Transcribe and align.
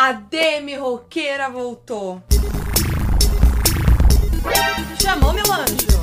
A 0.00 0.12
Demi 0.12 0.76
Roqueira 0.76 1.50
voltou. 1.50 2.22
Chamou, 5.02 5.32
meu 5.32 5.44
anjo? 5.52 5.98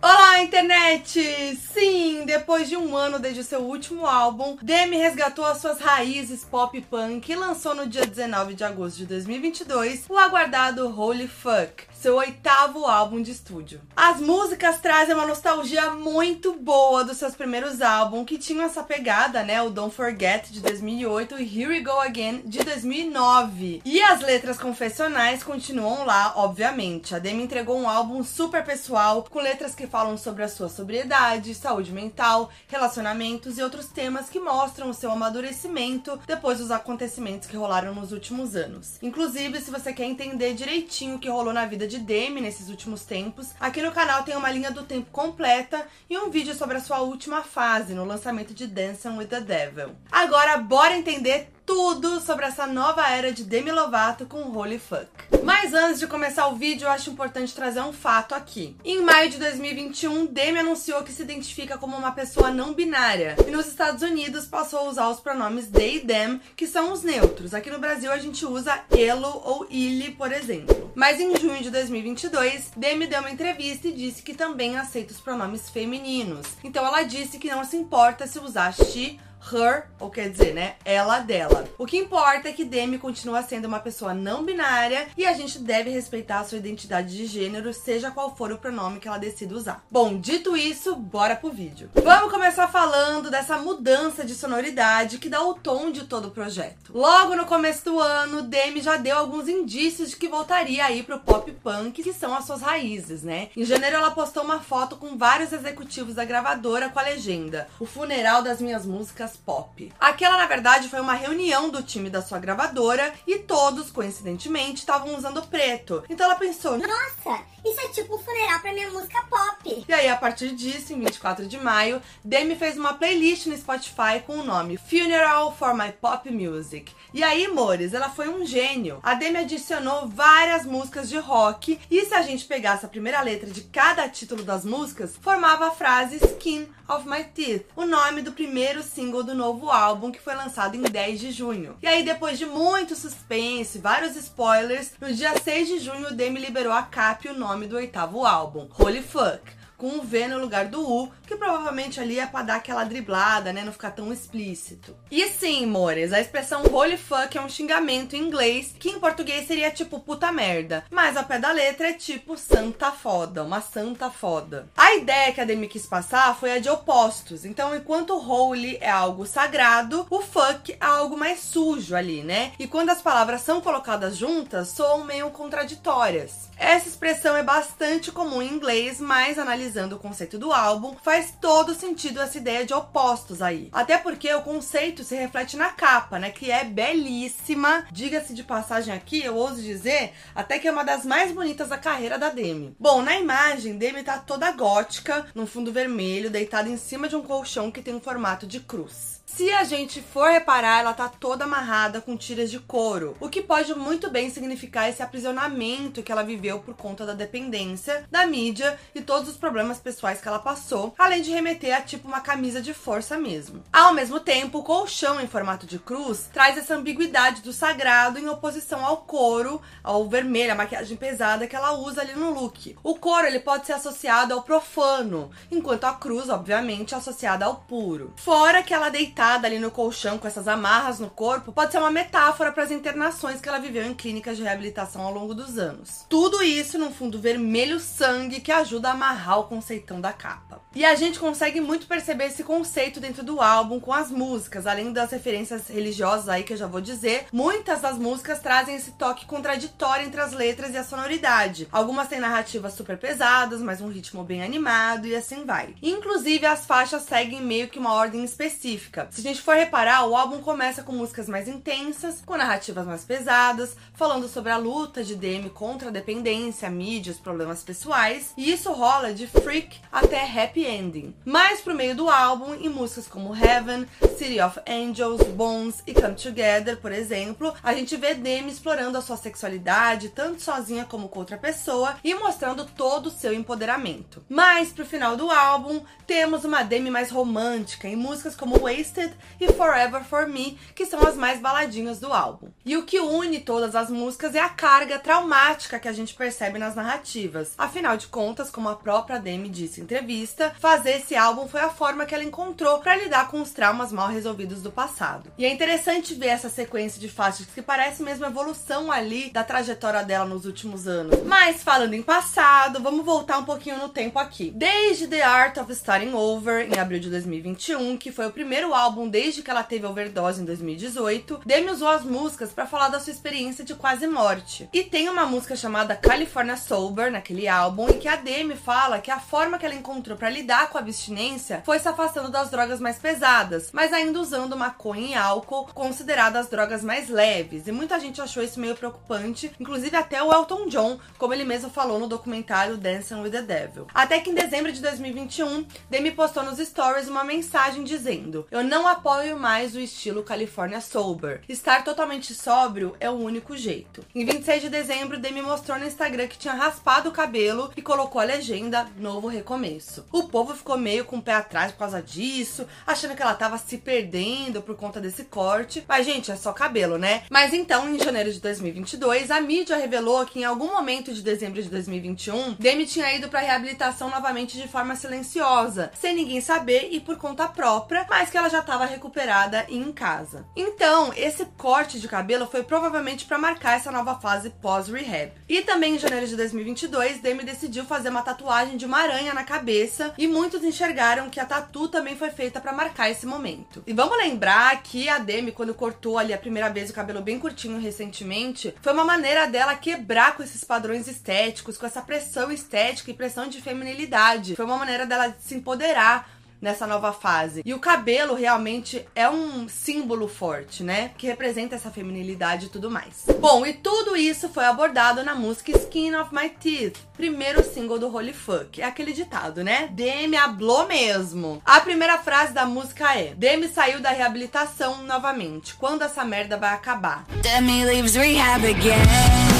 Olá, 0.00 0.40
internet! 0.40 1.58
Sim, 1.74 2.24
depois 2.24 2.68
de 2.68 2.76
um 2.76 2.96
ano 2.96 3.18
desde 3.18 3.40
o 3.40 3.44
seu 3.44 3.60
último 3.60 4.06
álbum, 4.06 4.56
Demi 4.62 4.96
resgatou 4.96 5.44
as 5.44 5.58
suas 5.58 5.80
raízes 5.80 6.44
pop 6.44 6.80
punk 6.82 7.28
e 7.28 7.34
lançou 7.34 7.74
no 7.74 7.88
dia 7.88 8.06
19 8.06 8.54
de 8.54 8.62
agosto 8.62 8.98
de 8.98 9.06
2022 9.06 10.04
o 10.08 10.16
aguardado 10.16 10.88
Holy 10.96 11.26
Fuck, 11.26 11.86
seu 12.00 12.16
oitavo 12.16 12.86
álbum 12.86 13.20
de 13.20 13.30
estúdio. 13.30 13.82
As 13.94 14.18
músicas 14.18 14.80
trazem 14.80 15.14
uma 15.14 15.26
nostalgia 15.26 15.90
muito 15.90 16.54
boa 16.54 17.04
dos 17.04 17.18
seus 17.18 17.34
primeiros 17.34 17.82
álbuns, 17.82 18.24
que 18.24 18.38
tinham 18.38 18.64
essa 18.64 18.82
pegada, 18.82 19.42
né? 19.42 19.60
O 19.60 19.68
Don't 19.68 19.94
Forget 19.94 20.50
de 20.50 20.60
2008 20.60 21.38
e 21.38 21.42
Here 21.42 21.68
We 21.68 21.80
Go 21.80 22.00
Again 22.00 22.40
de 22.46 22.60
2009. 22.60 23.82
E 23.84 24.00
as 24.00 24.22
letras 24.22 24.56
confessionais 24.56 25.42
continuam 25.42 26.06
lá, 26.06 26.32
obviamente. 26.36 27.14
A 27.14 27.18
Demi 27.18 27.42
entregou 27.42 27.78
um 27.78 27.86
álbum 27.86 28.24
super 28.24 28.64
pessoal, 28.64 29.26
com 29.28 29.38
letras 29.38 29.74
que 29.74 29.86
falam 29.86 30.16
sobre 30.16 30.42
a 30.42 30.48
sua 30.48 30.70
sobriedade, 30.70 31.54
saúde 31.54 31.92
mental, 31.92 32.48
relacionamentos 32.66 33.58
e 33.58 33.62
outros 33.62 33.88
temas 33.88 34.30
que 34.30 34.40
mostram 34.40 34.88
o 34.88 34.94
seu 34.94 35.10
amadurecimento 35.10 36.18
depois 36.26 36.60
dos 36.60 36.70
acontecimentos 36.70 37.46
que 37.46 37.58
rolaram 37.58 37.94
nos 37.94 38.10
últimos 38.10 38.56
anos. 38.56 38.96
Inclusive, 39.02 39.60
se 39.60 39.70
você 39.70 39.92
quer 39.92 40.04
entender 40.04 40.54
direitinho 40.54 41.16
o 41.16 41.18
que 41.18 41.28
rolou 41.28 41.52
na 41.52 41.66
vida 41.66 41.89
de 41.90 41.98
Demi 41.98 42.40
nesses 42.40 42.68
últimos 42.68 43.04
tempos, 43.04 43.48
aqui 43.58 43.82
no 43.82 43.90
canal 43.90 44.22
tem 44.22 44.36
uma 44.36 44.50
linha 44.50 44.70
do 44.70 44.84
tempo 44.84 45.10
completa 45.10 45.84
e 46.08 46.16
um 46.16 46.30
vídeo 46.30 46.54
sobre 46.54 46.76
a 46.76 46.80
sua 46.80 47.00
última 47.00 47.42
fase 47.42 47.94
no 47.94 48.04
lançamento 48.04 48.54
de 48.54 48.66
Dancing 48.66 49.18
with 49.18 49.26
the 49.26 49.40
Devil. 49.40 49.96
Agora, 50.10 50.56
bora 50.58 50.96
entender 50.96 51.50
tudo 51.72 52.20
sobre 52.20 52.46
essa 52.46 52.66
nova 52.66 53.08
era 53.08 53.32
de 53.32 53.44
Demi 53.44 53.70
Lovato 53.70 54.26
com 54.26 54.42
Holy 54.50 54.80
Fuck. 54.80 55.06
Mas 55.44 55.72
antes 55.72 56.00
de 56.00 56.08
começar 56.08 56.48
o 56.48 56.56
vídeo, 56.56 56.86
eu 56.86 56.90
acho 56.90 57.10
importante 57.10 57.54
trazer 57.54 57.80
um 57.80 57.92
fato 57.92 58.34
aqui. 58.34 58.76
Em 58.84 59.00
maio 59.00 59.30
de 59.30 59.38
2021, 59.38 60.26
Demi 60.26 60.58
anunciou 60.58 61.04
que 61.04 61.12
se 61.12 61.22
identifica 61.22 61.78
como 61.78 61.96
uma 61.96 62.10
pessoa 62.10 62.50
não 62.50 62.74
binária 62.74 63.36
e 63.46 63.52
nos 63.52 63.68
Estados 63.68 64.02
Unidos 64.02 64.46
passou 64.46 64.80
a 64.80 64.88
usar 64.88 65.08
os 65.10 65.20
pronomes 65.20 65.68
they 65.68 65.98
e 65.98 66.00
them, 66.00 66.40
que 66.56 66.66
são 66.66 66.92
os 66.92 67.04
neutros. 67.04 67.54
Aqui 67.54 67.70
no 67.70 67.78
Brasil 67.78 68.10
a 68.10 68.18
gente 68.18 68.44
usa 68.44 68.80
elo 68.90 69.40
ou 69.44 69.64
ele, 69.70 70.10
por 70.10 70.32
exemplo. 70.32 70.90
Mas 70.96 71.20
em 71.20 71.36
junho 71.36 71.62
de 71.62 71.70
2022, 71.70 72.72
Demi 72.76 73.06
deu 73.06 73.20
uma 73.20 73.30
entrevista 73.30 73.86
e 73.86 73.92
disse 73.92 74.22
que 74.22 74.34
também 74.34 74.76
aceita 74.76 75.12
os 75.12 75.20
pronomes 75.20 75.70
femininos. 75.70 76.48
Então 76.64 76.84
ela 76.84 77.04
disse 77.04 77.38
que 77.38 77.48
não 77.48 77.64
se 77.64 77.76
importa 77.76 78.26
se 78.26 78.40
usar 78.40 78.74
she 78.74 79.20
her, 79.52 79.84
ou 79.98 80.10
quer 80.10 80.28
dizer, 80.28 80.54
né, 80.54 80.74
ela 80.84 81.20
dela. 81.20 81.68
O 81.78 81.86
que 81.86 81.96
importa 81.96 82.48
é 82.48 82.52
que 82.52 82.64
Demi 82.64 82.98
continua 82.98 83.42
sendo 83.42 83.66
uma 83.66 83.80
pessoa 83.80 84.14
não 84.14 84.44
binária 84.44 85.08
e 85.16 85.26
a 85.26 85.32
gente 85.32 85.58
deve 85.58 85.90
respeitar 85.90 86.40
a 86.40 86.44
sua 86.44 86.58
identidade 86.58 87.16
de 87.16 87.26
gênero, 87.26 87.72
seja 87.72 88.10
qual 88.10 88.34
for 88.36 88.52
o 88.52 88.58
pronome 88.58 89.00
que 89.00 89.08
ela 89.08 89.18
decida 89.18 89.54
usar. 89.54 89.84
Bom, 89.90 90.18
dito 90.18 90.56
isso, 90.56 90.94
bora 90.94 91.36
pro 91.36 91.50
vídeo. 91.50 91.90
Vamos 91.94 92.30
começar 92.30 92.68
falando 92.68 93.30
dessa 93.30 93.56
mudança 93.56 94.24
de 94.24 94.34
sonoridade 94.34 95.18
que 95.18 95.28
dá 95.28 95.42
o 95.42 95.54
tom 95.54 95.90
de 95.90 96.04
todo 96.04 96.28
o 96.28 96.30
projeto. 96.30 96.92
Logo 96.92 97.34
no 97.34 97.46
começo 97.46 97.84
do 97.84 98.00
ano, 98.00 98.42
Demi 98.42 98.80
já 98.80 98.96
deu 98.96 99.16
alguns 99.16 99.48
indícios 99.48 100.10
de 100.10 100.16
que 100.16 100.28
voltaria 100.28 100.84
aí 100.84 101.02
pro 101.02 101.20
pop 101.20 101.50
punk, 101.52 102.02
que 102.02 102.12
são 102.12 102.34
as 102.34 102.44
suas 102.44 102.60
raízes, 102.62 103.22
né? 103.22 103.48
Em 103.56 103.64
janeiro 103.64 103.96
ela 103.96 104.10
postou 104.10 104.42
uma 104.42 104.60
foto 104.60 104.96
com 104.96 105.16
vários 105.16 105.52
executivos 105.52 106.14
da 106.14 106.24
gravadora 106.24 106.88
com 106.88 106.98
a 106.98 107.02
legenda: 107.02 107.68
"O 107.78 107.86
funeral 107.86 108.42
das 108.42 108.60
minhas 108.60 108.84
músicas 108.84 109.29
pop. 109.36 109.92
Aquela, 109.98 110.36
na 110.36 110.46
verdade, 110.46 110.88
foi 110.88 111.00
uma 111.00 111.14
reunião 111.14 111.68
do 111.68 111.82
time 111.82 112.10
da 112.10 112.22
sua 112.22 112.38
gravadora 112.38 113.12
e 113.26 113.38
todos, 113.38 113.90
coincidentemente, 113.90 114.80
estavam 114.80 115.16
usando 115.16 115.46
preto. 115.46 116.02
Então 116.08 116.26
ela 116.26 116.36
pensou: 116.36 116.78
Nossa, 116.78 117.42
isso 117.64 117.80
é 117.80 117.88
tipo 117.88 118.14
um 118.14 118.18
funeral 118.18 118.60
pra 118.60 118.72
minha 118.72 118.90
música 118.90 119.22
pop. 119.28 119.84
E 119.86 119.92
aí, 119.92 120.08
a 120.08 120.16
partir 120.16 120.54
disso, 120.54 120.92
em 120.92 121.00
24 121.00 121.46
de 121.46 121.58
maio, 121.58 122.00
Demi 122.24 122.56
fez 122.56 122.76
uma 122.76 122.94
playlist 122.94 123.46
no 123.46 123.56
Spotify 123.56 124.20
com 124.26 124.38
o 124.38 124.44
nome 124.44 124.78
Funeral 124.78 125.54
for 125.56 125.74
My 125.74 125.92
Pop 125.92 126.30
Music. 126.30 126.92
E 127.12 127.22
aí, 127.22 127.46
amores, 127.46 127.92
ela 127.92 128.08
foi 128.08 128.28
um 128.28 128.46
gênio. 128.46 129.00
A 129.02 129.14
Demi 129.14 129.38
adicionou 129.38 130.08
várias 130.08 130.64
músicas 130.64 131.08
de 131.08 131.18
rock 131.18 131.78
e 131.90 132.04
se 132.04 132.14
a 132.14 132.22
gente 132.22 132.44
pegasse 132.44 132.86
a 132.86 132.88
primeira 132.88 133.20
letra 133.20 133.50
de 133.50 133.62
cada 133.62 134.08
título 134.08 134.42
das 134.42 134.64
músicas, 134.64 135.16
formava 135.20 135.68
a 135.68 135.70
frase 135.70 136.16
Skin 136.16 136.68
of 136.88 137.08
My 137.08 137.24
Teeth, 137.24 137.66
o 137.76 137.84
nome 137.84 138.22
do 138.22 138.32
primeiro 138.32 138.82
single 138.82 139.19
do 139.22 139.34
novo 139.34 139.70
álbum 139.70 140.10
que 140.10 140.20
foi 140.20 140.34
lançado 140.34 140.76
em 140.76 140.82
10 140.82 141.20
de 141.20 141.30
junho. 141.30 141.76
E 141.82 141.86
aí, 141.86 142.02
depois 142.02 142.38
de 142.38 142.46
muito 142.46 142.94
suspense, 142.94 143.78
vários 143.78 144.16
spoilers, 144.16 144.92
no 145.00 145.12
dia 145.12 145.32
6 145.36 145.68
de 145.68 145.78
junho, 145.78 146.14
Demi 146.14 146.40
liberou 146.40 146.72
a 146.72 146.82
capa 146.82 147.28
e 147.28 147.30
o 147.30 147.38
nome 147.38 147.66
do 147.66 147.76
oitavo 147.76 148.24
álbum, 148.24 148.68
Holy 148.78 149.02
Fuck 149.02 149.60
com 149.80 149.88
um 149.88 150.02
V 150.02 150.28
no 150.28 150.38
lugar 150.38 150.66
do 150.66 150.86
U, 150.86 151.10
que 151.30 151.36
provavelmente 151.36 152.00
ali 152.00 152.18
é 152.18 152.26
pra 152.26 152.42
dar 152.42 152.56
aquela 152.56 152.82
driblada, 152.82 153.52
né? 153.52 153.62
Não 153.62 153.72
ficar 153.72 153.92
tão 153.92 154.12
explícito. 154.12 154.96
E 155.08 155.28
sim, 155.28 155.64
mores, 155.64 156.12
a 156.12 156.20
expressão 156.20 156.64
holy 156.64 156.96
fuck 156.96 157.38
é 157.38 157.40
um 157.40 157.48
xingamento 157.48 158.16
em 158.16 158.20
inglês, 158.26 158.74
que 158.76 158.90
em 158.90 158.98
português 158.98 159.46
seria 159.46 159.70
tipo 159.70 160.00
puta 160.00 160.32
merda. 160.32 160.84
Mas 160.90 161.16
ao 161.16 161.22
pé 161.22 161.38
da 161.38 161.52
letra 161.52 161.90
é 161.90 161.92
tipo 161.92 162.36
santa 162.36 162.90
foda, 162.90 163.44
uma 163.44 163.60
santa 163.60 164.10
foda. 164.10 164.68
A 164.76 164.96
ideia 164.96 165.32
que 165.32 165.40
a 165.40 165.44
Demi 165.44 165.68
quis 165.68 165.86
passar 165.86 166.36
foi 166.36 166.50
a 166.50 166.58
de 166.58 166.68
opostos. 166.68 167.44
Então, 167.44 167.76
enquanto 167.76 168.18
holy 168.18 168.76
é 168.80 168.90
algo 168.90 169.24
sagrado, 169.24 170.08
o 170.10 170.20
fuck 170.20 170.72
é 170.72 170.84
algo 170.84 171.16
mais 171.16 171.38
sujo 171.38 171.94
ali, 171.94 172.24
né? 172.24 172.50
E 172.58 172.66
quando 172.66 172.90
as 172.90 173.00
palavras 173.00 173.42
são 173.42 173.60
colocadas 173.60 174.16
juntas, 174.16 174.70
soam 174.70 175.04
meio 175.04 175.30
contraditórias. 175.30 176.50
Essa 176.56 176.88
expressão 176.88 177.36
é 177.36 177.42
bastante 177.42 178.10
comum 178.10 178.42
em 178.42 178.52
inglês, 178.52 179.00
mas 179.00 179.38
analisando 179.38 179.96
o 179.96 179.98
conceito 179.98 180.38
do 180.38 180.52
álbum, 180.52 180.96
faz 181.02 181.19
todo 181.40 181.74
sentido 181.74 182.20
essa 182.20 182.38
ideia 182.38 182.64
de 182.64 182.74
opostos 182.74 183.42
aí. 183.42 183.68
Até 183.72 183.98
porque 183.98 184.32
o 184.34 184.42
conceito 184.42 185.04
se 185.04 185.14
reflete 185.14 185.56
na 185.56 185.70
capa, 185.70 186.18
né? 186.18 186.30
Que 186.30 186.50
é 186.50 186.64
belíssima. 186.64 187.86
Diga-se 187.90 188.34
de 188.34 188.42
passagem 188.42 188.92
aqui, 188.92 189.22
eu 189.22 189.36
ouso 189.36 189.62
dizer, 189.62 190.12
até 190.34 190.58
que 190.58 190.68
é 190.68 190.72
uma 190.72 190.84
das 190.84 191.04
mais 191.04 191.32
bonitas 191.32 191.68
da 191.68 191.78
carreira 191.78 192.18
da 192.18 192.30
Demi. 192.30 192.74
Bom, 192.78 193.02
na 193.02 193.18
imagem, 193.18 193.76
Demi 193.76 194.02
tá 194.02 194.18
toda 194.18 194.52
gótica, 194.52 195.26
num 195.34 195.46
fundo 195.46 195.72
vermelho, 195.72 196.30
deitada 196.30 196.68
em 196.68 196.76
cima 196.76 197.08
de 197.08 197.16
um 197.16 197.22
colchão 197.22 197.70
que 197.70 197.82
tem 197.82 197.94
um 197.94 198.00
formato 198.00 198.46
de 198.46 198.60
cruz. 198.60 199.19
Se 199.36 199.50
a 199.52 199.64
gente 199.64 200.02
for 200.02 200.30
reparar, 200.30 200.80
ela 200.80 200.92
tá 200.92 201.08
toda 201.08 201.44
amarrada 201.44 202.00
com 202.00 202.16
tiras 202.16 202.50
de 202.50 202.58
couro, 202.58 203.16
o 203.20 203.28
que 203.28 203.40
pode 203.40 203.72
muito 203.74 204.10
bem 204.10 204.28
significar 204.28 204.90
esse 204.90 205.02
aprisionamento 205.02 206.02
que 206.02 206.10
ela 206.10 206.24
viveu 206.24 206.58
por 206.58 206.74
conta 206.74 207.06
da 207.06 207.14
dependência 207.14 208.04
da 208.10 208.26
mídia 208.26 208.78
e 208.94 209.00
todos 209.00 209.30
os 209.30 209.36
problemas 209.36 209.78
pessoais 209.78 210.20
que 210.20 210.28
ela 210.28 210.40
passou, 210.40 210.94
além 210.98 211.22
de 211.22 211.30
remeter 211.30 211.74
a 211.74 211.80
tipo 211.80 212.08
uma 212.08 212.20
camisa 212.20 212.60
de 212.60 212.74
força 212.74 213.16
mesmo. 213.16 213.62
Ao 213.72 213.94
mesmo 213.94 214.18
tempo, 214.20 214.58
o 214.58 214.62
colchão 214.64 215.20
em 215.20 215.28
formato 215.28 215.64
de 215.64 215.78
cruz 215.78 216.28
traz 216.32 216.58
essa 216.58 216.74
ambiguidade 216.74 217.40
do 217.40 217.52
sagrado 217.52 218.18
em 218.18 218.28
oposição 218.28 218.84
ao 218.84 218.98
couro, 218.98 219.62
ao 219.82 220.08
vermelho, 220.08 220.52
a 220.52 220.56
maquiagem 220.56 220.96
pesada 220.96 221.46
que 221.46 221.56
ela 221.56 221.72
usa 221.72 222.02
ali 222.02 222.14
no 222.14 222.30
look. 222.30 222.76
O 222.82 222.96
couro 222.96 223.26
ele 223.26 223.40
pode 223.40 223.64
ser 223.64 223.74
associado 223.74 224.34
ao 224.34 224.42
profano, 224.42 225.30
enquanto 225.50 225.84
a 225.84 225.94
cruz, 225.94 226.28
obviamente, 226.28 226.94
é 226.94 226.98
associada 226.98 227.44
ao 227.44 227.56
puro. 227.56 228.12
Fora 228.16 228.62
que 228.62 228.74
ela 228.74 228.90
deita 228.90 229.19
ali 229.20 229.58
no 229.58 229.70
colchão 229.70 230.16
com 230.16 230.26
essas 230.26 230.48
amarras 230.48 230.98
no 230.98 231.10
corpo 231.10 231.52
pode 231.52 231.72
ser 231.72 231.78
uma 231.78 231.90
metáfora 231.90 232.50
para 232.50 232.62
as 232.62 232.70
internações 232.70 233.38
que 233.38 233.48
ela 233.48 233.58
viveu 233.58 233.84
em 233.84 233.92
clínicas 233.92 234.36
de 234.36 234.42
reabilitação 234.42 235.02
ao 235.02 235.12
longo 235.12 235.34
dos 235.34 235.58
anos. 235.58 236.06
Tudo 236.08 236.42
isso 236.42 236.78
num 236.78 236.90
fundo 236.90 237.20
vermelho 237.20 237.78
sangue 237.78 238.40
que 238.40 238.50
ajuda 238.50 238.88
a 238.88 238.92
amarrar 238.92 239.40
o 239.40 239.44
conceitão 239.44 240.00
da 240.00 240.10
capa. 240.10 240.62
E 240.74 240.84
a 240.84 240.94
gente 240.94 241.18
consegue 241.18 241.60
muito 241.60 241.86
perceber 241.86 242.26
esse 242.26 242.42
conceito 242.42 242.98
dentro 242.98 243.22
do 243.22 243.40
álbum 243.42 243.78
com 243.78 243.92
as 243.92 244.10
músicas, 244.10 244.66
além 244.66 244.92
das 244.92 245.10
referências 245.10 245.68
religiosas 245.68 246.28
aí 246.28 246.42
que 246.42 246.52
eu 246.52 246.56
já 246.56 246.66
vou 246.66 246.80
dizer. 246.80 247.26
Muitas 247.32 247.80
das 247.80 247.98
músicas 247.98 248.40
trazem 248.40 248.76
esse 248.76 248.92
toque 248.92 249.26
contraditório 249.26 250.06
entre 250.06 250.20
as 250.20 250.32
letras 250.32 250.72
e 250.72 250.78
a 250.78 250.84
sonoridade. 250.84 251.68
Algumas 251.70 252.08
têm 252.08 252.20
narrativas 252.20 252.72
super 252.72 252.96
pesadas, 252.96 253.60
mas 253.60 253.80
um 253.80 253.88
ritmo 253.88 254.24
bem 254.24 254.42
animado 254.42 255.06
e 255.06 255.14
assim 255.14 255.44
vai. 255.44 255.74
Inclusive 255.82 256.46
as 256.46 256.64
faixas 256.64 257.02
seguem 257.02 257.42
meio 257.42 257.68
que 257.68 257.78
uma 257.78 257.92
ordem 257.92 258.24
específica. 258.24 258.99
Se 259.10 259.20
a 259.20 259.24
gente 259.24 259.40
for 259.40 259.54
reparar, 259.54 260.06
o 260.06 260.16
álbum 260.16 260.40
começa 260.40 260.82
com 260.82 260.92
músicas 260.92 261.28
mais 261.28 261.48
intensas, 261.48 262.22
com 262.24 262.36
narrativas 262.36 262.86
mais 262.86 263.04
pesadas, 263.04 263.76
falando 263.94 264.28
sobre 264.28 264.50
a 264.50 264.56
luta 264.56 265.02
de 265.02 265.14
Demi 265.14 265.50
contra 265.50 265.88
a 265.88 265.92
dependência, 265.92 266.68
a 266.68 266.70
mídia, 266.70 267.12
os 267.12 267.18
problemas 267.18 267.62
pessoais. 267.62 268.32
E 268.36 268.50
isso 268.50 268.72
rola 268.72 269.12
de 269.12 269.26
Freak 269.26 269.78
até 269.90 270.22
Happy 270.22 270.66
Ending. 270.66 271.14
Mais 271.24 271.60
pro 271.60 271.74
meio 271.74 271.94
do 271.94 272.08
álbum, 272.08 272.54
em 272.54 272.68
músicas 272.68 273.06
como 273.06 273.34
Heaven, 273.34 273.86
City 274.18 274.40
of 274.40 274.60
Angels, 274.68 275.22
Bones 275.28 275.82
e 275.86 275.94
Come 275.94 276.14
Together, 276.14 276.76
por 276.78 276.92
exemplo, 276.92 277.54
a 277.62 277.72
gente 277.74 277.96
vê 277.96 278.14
Demi 278.14 278.50
explorando 278.50 278.98
a 278.98 279.02
sua 279.02 279.16
sexualidade, 279.16 280.10
tanto 280.10 280.42
sozinha 280.42 280.84
como 280.84 281.08
com 281.08 281.20
outra 281.20 281.38
pessoa, 281.38 281.96
e 282.02 282.14
mostrando 282.14 282.64
todo 282.64 283.06
o 283.06 283.10
seu 283.10 283.32
empoderamento. 283.32 284.22
Mas 284.28 284.72
pro 284.72 284.84
final 284.84 285.16
do 285.16 285.30
álbum, 285.30 285.82
temos 286.06 286.44
uma 286.44 286.62
Demi 286.62 286.90
mais 286.90 287.10
romântica, 287.10 287.88
em 287.88 287.96
músicas 287.96 288.34
como 288.34 288.58
Wasted 288.90 289.12
e 289.40 289.52
Forever 289.52 290.02
For 290.04 290.26
Me, 290.26 290.58
que 290.74 290.84
são 290.84 291.00
as 291.06 291.14
mais 291.14 291.40
baladinhas 291.40 292.00
do 292.00 292.12
álbum. 292.12 292.48
E 292.64 292.76
o 292.76 292.82
que 292.82 293.00
une 293.00 293.40
todas 293.40 293.74
as 293.76 293.88
músicas 293.88 294.34
é 294.34 294.40
a 294.40 294.48
carga 294.48 294.98
traumática 294.98 295.78
que 295.78 295.88
a 295.88 295.92
gente 295.92 296.14
percebe 296.14 296.58
nas 296.58 296.74
narrativas. 296.74 297.52
Afinal 297.56 297.96
de 297.96 298.08
contas, 298.08 298.50
como 298.50 298.68
a 298.68 298.76
própria 298.76 299.18
Demi 299.18 299.48
disse 299.48 299.80
em 299.80 299.84
entrevista, 299.84 300.54
fazer 300.58 300.96
esse 300.96 301.14
álbum 301.14 301.48
foi 301.48 301.60
a 301.60 301.70
forma 301.70 302.04
que 302.04 302.14
ela 302.14 302.24
encontrou 302.24 302.78
para 302.80 302.96
lidar 302.96 303.28
com 303.28 303.40
os 303.40 303.50
traumas 303.50 303.92
mal 303.92 304.08
resolvidos 304.08 304.60
do 304.60 304.72
passado. 304.72 305.30
E 305.38 305.44
é 305.44 305.52
interessante 305.52 306.14
ver 306.14 306.28
essa 306.28 306.48
sequência 306.48 307.00
de 307.00 307.08
faixas 307.08 307.46
que 307.46 307.62
parece 307.62 308.02
mesmo 308.02 308.26
evolução 308.26 308.90
ali 308.90 309.30
da 309.30 309.44
trajetória 309.44 310.02
dela 310.02 310.24
nos 310.24 310.44
últimos 310.44 310.86
anos. 310.86 311.22
Mas 311.24 311.62
falando 311.62 311.94
em 311.94 312.02
passado, 312.02 312.82
vamos 312.82 313.04
voltar 313.04 313.38
um 313.38 313.44
pouquinho 313.44 313.78
no 313.78 313.88
tempo 313.88 314.18
aqui. 314.18 314.50
Desde 314.50 315.06
The 315.06 315.22
Art 315.22 315.56
of 315.58 315.72
Starting 315.72 316.12
Over, 316.12 316.68
em 316.70 316.78
abril 316.78 317.00
de 317.00 317.10
2021, 317.10 317.96
que 317.96 318.12
foi 318.12 318.26
o 318.26 318.32
primeiro 318.32 318.74
álbum 318.74 318.79
desde 319.10 319.42
que 319.42 319.50
ela 319.50 319.62
teve 319.62 319.86
overdose 319.86 320.40
em 320.40 320.44
2018, 320.44 321.42
Demi 321.44 321.70
usou 321.70 321.88
as 321.88 322.02
músicas 322.02 322.50
para 322.50 322.66
falar 322.66 322.88
da 322.88 322.98
sua 322.98 323.12
experiência 323.12 323.62
de 323.62 323.74
quase 323.74 324.06
morte. 324.06 324.68
E 324.72 324.82
tem 324.82 325.08
uma 325.08 325.26
música 325.26 325.54
chamada 325.54 325.94
California 325.94 326.56
Sober 326.56 327.12
naquele 327.12 327.46
álbum, 327.46 327.88
em 327.88 327.98
que 327.98 328.08
a 328.08 328.16
Demi 328.16 328.56
fala 328.56 329.00
que 329.00 329.10
a 329.10 329.20
forma 329.20 329.58
que 329.58 329.66
ela 329.66 329.74
encontrou 329.74 330.16
para 330.16 330.30
lidar 330.30 330.70
com 330.70 330.78
a 330.78 330.80
abstinência 330.80 331.62
foi 331.64 331.78
se 331.78 331.88
afastando 331.88 332.30
das 332.30 332.50
drogas 332.50 332.80
mais 332.80 332.98
pesadas, 332.98 333.68
mas 333.72 333.92
ainda 333.92 334.18
usando 334.18 334.56
maconha 334.56 335.08
e 335.08 335.14
álcool, 335.14 335.66
consideradas 335.74 336.46
as 336.46 336.50
drogas 336.50 336.82
mais 336.82 337.08
leves. 337.08 337.66
E 337.66 337.72
muita 337.72 338.00
gente 338.00 338.20
achou 338.20 338.42
isso 338.42 338.58
meio 338.58 338.74
preocupante, 338.74 339.52
inclusive 339.60 339.94
até 339.96 340.22
o 340.22 340.32
Elton 340.32 340.68
John, 340.68 340.98
como 341.18 341.34
ele 341.34 341.44
mesmo 341.44 341.68
falou 341.68 341.98
no 341.98 342.08
documentário 342.08 342.78
Dancing 342.78 343.20
with 343.20 343.30
the 343.30 343.42
Devil. 343.42 343.86
Até 343.92 344.20
que 344.20 344.30
em 344.30 344.34
dezembro 344.34 344.72
de 344.72 344.80
2021, 344.80 345.66
Demi 345.90 346.12
postou 346.12 346.42
nos 346.42 346.58
stories 346.58 347.08
uma 347.08 347.24
mensagem 347.24 347.84
dizendo: 347.84 348.46
Eu 348.50 348.69
não 348.70 348.86
apoio 348.86 349.36
mais 349.36 349.74
o 349.74 349.80
estilo 349.80 350.22
California 350.22 350.80
Sober. 350.80 351.40
Estar 351.48 351.82
totalmente 351.82 352.32
sóbrio 352.32 352.94
é 353.00 353.10
o 353.10 353.14
único 353.14 353.56
jeito. 353.56 354.04
Em 354.14 354.24
26 354.24 354.62
de 354.62 354.68
dezembro, 354.68 355.18
Demi 355.18 355.42
mostrou 355.42 355.76
no 355.76 355.84
Instagram 355.84 356.28
que 356.28 356.38
tinha 356.38 356.54
raspado 356.54 357.08
o 357.08 357.12
cabelo 357.12 357.72
e 357.76 357.82
colocou 357.82 358.20
a 358.20 358.24
legenda 358.24 358.86
Novo 358.96 359.26
Recomeço. 359.26 360.06
O 360.12 360.28
povo 360.28 360.54
ficou 360.54 360.78
meio 360.78 361.04
com 361.04 361.16
o 361.16 361.22
pé 361.22 361.32
atrás 361.32 361.72
por 361.72 361.80
causa 361.80 362.00
disso, 362.00 362.64
achando 362.86 363.16
que 363.16 363.22
ela 363.22 363.34
tava 363.34 363.58
se 363.58 363.76
perdendo 363.76 364.62
por 364.62 364.76
conta 364.76 365.00
desse 365.00 365.24
corte. 365.24 365.84
Mas, 365.88 366.06
gente, 366.06 366.30
é 366.30 366.36
só 366.36 366.52
cabelo, 366.52 366.96
né? 366.96 367.24
Mas 367.28 367.52
então, 367.52 367.92
em 367.92 367.98
janeiro 367.98 368.32
de 368.32 368.38
2022, 368.38 369.32
a 369.32 369.40
mídia 369.40 369.76
revelou 369.76 370.24
que 370.24 370.38
em 370.38 370.44
algum 370.44 370.68
momento 370.68 371.12
de 371.12 371.22
dezembro 371.22 371.60
de 371.60 371.68
2021, 371.68 372.52
Demi 372.52 372.86
tinha 372.86 373.12
ido 373.16 373.28
para 373.28 373.40
reabilitação 373.40 374.08
novamente 374.10 374.56
de 374.56 374.68
forma 374.68 374.94
silenciosa, 374.94 375.90
sem 375.92 376.14
ninguém 376.14 376.40
saber 376.40 376.90
e 376.92 377.00
por 377.00 377.16
conta 377.16 377.48
própria, 377.48 378.06
mas 378.08 378.30
que 378.30 378.38
ela 378.38 378.48
já 378.48 378.59
estava 378.60 378.84
recuperada 378.84 379.66
e 379.68 379.76
em 379.76 379.92
casa. 379.92 380.46
Então, 380.54 381.12
esse 381.16 381.44
corte 381.56 382.00
de 382.00 382.08
cabelo 382.08 382.46
foi 382.46 382.62
provavelmente 382.62 383.24
para 383.24 383.38
marcar 383.38 383.76
essa 383.76 383.90
nova 383.90 384.14
fase 384.20 384.50
pós-rehab. 384.50 385.32
E 385.48 385.62
também 385.62 385.94
em 385.94 385.98
janeiro 385.98 386.26
de 386.26 386.36
2022, 386.36 387.20
Demi 387.20 387.44
decidiu 387.44 387.84
fazer 387.84 388.08
uma 388.08 388.22
tatuagem 388.22 388.76
de 388.76 388.86
uma 388.86 388.98
aranha 388.98 389.34
na 389.34 389.44
cabeça 389.44 390.14
e 390.16 390.26
muitos 390.26 390.62
enxergaram 390.62 391.28
que 391.28 391.40
a 391.40 391.46
tatu 391.46 391.88
também 391.88 392.16
foi 392.16 392.30
feita 392.30 392.60
para 392.60 392.72
marcar 392.72 393.10
esse 393.10 393.26
momento. 393.26 393.82
E 393.86 393.92
vamos 393.92 394.16
lembrar 394.16 394.82
que 394.82 395.08
a 395.08 395.18
Demi, 395.18 395.52
quando 395.52 395.74
cortou 395.74 396.18
ali 396.18 396.32
a 396.32 396.38
primeira 396.38 396.70
vez 396.70 396.90
o 396.90 396.94
cabelo 396.94 397.20
bem 397.20 397.38
curtinho 397.38 397.80
recentemente, 397.80 398.74
foi 398.80 398.92
uma 398.92 399.04
maneira 399.04 399.46
dela 399.46 399.74
quebrar 399.74 400.36
com 400.36 400.42
esses 400.42 400.64
padrões 400.64 401.08
estéticos, 401.08 401.76
com 401.76 401.86
essa 401.86 402.02
pressão 402.02 402.50
estética 402.50 403.10
e 403.10 403.14
pressão 403.14 403.48
de 403.48 403.60
feminilidade. 403.60 404.56
Foi 404.56 404.64
uma 404.64 404.76
maneira 404.76 405.06
dela 405.06 405.34
se 405.38 405.54
empoderar 405.54 406.39
nessa 406.60 406.86
nova 406.86 407.12
fase. 407.12 407.62
E 407.64 407.72
o 407.72 407.78
cabelo 407.78 408.34
realmente 408.34 409.06
é 409.14 409.28
um 409.28 409.68
símbolo 409.68 410.28
forte, 410.28 410.82
né? 410.82 411.10
Que 411.16 411.26
representa 411.26 411.74
essa 411.74 411.90
feminilidade 411.90 412.66
e 412.66 412.68
tudo 412.68 412.90
mais. 412.90 413.24
Bom, 413.38 413.64
e 413.64 413.72
tudo 413.72 414.16
isso 414.16 414.48
foi 414.48 414.64
abordado 414.64 415.24
na 415.24 415.34
música 415.34 415.72
Skin 415.72 416.14
of 416.16 416.34
My 416.34 416.48
Teeth, 416.50 416.98
primeiro 417.16 417.62
single 417.62 417.98
do 417.98 418.14
Holy 418.14 418.32
Fuck. 418.32 418.80
É 418.80 418.84
aquele 418.84 419.12
ditado, 419.12 419.64
né? 419.64 419.88
Demi 419.92 420.36
hablou 420.36 420.86
mesmo. 420.86 421.62
A 421.64 421.80
primeira 421.80 422.18
frase 422.18 422.52
da 422.52 422.66
música 422.66 423.16
é: 423.16 423.34
Demi 423.34 423.68
saiu 423.68 424.00
da 424.00 424.10
reabilitação 424.10 425.02
novamente. 425.04 425.74
Quando 425.74 426.02
essa 426.02 426.24
merda 426.24 426.56
vai 426.56 426.74
acabar? 426.74 427.24
Demi 427.42 427.84
leaves 427.84 428.14
rehab 428.14 428.66
again. 428.66 429.59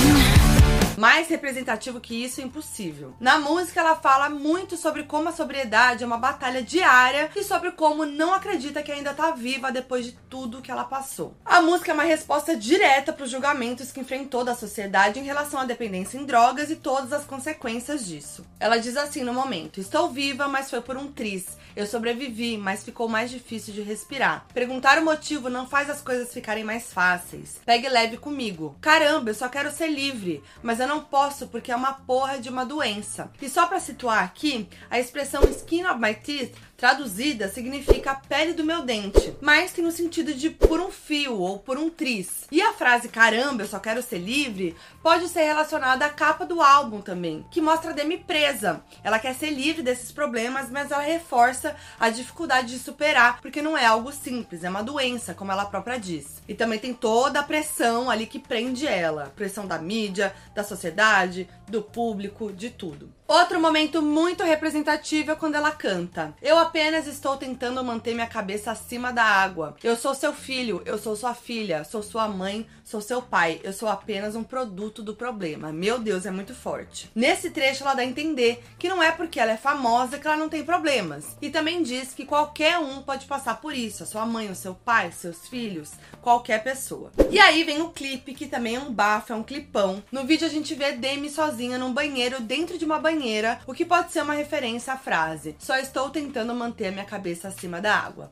Mais 1.01 1.29
representativo 1.29 1.99
que 1.99 2.15
isso 2.15 2.43
é 2.43 2.45
impossível. 2.45 3.15
Na 3.19 3.39
música, 3.39 3.81
ela 3.81 3.97
fala 3.97 4.29
muito 4.29 4.77
sobre 4.77 5.05
como 5.05 5.31
a 5.31 5.33
sobriedade 5.33 6.05
é 6.05 6.07
uma 6.07 6.19
batalha 6.19 6.63
diária 6.63 7.31
e 7.35 7.43
sobre 7.43 7.71
como 7.71 8.05
não 8.05 8.35
acredita 8.35 8.83
que 8.83 8.93
ainda 8.93 9.15
tá 9.15 9.31
viva 9.31 9.73
depois 9.73 10.05
de 10.05 10.13
tudo 10.29 10.61
que 10.61 10.71
ela 10.71 10.85
passou. 10.85 11.35
A 11.43 11.63
música 11.63 11.91
é 11.91 11.95
uma 11.95 12.03
resposta 12.03 12.55
direta 12.55 13.15
para 13.15 13.25
os 13.25 13.31
julgamentos 13.31 13.91
que 13.91 14.01
enfrentou 14.01 14.45
da 14.45 14.55
sociedade 14.55 15.19
em 15.19 15.25
relação 15.25 15.59
à 15.59 15.65
dependência 15.65 16.19
em 16.19 16.27
drogas 16.27 16.71
e 16.71 16.77
todas 16.77 17.15
as 17.15 17.25
consequências 17.25 18.05
disso. 18.07 18.45
Ela 18.61 18.77
diz 18.77 18.99
assim 18.99 19.23
no 19.23 19.33
momento: 19.33 19.81
Estou 19.81 20.11
viva, 20.11 20.49
mas 20.49 20.69
foi 20.69 20.83
por 20.83 20.99
um 20.99 21.11
tris. 21.11 21.59
Eu 21.77 21.87
sobrevivi, 21.87 22.59
mas 22.59 22.85
ficou 22.85 23.09
mais 23.09 23.31
difícil 23.31 23.73
de 23.73 23.81
respirar. 23.81 24.45
Perguntar 24.53 24.99
o 24.99 25.05
motivo 25.05 25.49
não 25.49 25.69
faz 25.69 25.89
as 25.89 26.01
coisas 26.01 26.33
ficarem 26.33 26.65
mais 26.65 26.93
fáceis. 26.93 27.61
Pegue 27.65 27.89
leve 27.89 28.17
comigo. 28.17 28.77
Caramba, 28.81 29.31
eu 29.31 29.35
só 29.35 29.49
quero 29.49 29.71
ser 29.71 29.87
livre, 29.87 30.43
mas 30.63 30.81
eu 30.81 30.89
não 30.91 31.01
posso 31.05 31.47
porque 31.47 31.71
é 31.71 31.77
uma 31.77 31.93
porra 31.93 32.41
de 32.41 32.49
uma 32.49 32.67
doença. 32.67 33.31
E 33.41 33.49
só 33.49 33.67
para 33.67 33.79
situar 33.79 34.25
aqui, 34.25 34.69
a 34.91 34.99
expressão 34.99 35.41
skin 35.45 35.87
of 35.87 36.01
my 36.01 36.13
teeth 36.13 36.53
Traduzida 36.81 37.47
significa 37.47 38.15
pele 38.15 38.55
do 38.55 38.65
meu 38.65 38.81
dente, 38.81 39.37
mas 39.39 39.71
tem 39.71 39.85
o 39.85 39.93
sentido 39.93 40.33
de 40.33 40.49
por 40.49 40.81
um 40.81 40.91
fio 40.91 41.39
ou 41.39 41.59
por 41.59 41.77
um 41.77 41.91
tris. 41.91 42.47
E 42.51 42.63
a 42.63 42.73
frase 42.73 43.11
caramba, 43.11 43.63
eu 43.63 43.69
só 43.69 43.79
quero 43.79 44.03
ser 44.03 44.17
livre 44.17 44.75
pode 45.03 45.29
ser 45.29 45.43
relacionada 45.43 46.07
à 46.07 46.09
capa 46.09 46.47
do 46.47 46.63
álbum 46.63 47.03
também, 47.03 47.45
que 47.51 47.61
mostra 47.61 47.91
a 47.91 47.93
Demi 47.93 48.17
presa. 48.17 48.83
Ela 49.05 49.19
quer 49.19 49.35
ser 49.35 49.51
livre 49.51 49.83
desses 49.83 50.11
problemas, 50.11 50.71
mas 50.71 50.91
ela 50.91 51.03
reforça 51.03 51.77
a 51.99 52.09
dificuldade 52.09 52.69
de 52.69 52.79
superar, 52.79 53.43
porque 53.43 53.61
não 53.61 53.77
é 53.77 53.85
algo 53.85 54.11
simples, 54.11 54.65
é 54.65 54.71
uma 54.71 54.83
doença, 54.83 55.35
como 55.35 55.53
ela 55.53 55.67
própria 55.67 55.99
diz. 55.99 56.43
E 56.49 56.55
também 56.55 56.79
tem 56.79 56.95
toda 56.95 57.41
a 57.41 57.45
pressão 57.45 58.09
ali 58.09 58.27
que 58.27 58.39
prende 58.39 58.87
ela, 58.87 59.33
pressão 59.37 59.67
da 59.67 59.79
mídia, 59.79 60.35
da 60.55 60.65
sociedade, 60.65 61.47
do 61.69 61.83
público, 61.83 62.51
de 62.51 62.71
tudo. 62.71 63.13
Outro 63.31 63.61
momento 63.61 64.03
muito 64.03 64.43
representativo 64.43 65.31
é 65.31 65.37
quando 65.37 65.55
ela 65.55 65.71
canta. 65.71 66.35
Eu 66.43 66.59
apenas 66.59 67.07
estou 67.07 67.37
tentando 67.37 67.85
manter 67.85 68.13
minha 68.13 68.27
cabeça 68.27 68.73
acima 68.73 69.13
da 69.13 69.23
água. 69.23 69.77
Eu 69.85 69.95
sou 69.95 70.17
seu 70.17 70.33
filho, 70.33 70.83
eu 70.85 70.99
sou 70.99 71.15
sua 71.15 71.33
filha, 71.33 71.85
sou 71.85 72.03
sua 72.03 72.27
mãe, 72.27 72.67
sou 72.83 73.01
seu 73.01 73.23
pai. 73.23 73.61
Eu 73.63 73.73
sou 73.73 73.89
apenas 73.89 74.35
um 74.35 74.43
produto 74.43 75.01
do 75.01 75.15
problema. 75.15 75.71
Meu 75.71 76.01
Deus, 76.01 76.27
é 76.27 76.31
muito 76.33 76.57
forte. 76.57 77.09
Nesse 77.15 77.51
trecho 77.51 77.85
ela 77.85 77.95
dá 77.95 78.03
a 78.03 78.05
entender 78.05 78.65
que 78.77 78.89
não 78.89 79.01
é 79.01 79.13
porque 79.13 79.39
ela 79.39 79.53
é 79.53 79.57
famosa 79.57 80.19
que 80.19 80.27
ela 80.27 80.37
não 80.37 80.49
tem 80.49 80.65
problemas. 80.65 81.37
E 81.41 81.51
também 81.51 81.85
diz 81.85 82.13
que 82.13 82.27
qualquer 82.27 82.81
um 82.81 83.01
pode 83.01 83.27
passar 83.27 83.61
por 83.61 83.73
isso, 83.73 84.03
a 84.03 84.07
sua 84.07 84.27
mãe, 84.27 84.51
o 84.51 84.57
seu 84.57 84.75
pai, 84.75 85.13
seus 85.13 85.47
filhos, 85.47 85.93
qualquer 86.21 86.65
pessoa. 86.65 87.13
E 87.31 87.39
aí 87.39 87.63
vem 87.63 87.81
o 87.81 87.91
clipe, 87.91 88.35
que 88.35 88.49
também 88.49 88.75
é 88.75 88.81
um 88.81 88.93
bafo, 88.93 89.33
é 89.33 89.37
um 89.37 89.45
clipão. 89.45 90.03
No 90.11 90.25
vídeo 90.25 90.49
a 90.49 90.51
gente 90.51 90.75
vê 90.75 90.91
Demi 90.91 91.31
sozinha 91.31 91.79
num 91.79 91.93
banheiro 91.93 92.41
dentro 92.41 92.77
de 92.77 92.85
uma 92.85 92.99
banheira 92.99 93.20
banheira, 93.21 93.61
o 93.67 93.75
que 93.75 93.85
pode 93.85 94.11
ser 94.13 94.23
uma 94.23 94.33
referência 94.33 94.95
à 94.95 94.97
frase: 94.97 95.55
Só 95.59 95.77
estou 95.77 96.09
tentando 96.09 96.55
manter 96.55 96.87
a 96.87 96.91
minha 96.91 97.05
cabeça 97.05 97.49
acima 97.49 97.81
da 97.81 97.95
água. 97.95 98.31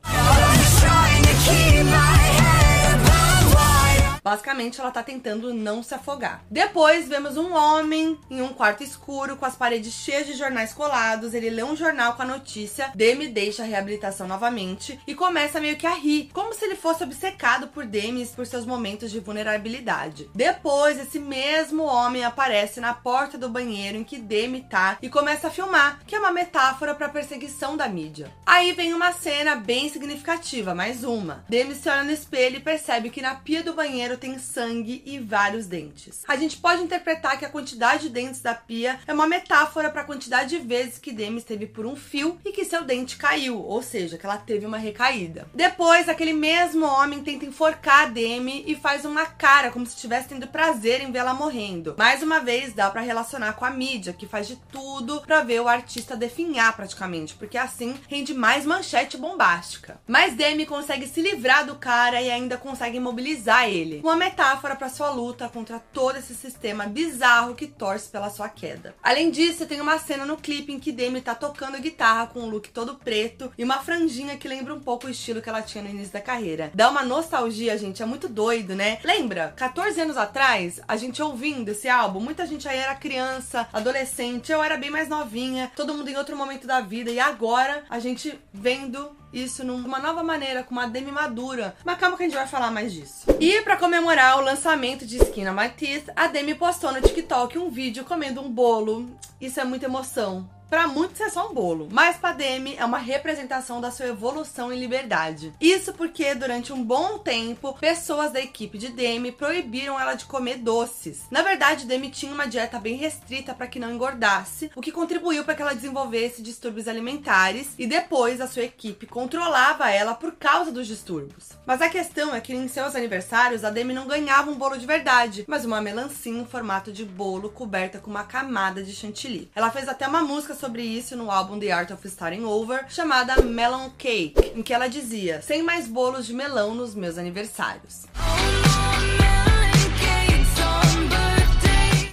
Basicamente, 4.23 4.79
ela 4.79 4.91
tá 4.91 5.03
tentando 5.03 5.53
não 5.53 5.81
se 5.81 5.93
afogar. 5.93 6.43
Depois, 6.49 7.07
vemos 7.07 7.37
um 7.37 7.53
homem 7.53 8.17
em 8.29 8.41
um 8.41 8.49
quarto 8.49 8.83
escuro 8.83 9.37
com 9.37 9.45
as 9.45 9.55
paredes 9.55 9.93
cheias 9.93 10.27
de 10.27 10.33
jornais 10.33 10.73
colados. 10.73 11.33
Ele 11.33 11.49
lê 11.49 11.63
um 11.63 11.75
jornal 11.75 12.13
com 12.13 12.21
a 12.21 12.25
notícia: 12.25 12.91
Demi 12.95 13.27
deixa 13.27 13.63
a 13.63 13.65
reabilitação 13.65 14.27
novamente 14.27 14.99
e 15.07 15.15
começa 15.15 15.59
meio 15.59 15.77
que 15.77 15.87
a 15.87 15.93
rir, 15.93 16.29
como 16.33 16.53
se 16.53 16.65
ele 16.65 16.75
fosse 16.75 17.03
obcecado 17.03 17.67
por 17.67 17.85
Demi 17.85 18.19
por 18.35 18.45
seus 18.45 18.65
momentos 18.65 19.11
de 19.11 19.19
vulnerabilidade. 19.19 20.29
Depois, 20.35 20.99
esse 20.99 21.19
mesmo 21.19 21.83
homem 21.83 22.23
aparece 22.23 22.79
na 22.79 22.93
porta 22.93 23.37
do 23.37 23.49
banheiro 23.49 23.97
em 23.97 24.03
que 24.03 24.17
Demi 24.17 24.61
tá 24.69 24.97
e 25.01 25.09
começa 25.09 25.47
a 25.47 25.51
filmar, 25.51 25.99
que 26.05 26.15
é 26.15 26.19
uma 26.19 26.31
metáfora 26.31 26.93
para 26.93 27.09
perseguição 27.09 27.77
da 27.77 27.87
mídia. 27.87 28.31
Aí 28.45 28.73
vem 28.73 28.93
uma 28.93 29.11
cena 29.13 29.55
bem 29.55 29.89
significativa, 29.89 30.75
mais 30.75 31.03
uma. 31.03 31.43
Demi 31.47 31.75
se 31.75 31.89
olha 31.89 32.03
no 32.03 32.11
espelho 32.11 32.57
e 32.57 32.61
percebe 32.61 33.09
que 33.09 33.21
na 33.21 33.35
pia 33.35 33.63
do 33.63 33.73
banheiro 33.73 34.17
tem 34.19 34.37
sangue 34.37 35.01
e 35.05 35.17
vários 35.17 35.65
dentes. 35.65 36.23
A 36.27 36.35
gente 36.35 36.57
pode 36.57 36.83
interpretar 36.83 37.37
que 37.37 37.45
a 37.45 37.49
quantidade 37.49 38.03
de 38.03 38.09
dentes 38.09 38.41
da 38.41 38.53
Pia 38.53 38.99
é 39.07 39.13
uma 39.13 39.27
metáfora 39.27 39.89
para 39.89 40.01
a 40.01 40.05
quantidade 40.05 40.49
de 40.49 40.57
vezes 40.57 40.97
que 40.97 41.11
Demi 41.11 41.37
esteve 41.37 41.65
por 41.65 41.85
um 41.85 41.95
fio 41.95 42.37
e 42.45 42.51
que 42.51 42.65
seu 42.65 42.83
dente 42.83 43.17
caiu, 43.17 43.59
ou 43.61 43.81
seja, 43.81 44.17
que 44.17 44.25
ela 44.25 44.37
teve 44.37 44.65
uma 44.65 44.77
recaída. 44.77 45.47
Depois, 45.53 46.09
aquele 46.09 46.33
mesmo 46.33 46.85
homem 46.85 47.23
tenta 47.23 47.45
enforcar 47.45 48.11
Demi 48.11 48.63
e 48.67 48.75
faz 48.75 49.05
uma 49.05 49.25
cara 49.25 49.71
como 49.71 49.85
se 49.85 49.95
estivesse 49.95 50.29
tendo 50.29 50.47
prazer 50.47 51.01
em 51.01 51.11
vê-la 51.11 51.33
morrendo. 51.33 51.95
Mais 51.97 52.21
uma 52.21 52.39
vez, 52.39 52.73
dá 52.73 52.89
para 52.89 53.01
relacionar 53.01 53.53
com 53.53 53.65
a 53.65 53.69
mídia, 53.69 54.13
que 54.13 54.27
faz 54.27 54.47
de 54.47 54.55
tudo 54.71 55.21
para 55.21 55.41
ver 55.41 55.61
o 55.61 55.67
artista 55.67 56.15
definhar 56.15 56.75
praticamente, 56.75 57.35
porque 57.35 57.57
assim 57.57 57.95
rende 58.07 58.33
mais 58.33 58.65
manchete 58.65 59.17
bombástica. 59.17 59.99
Mas 60.07 60.33
Demi 60.33 60.65
consegue 60.65 61.07
se 61.07 61.21
livrar 61.21 61.65
do 61.65 61.75
cara 61.75 62.21
e 62.21 62.29
ainda 62.29 62.57
consegue 62.57 62.97
imobilizar 62.97 63.69
ele. 63.69 63.98
Uma 64.03 64.15
metáfora 64.15 64.75
para 64.75 64.89
sua 64.89 65.09
luta 65.09 65.49
contra 65.49 65.79
todo 65.79 66.17
esse 66.17 66.33
sistema 66.33 66.85
bizarro 66.85 67.55
que 67.55 67.67
torce 67.67 68.09
pela 68.09 68.29
sua 68.29 68.49
queda. 68.49 68.95
Além 69.03 69.29
disso, 69.29 69.65
tem 69.65 69.81
uma 69.81 69.99
cena 69.99 70.25
no 70.25 70.37
clipe 70.37 70.71
em 70.71 70.79
que 70.79 70.91
Demi 70.91 71.21
tá 71.21 71.35
tocando 71.35 71.79
guitarra 71.79 72.27
com 72.27 72.41
um 72.41 72.49
look 72.49 72.69
todo 72.69 72.95
preto 72.95 73.51
e 73.57 73.63
uma 73.63 73.79
franjinha 73.79 74.37
que 74.37 74.47
lembra 74.47 74.73
um 74.73 74.79
pouco 74.79 75.07
o 75.07 75.09
estilo 75.09 75.41
que 75.41 75.49
ela 75.49 75.61
tinha 75.61 75.83
no 75.83 75.89
início 75.89 76.13
da 76.13 76.21
carreira. 76.21 76.71
Dá 76.73 76.89
uma 76.89 77.03
nostalgia, 77.03 77.77
gente, 77.77 78.01
é 78.01 78.05
muito 78.05 78.27
doido, 78.27 78.75
né? 78.75 78.99
Lembra? 79.03 79.53
14 79.55 80.01
anos 80.01 80.17
atrás, 80.17 80.81
a 80.87 80.95
gente 80.95 81.21
ouvindo 81.21 81.69
esse 81.69 81.87
álbum, 81.87 82.19
muita 82.19 82.45
gente 82.45 82.67
aí 82.67 82.77
era 82.77 82.95
criança, 82.95 83.67
adolescente, 83.71 84.51
eu 84.51 84.63
era 84.63 84.77
bem 84.77 84.89
mais 84.89 85.07
novinha, 85.09 85.71
todo 85.75 85.93
mundo 85.93 86.09
em 86.09 86.17
outro 86.17 86.35
momento 86.35 86.65
da 86.65 86.81
vida 86.81 87.11
e 87.11 87.19
agora 87.19 87.83
a 87.89 87.99
gente 87.99 88.39
vendo 88.53 89.18
isso 89.31 89.63
numa 89.63 89.99
nova 89.99 90.23
maneira, 90.23 90.63
com 90.63 90.71
uma 90.71 90.87
Demi 90.87 91.11
madura. 91.11 91.75
Mas 91.83 91.97
calma 91.97 92.17
que 92.17 92.23
a 92.23 92.25
gente 92.25 92.35
vai 92.35 92.47
falar 92.47 92.71
mais 92.71 92.91
disso. 92.91 93.25
E 93.39 93.61
para 93.61 93.77
comemorar 93.77 94.37
o 94.37 94.41
lançamento 94.41 95.05
de 95.05 95.17
My 95.17 95.69
Teeth, 95.69 96.11
a 96.15 96.27
Demi 96.27 96.55
postou 96.55 96.91
no 96.91 97.01
TikTok 97.01 97.57
um 97.57 97.69
vídeo 97.69 98.03
comendo 98.03 98.41
um 98.41 98.51
bolo. 98.51 99.09
Isso 99.39 99.59
é 99.59 99.63
muita 99.63 99.85
emoção. 99.85 100.49
Para 100.69 100.87
muitos 100.87 101.19
é 101.19 101.29
só 101.29 101.49
um 101.49 101.53
bolo, 101.53 101.87
mas 101.91 102.17
para 102.17 102.35
Demi 102.35 102.75
é 102.77 102.85
uma 102.85 102.99
representação 102.99 103.81
da 103.81 103.89
sua 103.89 104.05
evolução 104.05 104.71
em 104.71 104.79
liberdade. 104.79 105.51
Isso 105.59 105.91
porque 105.93 106.35
durante 106.35 106.71
um 106.71 106.83
bom 106.83 107.17
tempo, 107.17 107.73
pessoas 107.79 108.31
da 108.31 108.39
equipe 108.39 108.77
de 108.77 108.89
Demi 108.89 109.31
proibiram 109.31 109.99
ela 109.99 110.13
de 110.13 110.25
comer 110.25 110.57
doces. 110.57 111.23
Na 111.31 111.41
verdade, 111.41 111.87
Demi 111.87 112.11
tinha 112.11 112.31
uma 112.31 112.45
dieta 112.45 112.77
bem 112.77 112.95
restrita 112.95 113.51
para 113.55 113.65
que 113.65 113.79
não 113.79 113.91
engordasse, 113.91 114.69
o 114.75 114.81
que 114.81 114.91
contribuiu 114.91 115.43
para 115.43 115.55
que 115.55 115.61
ela 115.63 115.73
desenvolvesse 115.73 116.43
distúrbios 116.43 116.87
alimentares 116.87 117.69
e 117.75 117.87
depois 117.87 118.39
a 118.39 118.47
sua 118.47 118.63
equipe 118.63 119.07
controlava 119.07 119.89
ela 119.89 120.13
por 120.13 120.33
causa 120.33 120.71
dos 120.71 120.85
distúrbios. 120.85 121.49
Mas 121.65 121.81
a 121.81 121.89
questão 121.89 122.35
é 122.35 122.39
que 122.39 122.53
em 122.53 122.67
seus 122.67 122.95
aniversários 122.95 123.63
a 123.63 123.71
Demi 123.71 123.93
não 123.93 124.07
ganhava 124.07 124.51
um 124.51 124.55
bolo 124.55 124.77
de 124.77 124.85
verdade, 124.85 125.45
mas 125.47 125.65
uma 125.65 125.81
melancia 125.81 126.31
em 126.31 126.45
formato 126.45 126.91
de 126.91 127.03
bolo 127.03 127.49
coberta 127.49 127.97
com 127.97 128.11
uma 128.11 128.23
camada 128.23 128.83
de 128.83 128.93
chantilly. 128.93 129.49
Ela 129.55 129.71
fez 129.71 129.89
até 129.89 130.07
uma 130.07 130.21
música 130.21 130.58
sobre 130.59 130.83
isso 130.83 131.15
no 131.15 131.31
álbum 131.31 131.57
The 131.59 131.71
Art 131.71 131.91
of 131.91 132.05
Starting 132.07 132.43
Over, 132.43 132.85
chamada 132.89 133.41
Melon 133.41 133.89
Cake, 133.97 134.53
em 134.55 134.61
que 134.61 134.73
ela 134.73 134.87
dizia: 134.87 135.41
sem 135.41 135.63
mais 135.63 135.87
bolos 135.87 136.27
de 136.27 136.33
melão 136.33 136.75
nos 136.75 136.93
meus 136.93 137.17
aniversários. 137.17 138.05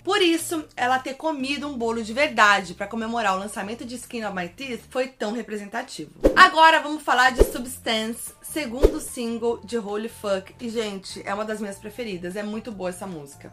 Por 0.02 0.22
isso, 0.22 0.64
ela 0.76 0.98
ter 1.00 1.14
comido 1.14 1.66
um 1.66 1.76
bolo 1.76 2.02
de 2.02 2.12
verdade 2.12 2.74
para 2.74 2.86
comemorar 2.86 3.34
o 3.34 3.38
lançamento 3.38 3.84
de 3.84 3.96
Skin 3.96 4.24
of 4.24 4.34
My 4.34 4.48
Teeth 4.48 4.82
foi 4.88 5.08
tão 5.08 5.32
representativo. 5.32 6.12
Agora 6.34 6.80
vamos 6.80 7.02
falar 7.02 7.32
de 7.32 7.44
Substance, 7.44 8.32
segundo 8.40 9.00
single 9.00 9.60
de 9.64 9.76
Holy 9.76 10.08
Fuck. 10.08 10.54
E, 10.60 10.70
gente, 10.70 11.20
é 11.26 11.34
uma 11.34 11.44
das 11.44 11.60
minhas 11.60 11.76
preferidas. 11.76 12.36
É 12.36 12.42
muito 12.42 12.70
boa 12.70 12.90
essa 12.90 13.06
música. 13.06 13.52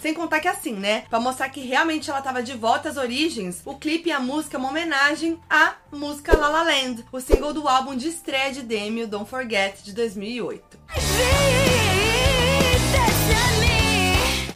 Sem 0.00 0.14
contar 0.14 0.40
que 0.40 0.48
assim, 0.48 0.72
né? 0.72 1.04
Pra 1.10 1.20
mostrar 1.20 1.50
que 1.50 1.60
realmente 1.60 2.08
ela 2.08 2.22
tava 2.22 2.42
de 2.42 2.54
volta 2.54 2.88
às 2.88 2.96
origens, 2.96 3.60
o 3.66 3.74
clipe 3.76 4.08
e 4.08 4.12
a 4.12 4.18
música 4.18 4.56
é 4.56 4.58
uma 4.58 4.70
homenagem 4.70 5.38
à 5.48 5.74
música 5.92 6.36
La 6.36 6.48
La 6.48 6.62
Land, 6.62 7.04
o 7.12 7.20
single 7.20 7.52
do 7.52 7.68
álbum 7.68 7.94
de 7.94 8.08
estreia 8.08 8.50
de 8.50 8.62
Demi, 8.62 9.02
o 9.02 9.06
Don't 9.06 9.28
Forget, 9.28 9.82
de 9.82 9.92
2008. 9.92 10.78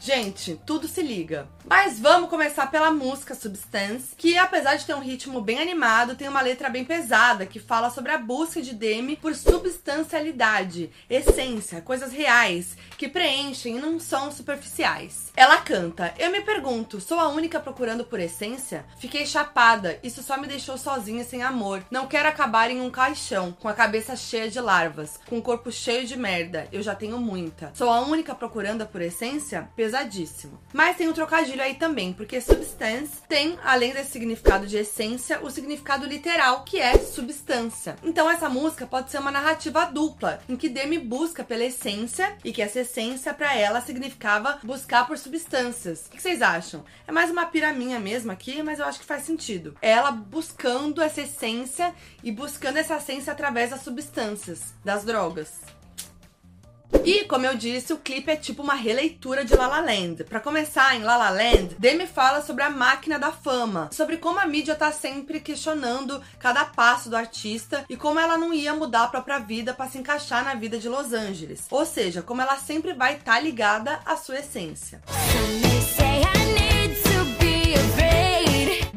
Gente, 0.04 0.60
tudo 0.66 0.86
se 0.86 1.00
liga. 1.00 1.48
Mas 1.66 1.98
vamos 1.98 2.28
começar 2.28 2.70
pela 2.70 2.90
música 2.90 3.34
Substance, 3.34 4.14
que 4.18 4.36
apesar 4.36 4.76
de 4.76 4.84
ter 4.84 4.94
um 4.94 5.00
ritmo 5.00 5.40
bem 5.40 5.58
animado, 5.58 6.14
tem 6.14 6.28
uma 6.28 6.42
letra 6.42 6.68
bem 6.68 6.84
pesada 6.84 7.46
que 7.46 7.58
fala 7.58 7.88
sobre 7.88 8.12
a 8.12 8.18
busca 8.18 8.60
de 8.60 8.74
Demi 8.74 9.16
por 9.16 9.34
substancialidade, 9.34 10.90
essência, 11.08 11.80
coisas 11.80 12.12
reais 12.12 12.76
que 12.98 13.08
preenchem 13.08 13.78
e 13.78 13.80
não 13.80 13.98
são 13.98 14.30
superficiais. 14.30 15.32
Ela 15.34 15.62
canta: 15.62 16.12
Eu 16.18 16.30
me 16.30 16.42
pergunto, 16.42 17.00
sou 17.00 17.18
a 17.18 17.28
única 17.28 17.58
procurando 17.58 18.04
por 18.04 18.20
essência? 18.20 18.84
Fiquei 18.98 19.24
chapada, 19.24 19.98
isso 20.02 20.22
só 20.22 20.36
me 20.36 20.46
deixou 20.46 20.76
sozinha 20.76 21.24
sem 21.24 21.42
amor. 21.42 21.82
Não 21.90 22.06
quero 22.06 22.28
acabar 22.28 22.70
em 22.70 22.82
um 22.82 22.90
caixão, 22.90 23.56
com 23.58 23.68
a 23.68 23.72
cabeça 23.72 24.14
cheia 24.14 24.50
de 24.50 24.60
larvas, 24.60 25.18
com 25.26 25.38
o 25.38 25.42
corpo 25.42 25.72
cheio 25.72 26.06
de 26.06 26.14
merda. 26.14 26.68
Eu 26.70 26.82
já 26.82 26.94
tenho 26.94 27.18
muita. 27.18 27.72
Sou 27.74 27.88
a 27.88 28.00
única 28.00 28.34
procurando 28.34 28.86
por 28.86 29.00
essência? 29.00 29.70
Pesadíssimo. 29.94 30.58
Mas 30.72 30.96
tem 30.96 31.08
um 31.08 31.12
trocadilho 31.12 31.62
aí 31.62 31.74
também, 31.74 32.12
porque 32.12 32.40
substance 32.40 33.22
tem, 33.28 33.56
além 33.62 33.92
desse 33.92 34.10
significado 34.10 34.66
de 34.66 34.76
essência, 34.76 35.40
o 35.40 35.48
significado 35.48 36.04
literal, 36.04 36.64
que 36.64 36.80
é 36.80 36.98
substância. 36.98 37.94
Então 38.02 38.28
essa 38.28 38.48
música 38.48 38.88
pode 38.88 39.12
ser 39.12 39.18
uma 39.18 39.30
narrativa 39.30 39.84
dupla, 39.84 40.40
em 40.48 40.56
que 40.56 40.68
Demi 40.68 40.98
busca 40.98 41.44
pela 41.44 41.62
essência 41.62 42.36
e 42.44 42.52
que 42.52 42.60
essa 42.60 42.80
essência 42.80 43.32
para 43.32 43.54
ela 43.56 43.80
significava 43.80 44.58
buscar 44.64 45.06
por 45.06 45.16
substâncias. 45.16 46.06
O 46.06 46.10
que 46.10 46.20
vocês 46.20 46.42
acham? 46.42 46.84
É 47.06 47.12
mais 47.12 47.30
uma 47.30 47.46
piraminha 47.46 48.00
mesmo 48.00 48.32
aqui, 48.32 48.64
mas 48.64 48.80
eu 48.80 48.86
acho 48.86 48.98
que 48.98 49.06
faz 49.06 49.22
sentido. 49.22 49.76
Ela 49.80 50.10
buscando 50.10 51.00
essa 51.02 51.20
essência 51.20 51.94
e 52.20 52.32
buscando 52.32 52.78
essa 52.78 52.96
essência 52.96 53.32
através 53.32 53.70
das 53.70 53.82
substâncias, 53.82 54.74
das 54.84 55.04
drogas. 55.04 55.52
E, 57.04 57.24
como 57.24 57.44
eu 57.44 57.54
disse, 57.54 57.92
o 57.92 57.98
clipe 57.98 58.30
é 58.30 58.36
tipo 58.36 58.62
uma 58.62 58.74
releitura 58.74 59.44
de 59.44 59.54
La 59.54 59.66
La 59.66 59.80
Land. 59.80 60.24
Para 60.24 60.40
começar, 60.40 60.96
em 60.96 61.02
La 61.02 61.16
La 61.16 61.30
Land, 61.30 61.76
Demi 61.78 62.06
fala 62.06 62.40
sobre 62.40 62.62
a 62.62 62.70
máquina 62.70 63.18
da 63.18 63.30
fama, 63.30 63.90
sobre 63.92 64.16
como 64.16 64.38
a 64.38 64.46
mídia 64.46 64.74
tá 64.74 64.90
sempre 64.90 65.40
questionando 65.40 66.22
cada 66.38 66.64
passo 66.64 67.10
do 67.10 67.16
artista 67.16 67.84
e 67.88 67.96
como 67.96 68.18
ela 68.18 68.38
não 68.38 68.54
ia 68.54 68.74
mudar 68.74 69.04
a 69.04 69.08
própria 69.08 69.38
vida 69.38 69.74
para 69.74 69.90
se 69.90 69.98
encaixar 69.98 70.44
na 70.44 70.54
vida 70.54 70.78
de 70.78 70.88
Los 70.88 71.12
Angeles. 71.12 71.66
Ou 71.70 71.84
seja, 71.84 72.22
como 72.22 72.40
ela 72.40 72.56
sempre 72.56 72.94
vai 72.94 73.14
estar 73.14 73.34
tá 73.34 73.40
ligada 73.40 74.00
à 74.06 74.16
sua 74.16 74.38
essência. 74.38 75.02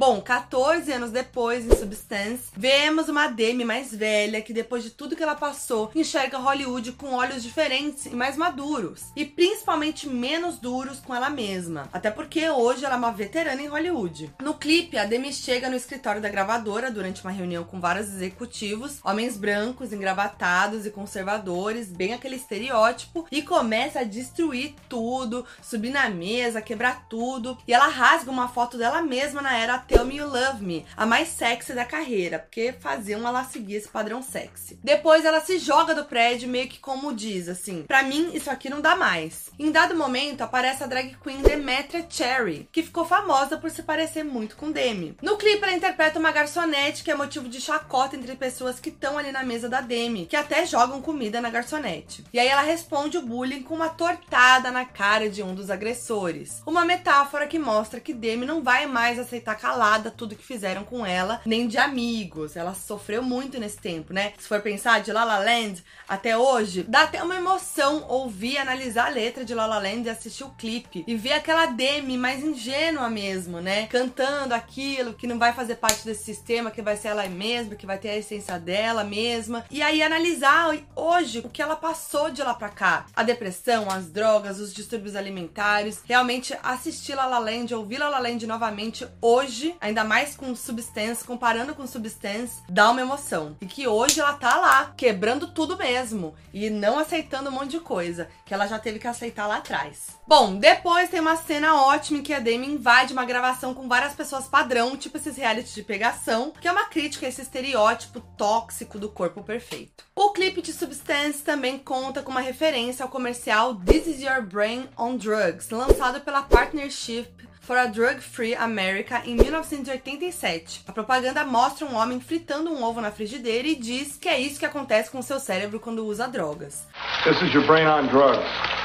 Bom, 0.09 0.21
14 0.21 0.89
anos 0.89 1.11
depois, 1.11 1.65
em 1.65 1.75
Substance, 1.75 2.43
vemos 2.55 3.09
uma 3.09 3.27
Demi 3.27 3.65
mais 3.65 3.93
velha 3.93 4.41
que, 4.41 4.53
depois 4.53 4.81
de 4.81 4.91
tudo 4.91 5.17
que 5.17 5.21
ela 5.21 5.35
passou, 5.35 5.91
enxerga 5.93 6.37
Hollywood 6.37 6.93
com 6.93 7.13
olhos 7.13 7.43
diferentes 7.43 8.05
e 8.05 8.11
mais 8.11 8.37
maduros. 8.37 9.07
E 9.17 9.25
principalmente 9.25 10.07
menos 10.07 10.59
duros 10.59 11.01
com 11.01 11.13
ela 11.13 11.29
mesma. 11.29 11.89
Até 11.91 12.09
porque 12.09 12.49
hoje 12.49 12.85
ela 12.85 12.95
é 12.95 12.97
uma 12.97 13.11
veterana 13.11 13.61
em 13.61 13.67
Hollywood. 13.67 14.33
No 14.41 14.53
clipe, 14.53 14.97
a 14.97 15.03
Demi 15.03 15.33
chega 15.33 15.69
no 15.69 15.75
escritório 15.75 16.21
da 16.21 16.29
gravadora 16.29 16.89
durante 16.89 17.21
uma 17.21 17.31
reunião 17.31 17.65
com 17.65 17.81
vários 17.81 18.07
executivos, 18.07 18.99
homens 19.03 19.35
brancos, 19.35 19.91
engravatados 19.91 20.85
e 20.85 20.89
conservadores, 20.89 21.89
bem 21.89 22.13
aquele 22.13 22.37
estereótipo, 22.37 23.27
e 23.29 23.41
começa 23.41 23.99
a 23.99 24.05
destruir 24.05 24.73
tudo, 24.87 25.45
subir 25.61 25.89
na 25.89 26.09
mesa, 26.09 26.61
quebrar 26.61 27.09
tudo. 27.09 27.57
E 27.67 27.73
ela 27.73 27.89
rasga 27.89 28.31
uma 28.31 28.47
foto 28.47 28.77
dela 28.77 29.01
mesma 29.01 29.41
na 29.41 29.57
era 29.57 29.75
Me 30.05 30.17
You 30.17 30.27
Love 30.27 30.63
Me, 30.63 30.85
a 30.95 31.05
mais 31.05 31.29
sexy 31.29 31.73
da 31.73 31.85
carreira, 31.85 32.39
porque 32.39 32.73
faziam 32.79 33.27
ela 33.27 33.43
seguir 33.43 33.75
esse 33.75 33.87
padrão 33.87 34.21
sexy. 34.21 34.79
Depois 34.83 35.25
ela 35.25 35.41
se 35.41 35.57
joga 35.59 35.95
do 35.95 36.05
prédio 36.05 36.49
meio 36.49 36.67
que 36.67 36.79
como 36.79 37.13
diz, 37.13 37.49
assim, 37.49 37.83
pra 37.83 38.03
mim 38.03 38.31
isso 38.33 38.49
aqui 38.49 38.69
não 38.69 38.81
dá 38.81 38.95
mais. 38.95 39.49
Em 39.57 39.71
dado 39.71 39.95
momento 39.95 40.41
aparece 40.41 40.83
a 40.83 40.87
drag 40.87 41.17
queen 41.23 41.41
Demetria 41.41 42.05
Cherry, 42.09 42.67
que 42.71 42.83
ficou 42.83 43.05
famosa 43.05 43.57
por 43.57 43.71
se 43.71 43.83
parecer 43.83 44.23
muito 44.23 44.55
com 44.55 44.71
Demi. 44.71 45.17
No 45.21 45.37
clipe 45.37 45.63
ela 45.63 45.73
interpreta 45.73 46.19
uma 46.19 46.31
garçonete 46.31 47.03
que 47.03 47.11
é 47.11 47.15
motivo 47.15 47.49
de 47.49 47.59
chacota 47.59 48.15
entre 48.15 48.35
pessoas 48.35 48.79
que 48.79 48.89
estão 48.89 49.17
ali 49.17 49.31
na 49.31 49.43
mesa 49.43 49.67
da 49.67 49.81
Demi, 49.81 50.25
que 50.25 50.35
até 50.35 50.65
jogam 50.65 51.01
comida 51.01 51.41
na 51.41 51.49
garçonete. 51.49 52.23
E 52.31 52.39
aí 52.39 52.47
ela 52.47 52.61
responde 52.61 53.17
o 53.17 53.25
bullying 53.25 53.63
com 53.63 53.75
uma 53.75 53.89
tortada 53.89 54.71
na 54.71 54.85
cara 54.85 55.29
de 55.29 55.41
um 55.41 55.55
dos 55.55 55.69
agressores. 55.69 56.61
Uma 56.65 56.85
metáfora 56.85 57.47
que 57.47 57.57
mostra 57.57 57.99
que 57.99 58.13
Demi 58.13 58.45
não 58.45 58.61
vai 58.61 58.85
mais 58.85 59.17
aceitar 59.17 59.55
calar 59.55 59.86
perdoada 59.87 60.11
tudo 60.11 60.35
que 60.35 60.43
fizeram 60.43 60.83
com 60.83 61.05
ela, 61.05 61.41
nem 61.45 61.67
de 61.67 61.77
amigos. 61.77 62.55
Ela 62.55 62.73
sofreu 62.73 63.23
muito 63.23 63.59
nesse 63.59 63.77
tempo, 63.77 64.13
né? 64.13 64.33
Se 64.37 64.47
for 64.47 64.61
pensar 64.61 65.01
de 65.01 65.13
La 65.13 65.23
La 65.23 65.39
Land 65.39 65.83
até 66.07 66.37
hoje, 66.37 66.83
dá 66.83 67.03
até 67.03 67.23
uma 67.23 67.35
emoção 67.35 68.05
ouvir, 68.07 68.57
analisar 68.57 69.07
a 69.07 69.09
letra 69.09 69.45
de 69.45 69.53
La 69.53 69.65
La 69.65 69.79
Land 69.79 70.07
e 70.07 70.09
assistir 70.09 70.43
o 70.43 70.49
clipe 70.51 71.05
e 71.07 71.15
ver 71.15 71.33
aquela 71.33 71.67
Demi 71.67 72.17
mais 72.17 72.43
ingênua 72.43 73.09
mesmo, 73.09 73.61
né? 73.61 73.87
Cantando 73.87 74.53
aquilo 74.53 75.13
que 75.13 75.27
não 75.27 75.39
vai 75.39 75.53
fazer 75.53 75.75
parte 75.75 76.03
desse 76.03 76.25
sistema, 76.25 76.71
que 76.71 76.81
vai 76.81 76.97
ser 76.97 77.09
ela 77.09 77.27
mesma, 77.27 77.75
que 77.75 77.85
vai 77.85 77.97
ter 77.97 78.09
a 78.09 78.17
essência 78.17 78.59
dela 78.59 79.03
mesma. 79.03 79.63
E 79.71 79.81
aí 79.81 80.01
analisar 80.01 80.75
hoje 80.95 81.39
o 81.39 81.49
que 81.49 81.61
ela 81.61 81.75
passou 81.75 82.29
de 82.29 82.41
lá 82.41 82.53
pra 82.53 82.69
cá. 82.69 83.05
A 83.15 83.23
depressão, 83.23 83.89
as 83.89 84.09
drogas, 84.09 84.59
os 84.59 84.73
distúrbios 84.73 85.15
alimentares. 85.15 86.01
Realmente 86.05 86.57
assistir 86.61 87.15
La 87.15 87.25
La 87.25 87.39
Land, 87.39 87.73
ouvir 87.73 87.99
La 87.99 88.09
La 88.09 88.19
Land 88.19 88.45
novamente 88.45 89.07
hoje, 89.21 89.76
ainda 89.79 90.03
mais 90.03 90.35
com 90.35 90.55
Substance, 90.55 91.23
comparando 91.23 91.73
com 91.73 91.87
Substance, 91.87 92.61
dá 92.69 92.89
uma 92.89 93.01
emoção. 93.01 93.55
E 93.61 93.65
que 93.65 93.87
hoje 93.87 94.19
ela 94.19 94.33
tá 94.33 94.57
lá, 94.57 94.93
quebrando 94.95 95.47
tudo 95.47 95.77
mesmo. 95.77 96.35
E 96.53 96.69
não 96.69 96.99
aceitando 96.99 97.49
um 97.49 97.53
monte 97.53 97.71
de 97.71 97.79
coisa 97.79 98.27
que 98.45 98.53
ela 98.53 98.67
já 98.67 98.79
teve 98.79 98.99
que 98.99 99.07
aceitar 99.07 99.47
lá 99.47 99.57
atrás. 99.57 100.17
Bom, 100.27 100.55
depois 100.57 101.09
tem 101.09 101.19
uma 101.19 101.35
cena 101.35 101.81
ótima 101.81 102.19
em 102.19 102.23
que 102.23 102.33
a 102.33 102.39
Demi 102.39 102.67
invade 102.67 103.13
uma 103.13 103.25
gravação 103.25 103.73
com 103.73 103.87
várias 103.87 104.13
pessoas 104.13 104.47
padrão, 104.47 104.97
tipo 104.97 105.17
esses 105.17 105.37
reality 105.37 105.73
de 105.73 105.83
pegação, 105.83 106.51
que 106.59 106.67
é 106.67 106.71
uma 106.71 106.85
crítica 106.85 107.25
a 107.25 107.29
esse 107.29 107.41
estereótipo 107.41 108.19
tóxico 108.37 108.99
do 108.99 109.09
corpo 109.09 109.43
perfeito. 109.43 110.03
O 110.15 110.31
clipe 110.31 110.61
de 110.61 110.73
Substance 110.73 111.43
também 111.43 111.77
conta 111.77 112.21
com 112.21 112.31
uma 112.31 112.41
referência 112.41 113.03
ao 113.03 113.09
comercial 113.09 113.75
This 113.75 114.07
Is 114.07 114.21
Your 114.21 114.41
Brain 114.41 114.89
on 114.97 115.15
Drugs, 115.15 115.69
lançado 115.69 116.21
pela 116.21 116.43
Partnership 116.43 117.27
for 117.67 117.77
a 117.77 117.85
Drug 117.85 118.21
Free 118.21 118.55
America 118.55 119.21
em 119.25 119.35
1987. 119.35 120.83
A 120.87 120.93
propaganda 120.93 121.43
mostra 121.43 121.85
um 121.85 121.97
homem 121.97 122.17
fritando 122.17 122.71
um 122.71 122.81
ovo 122.81 123.01
na 123.01 123.11
frigideira 123.11 123.67
e 123.67 123.75
diz 123.75 124.15
que 124.15 124.29
é 124.29 124.39
isso 124.39 124.57
que 124.57 124.65
acontece 124.65 125.11
com 125.11 125.21
seu 125.21 125.37
cérebro 125.37 125.77
quando 125.77 126.05
usa 126.05 126.29
drogas. 126.29 126.87
This 127.25 127.41
is 127.41 127.53
your 127.53 127.67
brain 127.67 127.85
on 127.85 128.07
drugs. 128.07 128.76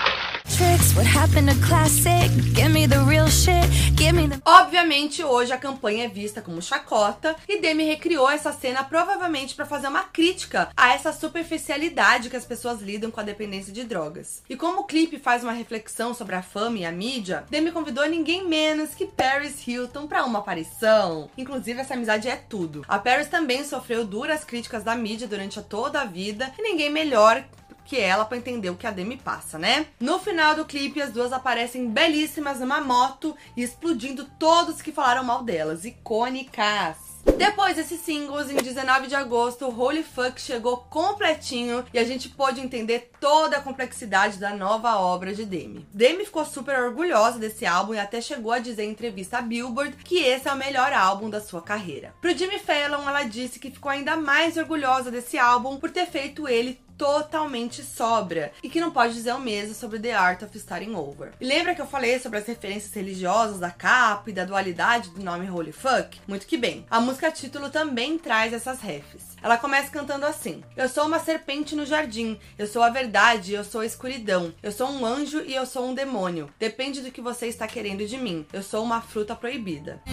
Obviamente, 4.44 5.22
hoje 5.22 5.52
a 5.52 5.58
campanha 5.58 6.04
é 6.04 6.08
vista 6.08 6.42
como 6.42 6.62
chacota 6.62 7.37
e 7.49 7.61
Demi 7.61 7.84
recriou 7.84 8.30
essa 8.30 8.52
cena 8.52 8.84
provavelmente 8.84 9.54
para 9.54 9.66
fazer 9.66 9.88
uma 9.88 10.04
crítica 10.04 10.70
a 10.76 10.92
essa 10.92 11.12
superficialidade 11.12 12.28
que 12.28 12.37
as 12.37 12.44
pessoas 12.44 12.80
lidam 12.80 13.11
com 13.11 13.20
a 13.20 13.25
dependência 13.25 13.72
de 13.72 13.84
drogas. 13.84 14.42
E 14.49 14.56
como 14.56 14.80
o 14.80 14.84
clipe 14.84 15.18
faz 15.18 15.42
uma 15.42 15.52
reflexão 15.52 16.14
sobre 16.14 16.34
a 16.34 16.42
fama 16.42 16.78
e 16.78 16.84
a 16.84 16.92
mídia, 16.92 17.44
Demi 17.50 17.72
convidou 17.72 18.08
ninguém 18.08 18.46
menos 18.46 18.94
que 18.94 19.06
Paris 19.06 19.66
Hilton 19.66 20.06
para 20.06 20.25
uma 20.25 20.40
aparição. 20.40 21.30
Inclusive, 21.37 21.80
essa 21.80 21.94
amizade 21.94 22.28
é 22.28 22.37
tudo. 22.37 22.84
A 22.88 22.99
Paris 22.99 23.28
também 23.28 23.64
sofreu 23.64 24.04
duras 24.04 24.44
críticas 24.44 24.84
da 24.84 24.94
mídia 24.94 25.26
durante 25.26 25.61
toda 25.62 26.00
a 26.00 26.04
vida 26.04 26.52
e 26.58 26.62
ninguém 26.62 26.90
melhor 26.90 27.44
que 27.84 27.98
ela 27.98 28.24
para 28.24 28.38
entender 28.38 28.70
o 28.70 28.76
que 28.76 28.86
a 28.86 28.90
Demi 28.90 29.16
passa, 29.16 29.58
né? 29.58 29.86
No 30.00 30.18
final 30.18 30.54
do 30.54 30.64
clipe, 30.64 31.02
as 31.02 31.12
duas 31.12 31.32
aparecem 31.32 31.88
belíssimas 31.88 32.60
numa 32.60 32.80
moto 32.80 33.36
e 33.56 33.62
explodindo 33.62 34.24
todos 34.38 34.82
que 34.82 34.92
falaram 34.92 35.24
mal 35.24 35.42
delas, 35.42 35.84
icônicas. 35.84 37.12
Depois 37.36 37.76
desses 37.76 38.00
singles, 38.00 38.50
em 38.50 38.56
19 38.56 39.06
de 39.06 39.14
agosto, 39.14 39.66
Holy 39.66 40.02
Fuck 40.02 40.40
chegou 40.40 40.78
completinho 40.90 41.84
e 41.94 41.98
a 41.98 42.04
gente 42.04 42.28
pôde 42.28 42.60
entender 42.60 43.10
toda 43.20 43.56
a 43.56 43.60
complexidade 43.60 44.38
da 44.38 44.50
nova 44.50 44.96
obra 44.96 45.32
de 45.32 45.44
Demi. 45.44 45.86
Demi 45.92 46.24
ficou 46.24 46.44
super 46.44 46.78
orgulhosa 46.80 47.38
desse 47.38 47.64
álbum 47.64 47.94
e 47.94 47.98
até 47.98 48.20
chegou 48.20 48.50
a 48.50 48.58
dizer 48.58 48.84
em 48.84 48.90
entrevista 48.90 49.38
à 49.38 49.42
Billboard 49.42 49.96
que 50.04 50.18
esse 50.18 50.48
é 50.48 50.52
o 50.52 50.56
melhor 50.56 50.92
álbum 50.92 51.30
da 51.30 51.40
sua 51.40 51.62
carreira. 51.62 52.12
Pro 52.20 52.36
Jimmy 52.36 52.58
Fallon, 52.58 53.08
ela 53.08 53.22
disse 53.22 53.60
que 53.60 53.70
ficou 53.70 53.90
ainda 53.90 54.16
mais 54.16 54.56
orgulhosa 54.56 55.10
desse 55.10 55.38
álbum 55.38 55.76
por 55.76 55.90
ter 55.90 56.06
feito 56.06 56.48
ele 56.48 56.80
totalmente 57.02 57.82
sobra 57.82 58.52
e 58.62 58.71
que 58.71 58.80
não 58.80 58.92
pode 58.92 59.14
dizer 59.14 59.35
o 59.35 59.40
mesmo 59.40 59.75
sobre 59.75 59.99
The 59.99 60.14
Art 60.14 60.42
of 60.42 60.56
Starting 60.56 60.94
Over. 60.94 61.32
E 61.40 61.44
lembra 61.44 61.75
que 61.75 61.82
eu 61.82 61.87
falei 61.87 62.21
sobre 62.21 62.38
as 62.38 62.47
referências 62.47 62.94
religiosas 62.94 63.59
da 63.59 63.73
capa 63.73 64.30
e 64.30 64.32
da 64.32 64.44
dualidade 64.44 65.11
do 65.11 65.21
nome 65.21 65.50
Holy 65.50 65.73
Fuck? 65.73 66.21
Muito 66.28 66.47
que 66.47 66.56
bem. 66.56 66.87
A 66.88 67.00
música 67.00 67.32
título 67.32 67.71
também 67.71 68.16
traz 68.18 68.52
essas 68.52 68.80
refs. 68.80 69.32
Ela 69.42 69.59
começa 69.59 69.90
cantando 69.90 70.25
assim: 70.25 70.62
Eu 70.76 70.88
sou 70.88 71.06
uma 71.06 71.18
serpente 71.18 71.75
no 71.75 71.85
jardim, 71.85 72.38
eu 72.56 72.68
sou 72.68 72.85
a 72.85 72.90
verdade, 72.90 73.52
eu 73.52 73.64
sou 73.64 73.80
a 73.80 73.87
escuridão, 73.87 74.54
eu 74.62 74.71
sou 74.71 74.88
um 74.88 75.04
anjo 75.04 75.42
e 75.44 75.52
eu 75.52 75.66
sou 75.66 75.88
um 75.88 75.94
demônio. 75.94 76.49
Depende 76.56 77.00
do 77.00 77.11
que 77.11 77.21
você 77.21 77.49
está 77.49 77.66
querendo 77.66 78.06
de 78.06 78.16
mim. 78.16 78.47
Eu 78.52 78.62
sou 78.62 78.85
uma 78.85 79.00
fruta 79.00 79.35
proibida. 79.35 80.00
A 80.06 80.12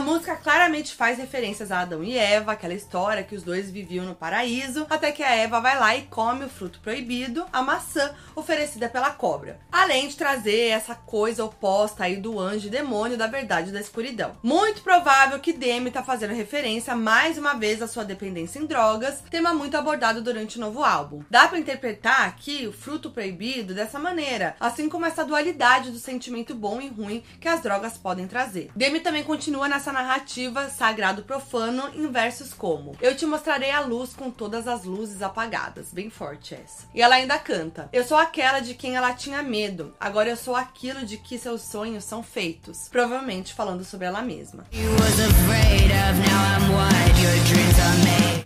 música 0.00 0.34
claramente 0.34 0.96
faz 0.96 1.16
referências 1.16 1.70
a 1.70 1.80
Adão 1.80 2.02
e 2.02 2.18
Eva, 2.18 2.50
aquela 2.50 2.74
história 2.74 3.22
que 3.22 3.36
os 3.36 3.44
dois 3.44 3.70
viviam 3.70 4.04
no 4.04 4.16
paraíso, 4.16 4.84
até 4.90 5.12
que 5.12 5.22
a 5.22 5.30
Eva 5.30 5.60
vai 5.60 5.78
lá 5.78 5.94
e 5.94 6.02
come 6.02 6.44
o 6.44 6.48
fruto 6.48 6.80
proibido, 6.80 7.46
a 7.52 7.62
maçã 7.62 8.12
oferecida 8.34 8.88
pela 8.88 9.10
cobra. 9.10 9.60
Além 9.70 10.08
de 10.08 10.16
trazer 10.16 10.70
essa 10.70 10.96
coisa 10.96 11.44
oposta 11.44 12.02
aí 12.02 12.16
do 12.16 12.38
anjo 12.38 12.66
e 12.66 12.70
demônio 12.70 13.16
da 13.16 13.28
verdade 13.28 13.70
da 13.70 13.80
escuridão. 13.80 14.36
Muito 14.42 14.82
provável 14.82 15.38
que 15.38 15.52
Demi 15.52 15.92
tá 15.92 16.02
fazendo 16.02 16.34
referência 16.34 16.96
mais 16.96 17.38
uma 17.38 17.54
vez 17.54 17.80
à 17.80 17.86
sua 17.86 18.04
dependência 18.04 18.58
em 18.58 18.66
drogas, 18.66 19.22
tema 19.30 19.54
muito 19.54 19.76
abordado 19.76 20.20
durante 20.20 20.58
o 20.58 20.60
novo 20.60 20.82
álbum. 20.82 21.22
Dá 21.30 21.46
para 21.46 21.60
interpretar 21.60 22.26
aqui 22.26 22.66
o 22.66 22.72
fruto 22.72 23.10
proibido 23.10 23.72
dessa 23.72 24.00
maneira, 24.00 24.56
assim 24.58 24.88
como 24.88 25.06
essa 25.06 25.24
dualidade 25.24 25.92
do 25.92 25.98
sentimento 26.00 26.56
bom 26.56 26.80
e 26.80 26.88
ruim 26.88 27.22
que 27.40 27.48
as 27.48 27.62
drogas 27.62 27.96
podem 27.96 28.26
trazer. 28.26 28.70
Demi 28.74 28.98
também 28.98 29.22
continua 29.22 29.68
nessa 29.76 29.92
narrativa 29.92 30.70
sagrado 30.70 31.22
profano 31.22 31.90
em 31.94 32.10
versos 32.10 32.54
como 32.54 32.96
Eu 32.98 33.14
te 33.14 33.26
mostrarei 33.26 33.70
a 33.70 33.80
luz 33.80 34.14
com 34.14 34.30
todas 34.30 34.66
as 34.66 34.84
luzes 34.84 35.20
apagadas. 35.20 35.92
Bem 35.92 36.08
forte 36.08 36.54
essa. 36.54 36.86
E 36.94 37.02
ela 37.02 37.16
ainda 37.16 37.38
canta: 37.38 37.90
Eu 37.92 38.02
sou 38.02 38.16
aquela 38.16 38.60
de 38.60 38.72
quem 38.72 38.96
ela 38.96 39.12
tinha 39.12 39.42
medo. 39.42 39.94
Agora 40.00 40.30
eu 40.30 40.36
sou 40.36 40.56
aquilo 40.56 41.04
de 41.04 41.18
que 41.18 41.38
seus 41.38 41.60
sonhos 41.60 42.04
são 42.04 42.22
feitos. 42.22 42.88
Provavelmente 42.88 43.52
falando 43.52 43.84
sobre 43.84 44.06
ela 44.06 44.22
mesma. 44.22 44.64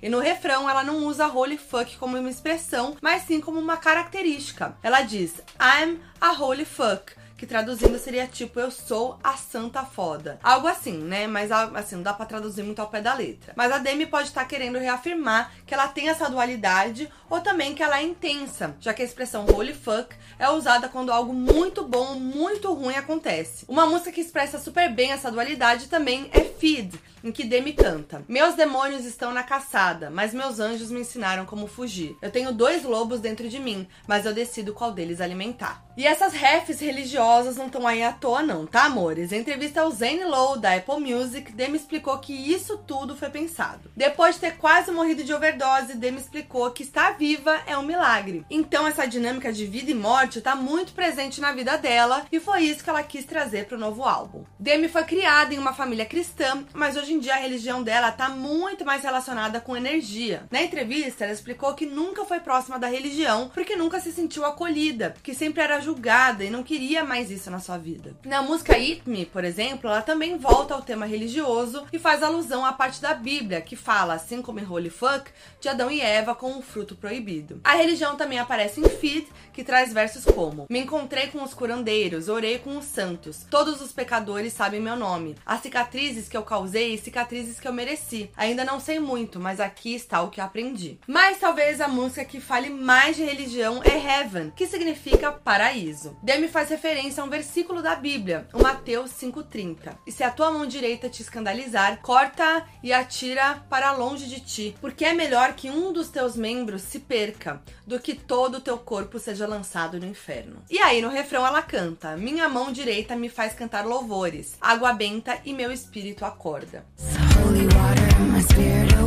E 0.03 0.09
no 0.09 0.19
refrão 0.19 0.69
ela 0.69 0.83
não 0.83 1.05
usa 1.07 1.29
holy 1.29 1.59
fuck 1.59 1.97
como 1.97 2.19
uma 2.19 2.29
expressão, 2.29 2.97
mas 3.01 3.23
sim 3.23 3.41
como 3.41 3.61
uma 3.61 3.77
característica. 3.77 4.77
Ela 4.83 5.03
diz: 5.03 5.35
I'm 5.61 6.01
a 6.21 6.33
holy 6.33 6.65
fuck 6.65 7.21
que 7.41 7.47
traduzindo 7.47 7.99
seria 7.99 8.27
tipo 8.27 8.61
eu 8.61 8.71
sou 8.71 9.19
a 9.25 9.35
santa 9.35 9.83
foda. 9.83 10.39
Algo 10.43 10.69
assim, 10.69 10.99
né? 10.99 11.27
Mas 11.27 11.51
assim, 11.51 11.97
não 11.97 12.03
dá 12.03 12.13
para 12.13 12.27
traduzir 12.27 12.63
muito 12.63 12.81
ao 12.81 12.89
pé 12.89 13.01
da 13.01 13.15
letra. 13.15 13.55
Mas 13.57 13.73
a 13.73 13.79
Demi 13.79 14.05
pode 14.05 14.29
estar 14.29 14.45
querendo 14.45 14.79
reafirmar 14.79 15.51
que 15.65 15.73
ela 15.73 15.89
tem 15.89 16.11
essa 16.11 16.29
dualidade 16.29 17.11
ou 17.31 17.41
também 17.41 17.75
que 17.75 17.83
ela 17.83 17.99
é 17.99 18.03
intensa, 18.03 18.77
já 18.79 18.93
que 18.93 19.01
a 19.01 19.05
expressão 19.07 19.47
holy 19.47 19.73
fuck 19.73 20.15
é 20.39 20.51
usada 20.51 20.87
quando 20.87 21.11
algo 21.11 21.33
muito 21.33 21.83
bom, 21.83 22.17
muito 22.17 22.75
ruim 22.75 22.97
acontece. 22.97 23.65
Uma 23.67 23.87
música 23.87 24.13
que 24.13 24.21
expressa 24.21 24.59
super 24.59 24.93
bem 24.93 25.13
essa 25.13 25.31
dualidade 25.31 25.89
também 25.89 26.29
é 26.33 26.41
Feed, 26.41 27.01
em 27.23 27.33
que 27.33 27.45
Demi 27.45 27.73
canta: 27.73 28.25
Meus 28.29 28.55
demônios 28.55 29.05
estão 29.05 29.33
na 29.33 29.43
caçada, 29.43 30.11
mas 30.11 30.35
meus 30.35 30.61
anjos 30.61 30.91
me 30.91 31.01
ensinaram 31.01 31.45
como 31.45 31.67
fugir. 31.67 32.17
Eu 32.21 32.31
tenho 32.31 32.53
dois 32.53 32.85
lobos 32.85 33.21
dentro 33.21 33.49
de 33.49 33.59
mim, 33.59 33.87
mas 34.07 34.27
eu 34.27 34.35
decido 34.35 34.75
qual 34.75 34.93
deles 34.93 35.21
alimentar. 35.21 35.85
E 35.97 36.07
essas 36.07 36.33
refs 36.33 36.81
religiosas 36.81 37.57
não 37.57 37.67
estão 37.67 37.87
aí 37.87 38.03
à 38.03 38.13
toa, 38.13 38.43
não, 38.43 38.67
tá, 38.67 38.85
amores? 38.85 39.33
Em 39.33 39.41
entrevista 39.41 39.83
ao 39.83 39.91
Zane 39.91 40.25
Lowe, 40.25 40.59
da 40.59 40.75
Apple 40.75 41.01
Music, 41.01 41.53
Demi 41.53 41.77
explicou 41.77 42.17
que 42.19 42.33
isso 42.33 42.79
tudo 42.79 43.17
foi 43.17 43.29
pensado. 43.29 43.91
Depois 43.95 44.37
de 44.37 44.41
ter 44.41 44.57
quase 44.57 44.91
morrido 44.91 45.23
de 45.23 45.35
overdose, 45.35 45.97
Demi 45.97 46.19
explicou 46.19 46.71
que 46.71 46.83
estar 46.83 47.19
viva 47.19 47.61
é 47.67 47.77
um 47.77 47.83
milagre. 47.83 48.47
Então, 48.49 48.87
essa 48.87 49.07
dinâmica 49.07 49.53
de 49.53 49.67
vida 49.67 49.91
e 49.91 49.95
morte 49.95 50.39
está 50.39 50.57
muito 50.57 50.95
presente 50.95 51.41
na 51.41 51.53
vida 51.53 51.77
dela 51.77 52.25
e 52.33 52.41
foi 52.41 52.63
isso 52.63 52.83
que 52.83 52.89
ela 52.89 53.03
quis 53.03 53.27
trazer 53.27 53.67
para 53.67 53.77
o 53.77 53.81
novo 53.81 54.03
álbum. 54.05 54.45
Demi 54.59 54.89
foi 54.89 55.05
criada 55.05 55.55
em 55.55 55.59
uma 55.59 55.75
família 55.75 56.07
cristã, 56.07 56.65
mas 56.73 56.97
hoje 56.97 57.10
em 57.13 57.19
dia 57.19 57.35
a 57.35 57.39
religião 57.39 57.83
dela 57.83 58.09
está 58.09 58.29
muito 58.29 58.85
mais 58.85 59.03
relacionada 59.03 59.61
com 59.61 59.77
energia. 59.77 60.45
Na 60.51 60.63
entrevista, 60.63 61.25
ela 61.25 61.33
explicou 61.33 61.75
que 61.75 61.87
nunca 61.87 62.25
foi 62.25 62.41
próxima 62.41 62.79
da 62.79 62.89
religião 62.89 63.51
porque 63.53 63.77
nunca 63.77 64.01
se 64.01 64.13
sentiu 64.13 64.45
acolhida, 64.45 65.15
que 65.23 65.35
sempre 65.35 65.63
era 65.63 65.81
julgada 65.81 66.45
e 66.45 66.51
não 66.51 66.63
queria 66.63 67.05
mais 67.05 67.31
isso 67.31 67.51
na 67.51 67.59
sua 67.59 67.79
vida. 67.79 68.17
Na 68.25 68.43
música 68.43 68.75
It 68.75 69.03
Me, 69.07 69.27
por 69.27 69.45
exemplo, 69.45 69.91
ela 69.91 70.03
também 70.03 70.39
volta 70.39 70.75
ao 70.75 70.83
tema 70.83 71.07
religioso 71.07 71.87
e 71.93 71.99
faz 71.99 72.23
alusão 72.23 72.65
à 72.65 72.73
parte 72.73 73.01
da 73.01 73.15
Bíblia 73.15 73.61
que 73.61 73.77
fala, 73.77 74.15
assim 74.15 74.43
como 74.43 74.61
em 74.61 74.67
Holy 74.67 74.91
Fuck, 74.91 75.31
de 75.61 75.69
Adão 75.69 75.91
e 75.91 76.01
Eva 76.01 76.35
com 76.35 76.59
o 76.59 76.63
fruto 76.63 76.97
proibido. 76.97 77.61
A 77.65 77.75
religião 77.75 78.17
também 78.17 78.39
aparece 78.39 78.81
em 78.81 78.89
Feed, 78.89 79.27
que 79.53 79.65
traz 79.65 79.93
versos 79.93 80.25
como: 80.25 80.67
Me 80.71 80.81
encontrei 80.81 81.29
com 81.29 81.43
os 81.43 81.55
curandeiros, 81.55 82.29
orei 82.29 82.59
com 82.59 82.77
os 82.77 82.85
santos, 82.85 83.45
todos 83.51 83.81
os 83.81 83.93
pecadores 83.93 84.53
sabem 84.53 84.81
meu 84.81 84.97
nome. 84.97 85.37
As 85.45 85.61
cicatrizes 85.61 86.29
que 86.29 86.37
eu 86.37 86.43
causei 86.43 86.95
cicatrizes 87.03 87.59
que 87.59 87.67
eu 87.67 87.73
mereci. 87.73 88.31
Ainda 88.37 88.65
não 88.65 88.81
sei 88.81 88.99
muito, 88.99 89.41
mas 89.41 89.61
aqui 89.61 89.95
está 89.95 90.23
o 90.23 90.31
que 90.31 90.41
aprendi. 90.41 90.99
Mas 91.07 91.39
talvez 91.39 91.81
a 91.81 91.89
música 91.89 92.25
que 92.25 92.41
fale 92.41 92.71
mais 92.71 93.17
de 93.17 93.25
religião 93.25 93.81
é 93.85 93.97
Heaven, 93.97 94.53
que 94.55 94.67
significa 94.67 95.33
paraíso. 95.33 96.17
Demi 96.23 96.49
faz 96.49 96.71
referência 96.71 97.23
a 97.23 97.27
um 97.27 97.31
versículo 97.31 97.83
da 97.83 97.95
Bíblia, 97.95 98.47
o 98.53 98.63
Mateus 98.63 99.11
5:30. 99.13 99.99
E 100.07 100.13
se 100.13 100.23
a 100.23 100.31
tua 100.31 100.51
mão 100.51 100.67
direita 100.67 101.09
te 101.09 101.23
escandalizar, 101.23 102.01
corta 102.03 102.67
e 102.83 102.93
atira 102.93 103.65
para 103.69 103.93
longe 103.93 104.27
de 104.27 104.41
ti, 104.41 104.75
porque 104.81 105.05
é 105.05 105.13
melhor 105.13 105.55
que 105.55 105.71
um 105.71 105.93
dos 105.93 106.09
teus 106.09 106.37
membros 106.37 106.83
se 106.83 106.99
perca 107.01 107.63
do 107.87 107.99
que 107.99 108.15
todo 108.15 108.57
o 108.57 108.61
teu 108.61 108.79
corpo 108.79 109.19
seja 109.19 109.47
lançado 109.47 109.99
no 109.99 110.07
inferno. 110.07 110.63
E 110.71 110.79
aí 110.79 111.03
no 111.03 111.09
refrão 111.09 111.47
ela 111.47 111.63
canta: 111.63 112.17
Minha 112.17 112.49
mão 112.49 112.73
direita 112.73 113.17
me 113.17 113.29
faz 113.29 113.55
cantar 113.55 113.87
louvores, 113.87 114.57
água 114.61 114.93
benta 114.93 115.39
e 115.45 115.53
meu 115.53 115.73
espírito 115.73 116.25
acorda. 116.25 116.85
Holy 116.99 117.67
water, 117.67 118.19
my 118.21 118.41
spirit. 118.41 119.00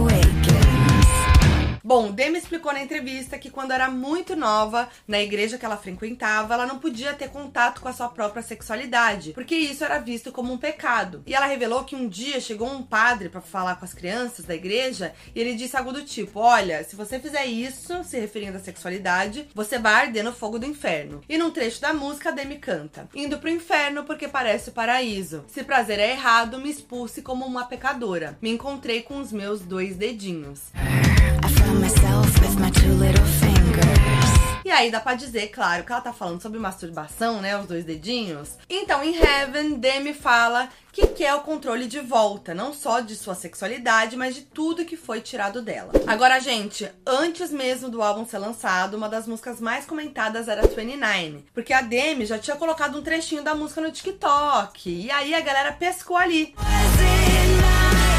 Bom, 1.85 2.11
Demi 2.11 2.37
explicou 2.37 2.71
na 2.71 2.81
entrevista 2.81 3.37
que 3.37 3.49
quando 3.49 3.71
era 3.71 3.89
muito 3.89 4.37
nova, 4.37 4.87
na 5.05 5.19
igreja 5.19 5.57
que 5.57 5.65
ela 5.65 5.75
frequentava, 5.75 6.53
ela 6.53 6.65
não 6.65 6.79
podia 6.79 7.13
ter 7.13 7.27
contato 7.27 7.81
com 7.81 7.89
a 7.89 7.93
sua 7.93 8.07
própria 8.07 8.41
sexualidade, 8.41 9.33
porque 9.33 9.53
isso 9.53 9.83
era 9.83 9.99
visto 9.99 10.31
como 10.31 10.53
um 10.53 10.57
pecado. 10.57 11.21
E 11.27 11.35
ela 11.35 11.45
revelou 11.45 11.83
que 11.83 11.93
um 11.93 12.07
dia 12.07 12.39
chegou 12.39 12.69
um 12.69 12.81
padre 12.81 13.27
para 13.27 13.41
falar 13.41 13.75
com 13.75 13.83
as 13.83 13.93
crianças 13.93 14.45
da 14.45 14.55
igreja 14.55 15.13
e 15.35 15.41
ele 15.41 15.55
disse 15.55 15.75
algo 15.75 15.91
do 15.91 16.05
tipo: 16.05 16.39
Olha, 16.39 16.85
se 16.85 16.95
você 16.95 17.19
fizer 17.19 17.45
isso, 17.47 18.01
se 18.05 18.17
referindo 18.17 18.55
à 18.55 18.61
sexualidade, 18.61 19.49
você 19.53 19.77
vai 19.77 20.05
arder 20.05 20.23
no 20.23 20.31
fogo 20.31 20.57
do 20.57 20.65
inferno. 20.65 21.19
E 21.27 21.37
num 21.37 21.51
trecho 21.51 21.81
da 21.81 21.93
música, 21.93 22.29
a 22.29 22.31
Demi 22.31 22.59
canta: 22.59 23.09
Indo 23.13 23.39
pro 23.39 23.49
inferno 23.49 24.05
porque 24.05 24.29
parece 24.29 24.69
o 24.69 24.73
paraíso. 24.73 25.43
Se 25.49 25.65
prazer 25.65 25.99
é 25.99 26.11
errado, 26.11 26.59
me 26.59 26.69
expulse 26.69 27.21
como 27.21 27.45
uma 27.45 27.65
pecadora. 27.65 28.37
Me 28.41 28.51
encontrei 28.51 29.01
com 29.01 29.19
os 29.19 29.33
meus 29.33 29.59
dois 29.59 29.97
dedinhos. 29.97 30.71
I 31.43 31.49
found 31.49 31.79
myself 31.79 32.39
with 32.41 32.59
my 32.59 32.71
two 32.71 32.93
little 32.93 33.25
fingers. 33.25 33.53
E 34.65 34.71
aí 34.71 34.89
dá 34.89 35.01
pra 35.01 35.13
dizer, 35.13 35.47
claro, 35.47 35.83
que 35.83 35.91
ela 35.91 35.99
tá 36.01 36.13
falando 36.13 36.41
sobre 36.41 36.57
masturbação, 36.57 37.41
né? 37.41 37.57
Os 37.59 37.67
dois 37.67 37.83
dedinhos. 37.83 38.51
Então, 38.69 39.03
em 39.03 39.13
Heaven, 39.15 39.73
Demi 39.73 40.13
fala 40.13 40.69
que 40.91 41.05
quer 41.07 41.33
o 41.35 41.41
controle 41.41 41.85
de 41.85 41.99
volta, 41.99 42.53
não 42.53 42.73
só 42.73 43.01
de 43.01 43.15
sua 43.15 43.35
sexualidade, 43.35 44.15
mas 44.15 44.35
de 44.35 44.41
tudo 44.41 44.85
que 44.85 44.95
foi 44.95 45.19
tirado 45.19 45.61
dela. 45.61 45.91
Agora, 46.07 46.39
gente, 46.39 46.89
antes 47.05 47.51
mesmo 47.51 47.89
do 47.89 48.01
álbum 48.01 48.25
ser 48.25 48.37
lançado, 48.37 48.95
uma 48.95 49.09
das 49.09 49.27
músicas 49.27 49.59
mais 49.59 49.85
comentadas 49.85 50.47
era 50.47 50.65
29, 50.65 51.45
porque 51.53 51.73
a 51.73 51.81
Demi 51.81 52.25
já 52.25 52.39
tinha 52.39 52.55
colocado 52.55 52.97
um 52.97 53.01
trechinho 53.01 53.43
da 53.43 53.53
música 53.53 53.81
no 53.81 53.91
TikTok. 53.91 54.89
E 54.89 55.11
aí 55.11 55.35
a 55.35 55.41
galera 55.41 55.73
pescou 55.73 56.15
ali. 56.15 56.55
Was 56.57 56.67
it 57.01 57.61
like 57.61 58.13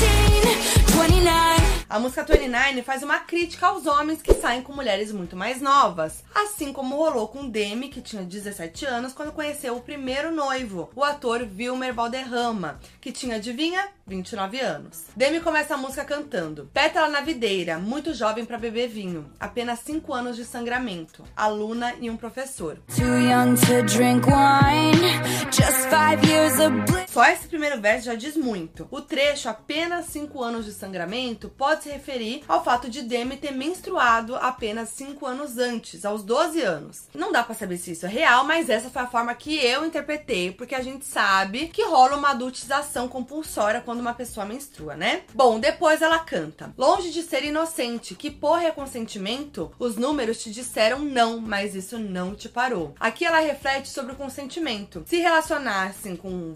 17, 0.00 0.92
29? 0.92 1.67
A 1.90 1.98
música 1.98 2.22
29 2.22 2.82
faz 2.82 3.02
uma 3.02 3.18
crítica 3.18 3.66
aos 3.66 3.86
homens 3.86 4.20
que 4.20 4.34
saem 4.34 4.60
com 4.60 4.74
mulheres 4.74 5.10
muito 5.10 5.34
mais 5.34 5.62
novas, 5.62 6.22
assim 6.34 6.70
como 6.70 6.96
rolou 6.96 7.28
com 7.28 7.48
Demi, 7.48 7.88
que 7.88 8.02
tinha 8.02 8.22
17 8.22 8.84
anos, 8.84 9.14
quando 9.14 9.32
conheceu 9.32 9.74
o 9.74 9.80
primeiro 9.80 10.30
noivo, 10.30 10.90
o 10.94 11.02
ator 11.02 11.48
Wilmer 11.56 11.94
Valderrama, 11.94 12.78
que 13.00 13.10
tinha, 13.10 13.36
adivinha, 13.36 13.88
29 14.06 14.60
anos. 14.60 15.04
Demi 15.16 15.40
começa 15.40 15.74
a 15.74 15.78
música 15.78 16.04
cantando: 16.04 16.68
Pétala 16.74 17.08
na 17.08 17.22
videira, 17.22 17.78
muito 17.78 18.12
jovem 18.12 18.44
pra 18.44 18.58
beber 18.58 18.88
vinho, 18.88 19.30
apenas 19.40 19.78
5 19.78 20.12
anos 20.12 20.36
de 20.36 20.44
sangramento, 20.44 21.24
aluna 21.34 21.94
e 22.02 22.10
um 22.10 22.18
professor. 22.18 22.76
Too 22.94 23.18
young 23.18 23.54
to 23.54 23.82
drink 23.96 24.26
wine. 24.26 25.00
Just 25.50 25.88
five 25.88 26.22
years 26.28 26.60
of. 26.60 27.07
Só 27.18 27.26
esse 27.26 27.48
primeiro 27.48 27.80
verso 27.80 28.06
já 28.06 28.14
diz 28.14 28.36
muito. 28.36 28.86
O 28.92 29.00
trecho, 29.00 29.48
apenas 29.48 30.04
5 30.04 30.40
anos 30.40 30.64
de 30.64 30.72
sangramento, 30.72 31.48
pode 31.48 31.82
se 31.82 31.88
referir 31.88 32.44
ao 32.46 32.62
fato 32.62 32.88
de 32.88 33.02
Demi 33.02 33.36
ter 33.36 33.50
menstruado 33.50 34.36
apenas 34.36 34.90
5 34.90 35.26
anos 35.26 35.58
antes, 35.58 36.04
aos 36.04 36.22
12 36.22 36.62
anos. 36.62 37.08
Não 37.12 37.32
dá 37.32 37.42
pra 37.42 37.56
saber 37.56 37.76
se 37.76 37.90
isso 37.90 38.06
é 38.06 38.08
real, 38.08 38.44
mas 38.44 38.70
essa 38.70 38.88
foi 38.88 39.02
a 39.02 39.08
forma 39.08 39.34
que 39.34 39.56
eu 39.56 39.84
interpretei, 39.84 40.52
porque 40.52 40.76
a 40.76 40.80
gente 40.80 41.04
sabe 41.04 41.66
que 41.66 41.84
rola 41.84 42.16
uma 42.16 42.30
adultização 42.30 43.08
compulsória 43.08 43.80
quando 43.80 43.98
uma 43.98 44.14
pessoa 44.14 44.46
menstrua, 44.46 44.94
né? 44.94 45.22
Bom, 45.34 45.58
depois 45.58 46.00
ela 46.00 46.20
canta: 46.20 46.72
Longe 46.78 47.10
de 47.10 47.24
ser 47.24 47.44
inocente, 47.44 48.14
que 48.14 48.30
porra 48.30 48.68
é 48.68 48.70
consentimento? 48.70 49.72
Os 49.76 49.96
números 49.96 50.40
te 50.40 50.52
disseram 50.52 51.00
não, 51.00 51.40
mas 51.40 51.74
isso 51.74 51.98
não 51.98 52.36
te 52.36 52.48
parou. 52.48 52.94
Aqui 53.00 53.24
ela 53.24 53.40
reflete 53.40 53.88
sobre 53.88 54.12
o 54.12 54.16
consentimento. 54.16 55.02
Se 55.04 55.16
relacionassem 55.16 56.14
com 56.14 56.28
o 56.28 56.54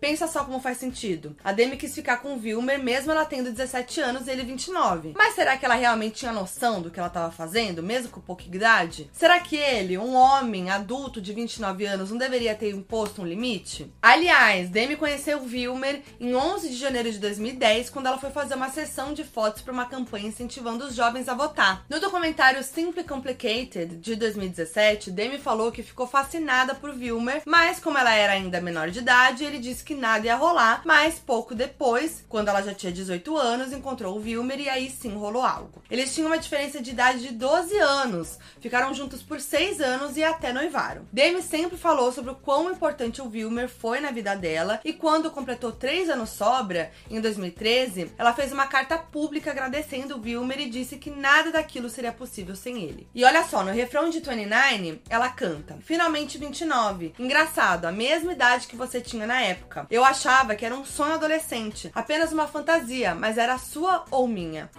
Pensa 0.00 0.26
só 0.26 0.44
como 0.44 0.60
faz 0.60 0.78
sentido. 0.78 1.36
A 1.42 1.52
Demi 1.52 1.76
quis 1.76 1.94
ficar 1.94 2.18
com 2.18 2.34
o 2.34 2.40
Wilmer 2.40 2.82
mesmo 2.82 3.12
ela 3.12 3.24
tendo 3.24 3.50
17 3.50 4.00
anos 4.00 4.26
e 4.26 4.30
ele 4.30 4.42
29. 4.42 5.14
Mas 5.16 5.34
será 5.34 5.56
que 5.56 5.64
ela 5.64 5.74
realmente 5.74 6.16
tinha 6.16 6.32
noção 6.32 6.80
do 6.80 6.90
que 6.90 6.98
ela 6.98 7.08
estava 7.08 7.30
fazendo, 7.32 7.82
mesmo 7.82 8.10
com 8.10 8.20
pouca 8.20 8.44
idade? 8.44 9.10
Será 9.12 9.40
que 9.40 9.56
ele, 9.56 9.98
um 9.98 10.14
homem 10.14 10.70
adulto 10.70 11.20
de 11.20 11.32
29 11.32 11.84
anos, 11.84 12.10
não 12.10 12.18
deveria 12.18 12.54
ter 12.54 12.70
imposto 12.70 13.22
um 13.22 13.26
limite? 13.26 13.92
Aliás, 14.00 14.68
Demi 14.70 14.96
conheceu 14.96 15.38
o 15.38 15.46
Wilmer 15.46 16.02
em 16.20 16.34
11 16.34 16.68
de 16.68 16.76
janeiro 16.76 17.10
de 17.10 17.18
2010, 17.18 17.90
quando 17.90 18.06
ela 18.06 18.18
foi 18.18 18.30
fazer 18.30 18.54
uma 18.54 18.70
sessão 18.70 19.12
de 19.12 19.24
fotos 19.24 19.62
para 19.62 19.72
uma 19.72 19.86
campanha 19.86 20.28
incentivando 20.28 20.84
os 20.84 20.94
jovens 20.94 21.28
a 21.28 21.34
votar. 21.34 21.84
No 21.88 22.00
documentário 22.00 22.62
Simply 22.62 23.04
Complicated 23.04 23.96
de 23.96 24.16
2017, 24.16 25.10
Demi 25.10 25.38
falou 25.38 25.72
que 25.72 25.82
ficou 25.82 26.06
fascinada 26.06 26.74
por 26.74 26.90
Wilmer, 26.90 27.42
mas 27.44 27.78
como 27.78 27.98
ela 27.98 28.14
era 28.14 28.32
ainda 28.32 28.60
menor 28.60 28.90
de 28.90 28.98
idade, 28.98 29.44
ele 29.44 29.58
disse 29.66 29.84
que 29.84 29.94
nada 29.94 30.26
ia 30.26 30.36
rolar. 30.36 30.82
Mas 30.84 31.18
pouco 31.18 31.54
depois, 31.54 32.24
quando 32.28 32.48
ela 32.48 32.62
já 32.62 32.74
tinha 32.74 32.92
18 32.92 33.36
anos, 33.36 33.72
encontrou 33.72 34.16
o 34.16 34.20
Wilmer 34.20 34.60
e 34.60 34.68
aí 34.68 34.90
sim 34.90 35.14
rolou 35.14 35.42
algo. 35.42 35.82
Eles 35.90 36.14
tinham 36.14 36.28
uma 36.28 36.38
diferença 36.38 36.80
de 36.80 36.90
idade 36.90 37.20
de 37.20 37.32
12 37.32 37.76
anos, 37.78 38.38
ficaram 38.60 38.94
juntos 38.94 39.22
por 39.22 39.40
6 39.40 39.80
anos 39.80 40.16
e 40.16 40.24
até 40.24 40.52
noivaram. 40.52 41.06
Demi 41.12 41.42
sempre 41.42 41.76
falou 41.76 42.12
sobre 42.12 42.30
o 42.30 42.34
quão 42.34 42.70
importante 42.70 43.20
o 43.20 43.28
Wilmer 43.28 43.68
foi 43.68 44.00
na 44.00 44.10
vida 44.10 44.34
dela 44.34 44.80
e 44.84 44.92
quando 44.92 45.30
completou 45.30 45.72
3 45.72 46.10
anos 46.10 46.30
sobra, 46.30 46.90
em 47.10 47.20
2013, 47.20 48.12
ela 48.16 48.32
fez 48.32 48.52
uma 48.52 48.66
carta 48.66 48.98
pública 48.98 49.50
agradecendo 49.50 50.16
o 50.16 50.20
Wilmer 50.20 50.60
e 50.60 50.70
disse 50.70 50.96
que 50.96 51.10
nada 51.10 51.50
daquilo 51.50 51.88
seria 51.88 52.12
possível 52.12 52.54
sem 52.54 52.82
ele. 52.82 53.08
E 53.14 53.24
olha 53.24 53.44
só, 53.44 53.62
no 53.62 53.72
refrão 53.72 54.10
de 54.10 54.20
29, 54.20 55.02
ela 55.08 55.28
canta: 55.28 55.78
Finalmente 55.80 56.38
29. 56.38 57.14
Engraçado, 57.18 57.86
a 57.86 57.92
mesma 57.92 58.32
idade 58.32 58.66
que 58.66 58.76
você 58.76 59.00
tinha 59.00 59.26
na 59.26 59.40
época. 59.40 59.55
Eu 59.90 60.04
achava 60.04 60.54
que 60.54 60.64
era 60.64 60.74
um 60.74 60.84
sonho 60.84 61.14
adolescente, 61.14 61.90
apenas 61.94 62.32
uma 62.32 62.46
fantasia, 62.46 63.14
mas 63.14 63.38
era 63.38 63.58
sua 63.58 64.04
ou 64.10 64.26
minha. 64.26 64.70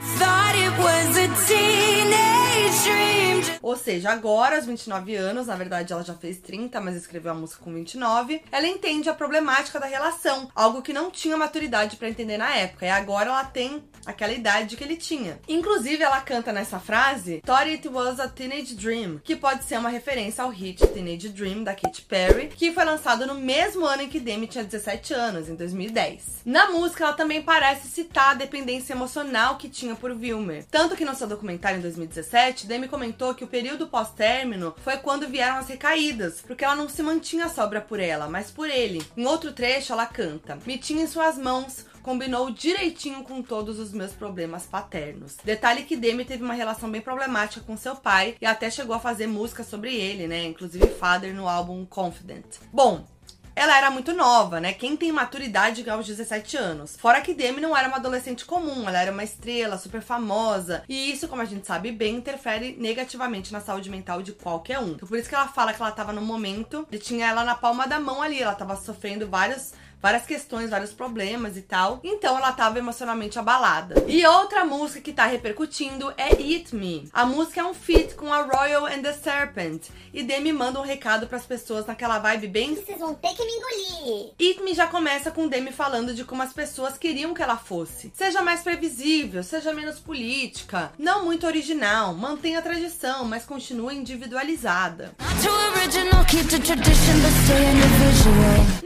Ou 3.62 3.76
seja, 3.76 4.12
agora, 4.12 4.56
aos 4.56 4.66
29 4.66 5.16
anos, 5.16 5.48
na 5.48 5.56
verdade 5.56 5.94
ela 5.94 6.04
já 6.04 6.14
fez 6.14 6.38
30, 6.38 6.80
mas 6.82 6.96
escreveu 6.96 7.32
a 7.32 7.36
música 7.36 7.64
com 7.64 7.74
29, 7.74 8.42
ela 8.52 8.68
entende 8.68 9.10
a 9.10 9.14
problemática 9.14 9.80
da 9.80 9.86
relação, 9.86 10.50
algo 10.56 10.82
que 10.82 10.94
não 10.94 11.12
tinha 11.12 11.38
maturidade 11.38 11.98
pra 11.98 12.10
entender 12.10 12.38
na 12.38 12.56
época, 12.56 12.86
e 12.86 12.90
agora 12.90 13.30
ela 13.30 13.44
tem 13.44 13.84
aquela 14.06 14.32
idade 14.32 14.76
que 14.76 14.84
ele 14.84 14.96
tinha. 14.96 15.40
Inclusive, 15.48 16.02
ela 16.02 16.22
canta 16.22 16.52
nessa 16.52 16.80
frase 16.80 17.42
Thought 17.46 17.70
It 17.70 17.88
Was 17.88 18.20
a 18.20 18.28
Teenage 18.28 18.76
Dream, 18.76 19.20
que 19.24 19.36
pode 19.36 19.64
ser 19.66 19.78
uma 19.78 19.90
referência 19.90 20.44
ao 20.44 20.50
hit 20.50 20.86
Teenage 20.88 21.30
Dream 21.30 21.64
da 21.64 21.76
Katy 21.76 22.02
Perry, 22.04 22.48
que 22.48 22.72
foi 22.72 22.86
lançado 22.86 23.26
no 23.28 23.36
mesmo 23.36 23.86
ano 23.86 24.04
em 24.04 24.10
que 24.10 24.20
Demi 24.20 24.48
tinha 24.48 24.64
17 24.68 25.14
anos, 25.14 25.50
em 25.50 25.56
2010. 25.56 26.42
Na 26.46 26.70
música, 26.70 27.04
ela 27.04 27.14
também 27.14 27.42
parece 27.42 27.88
citar 27.88 28.32
a 28.32 28.34
dependência 28.36 28.94
emocional 28.94 29.58
que 29.58 29.70
tinha 29.70 29.96
por 29.96 30.12
Wilmer. 30.12 30.66
Tanto 30.70 30.96
que 30.96 31.06
no 31.06 31.16
seu 31.16 31.28
documentário 31.28 31.80
em 31.80 31.82
2017, 31.82 32.68
Demi 32.68 32.88
comentou 32.88 33.34
que 33.34 33.44
o 33.44 33.48
período 33.48 33.88
pós-término 33.88 34.76
foi 34.84 34.98
quando 34.98 35.28
vieram 35.28 35.58
as 35.58 35.68
recaídas, 35.68 36.42
porque 36.46 36.64
ela 36.64 36.76
não 36.76 36.88
se 36.88 37.02
mantinha 37.02 37.50
sobra 37.50 37.82
por 37.82 38.00
ela, 38.00 38.30
mas 38.30 38.52
por 38.52 38.70
ele. 38.70 39.06
Em 39.16 39.26
outro 39.26 39.54
trecho, 39.54 39.94
ela 39.94 40.06
canta: 40.06 40.58
Me 40.66 40.78
tinha 40.78 41.04
em 41.04 41.08
suas 41.08 41.38
mãos, 41.38 41.86
combinou 42.08 42.50
direitinho 42.50 43.22
com 43.22 43.42
todos 43.42 43.80
os 43.80 43.92
meus 43.92 44.14
problemas 44.14 44.66
paternos. 44.66 45.36
Detalhe 45.44 45.84
que 45.84 45.98
Demi 45.98 46.24
teve 46.24 46.42
uma 46.42 46.54
relação 46.54 46.90
bem 46.90 47.02
problemática 47.02 47.66
com 47.66 47.76
seu 47.76 47.98
pai 47.98 48.38
e 48.40 48.46
até 48.46 48.70
chegou 48.70 48.96
a 48.96 49.00
fazer 49.00 49.28
música 49.28 49.62
sobre 49.62 49.94
ele, 49.94 50.26
né? 50.26 50.46
Inclusive 50.46 50.88
Father 50.88 51.36
no 51.36 51.50
álbum 51.50 51.86
Confident. 51.86 52.46
Bom, 52.72 53.06
ela 53.58 53.76
era 53.76 53.90
muito 53.90 54.14
nova, 54.14 54.60
né? 54.60 54.72
Quem 54.72 54.96
tem 54.96 55.12
maturidade 55.12 55.90
aos 55.90 56.06
17 56.06 56.56
anos? 56.56 56.96
Fora 56.96 57.22
que 57.22 57.34
Demi 57.34 57.60
não 57.60 57.76
era 57.76 57.88
uma 57.88 57.98
adolescente 57.98 58.46
comum, 58.46 58.88
ela 58.88 59.02
era 59.02 59.12
uma 59.12 59.24
estrela 59.24 59.80
super 59.80 60.00
famosa. 60.00 60.84
E 60.88 61.12
isso, 61.12 61.28
como 61.28 61.42
a 61.42 61.46
gente 61.46 61.66
sabe 61.66 61.92
bem, 61.92 62.18
interfere 62.18 62.78
negativamente 62.80 63.52
na 63.52 63.60
saúde 63.60 63.90
mental 63.90 64.22
de 64.22 64.32
qualquer 64.32 64.78
um. 64.78 64.90
Então, 64.92 65.08
por 65.08 65.18
isso 65.18 65.28
que 65.28 65.34
ela 65.34 65.48
fala 65.48 65.74
que 65.74 65.82
ela 65.82 65.92
tava 65.92 66.14
no 66.14 66.22
momento 66.22 66.88
e 66.92 67.00
tinha 67.00 67.28
ela 67.28 67.44
na 67.44 67.56
palma 67.56 67.88
da 67.88 68.00
mão 68.00 68.22
ali. 68.22 68.40
Ela 68.40 68.54
tava 68.54 68.76
sofrendo 68.76 69.28
vários 69.28 69.74
várias 70.02 70.26
questões, 70.26 70.70
vários 70.70 70.92
problemas 70.92 71.58
e 71.58 71.62
tal. 71.62 72.00
Então 72.04 72.38
ela 72.38 72.52
tava 72.52 72.80
emocionalmente 72.80 73.40
abalada. 73.40 74.04
E 74.08 74.26
outra 74.26 74.66
música 74.66 75.02
que 75.02 75.14
tá 75.14 75.26
repercutindo 75.26 76.14
é 76.18 76.30
Eat 76.42 76.76
Me. 76.76 77.10
A 77.12 77.26
música 77.26 77.62
é 77.62 77.64
um 77.64 77.74
feat 77.74 78.16
com 78.16 78.32
a 78.32 78.44
Royal 78.44 78.86
and 78.86 79.02
the 79.02 79.14
Serpent. 79.14 79.88
E 80.14 80.24
Demi 80.24 80.52
manda 80.52 80.80
um 80.80 80.84
recado 80.84 81.28
para 81.28 81.38
as 81.38 81.46
pessoas 81.46 81.86
naquela 81.86 82.20
vibe 82.20 82.48
bem. 82.48 82.76
Vocês 82.76 83.00
vão 83.00 83.14
ter 83.14 83.34
que 83.36 83.46
me 83.46 83.52
engolir. 83.52 84.34
Eat 84.40 84.64
Me 84.64 84.74
já 84.74 84.88
começa 84.88 85.32
com 85.32 85.48
Demi 85.48 85.72
falando 85.72 86.14
de 86.14 86.24
como 86.24 86.42
as 86.42 86.54
pessoas 86.54 86.98
queriam 86.98 87.34
que 87.34 87.42
ela 87.42 87.58
fosse. 87.58 88.12
Seja 88.16 88.42
mais 88.42 88.62
previsível, 88.62 89.44
seja 89.44 89.74
menos 89.74 90.00
política, 90.00 90.92
não 90.98 91.26
muito 91.26 91.46
original, 91.46 92.14
mantenha 92.14 92.60
a 92.60 92.62
tradição, 92.62 93.26
mas 93.26 93.46
continue 93.46 93.96
individualizada. 93.96 95.14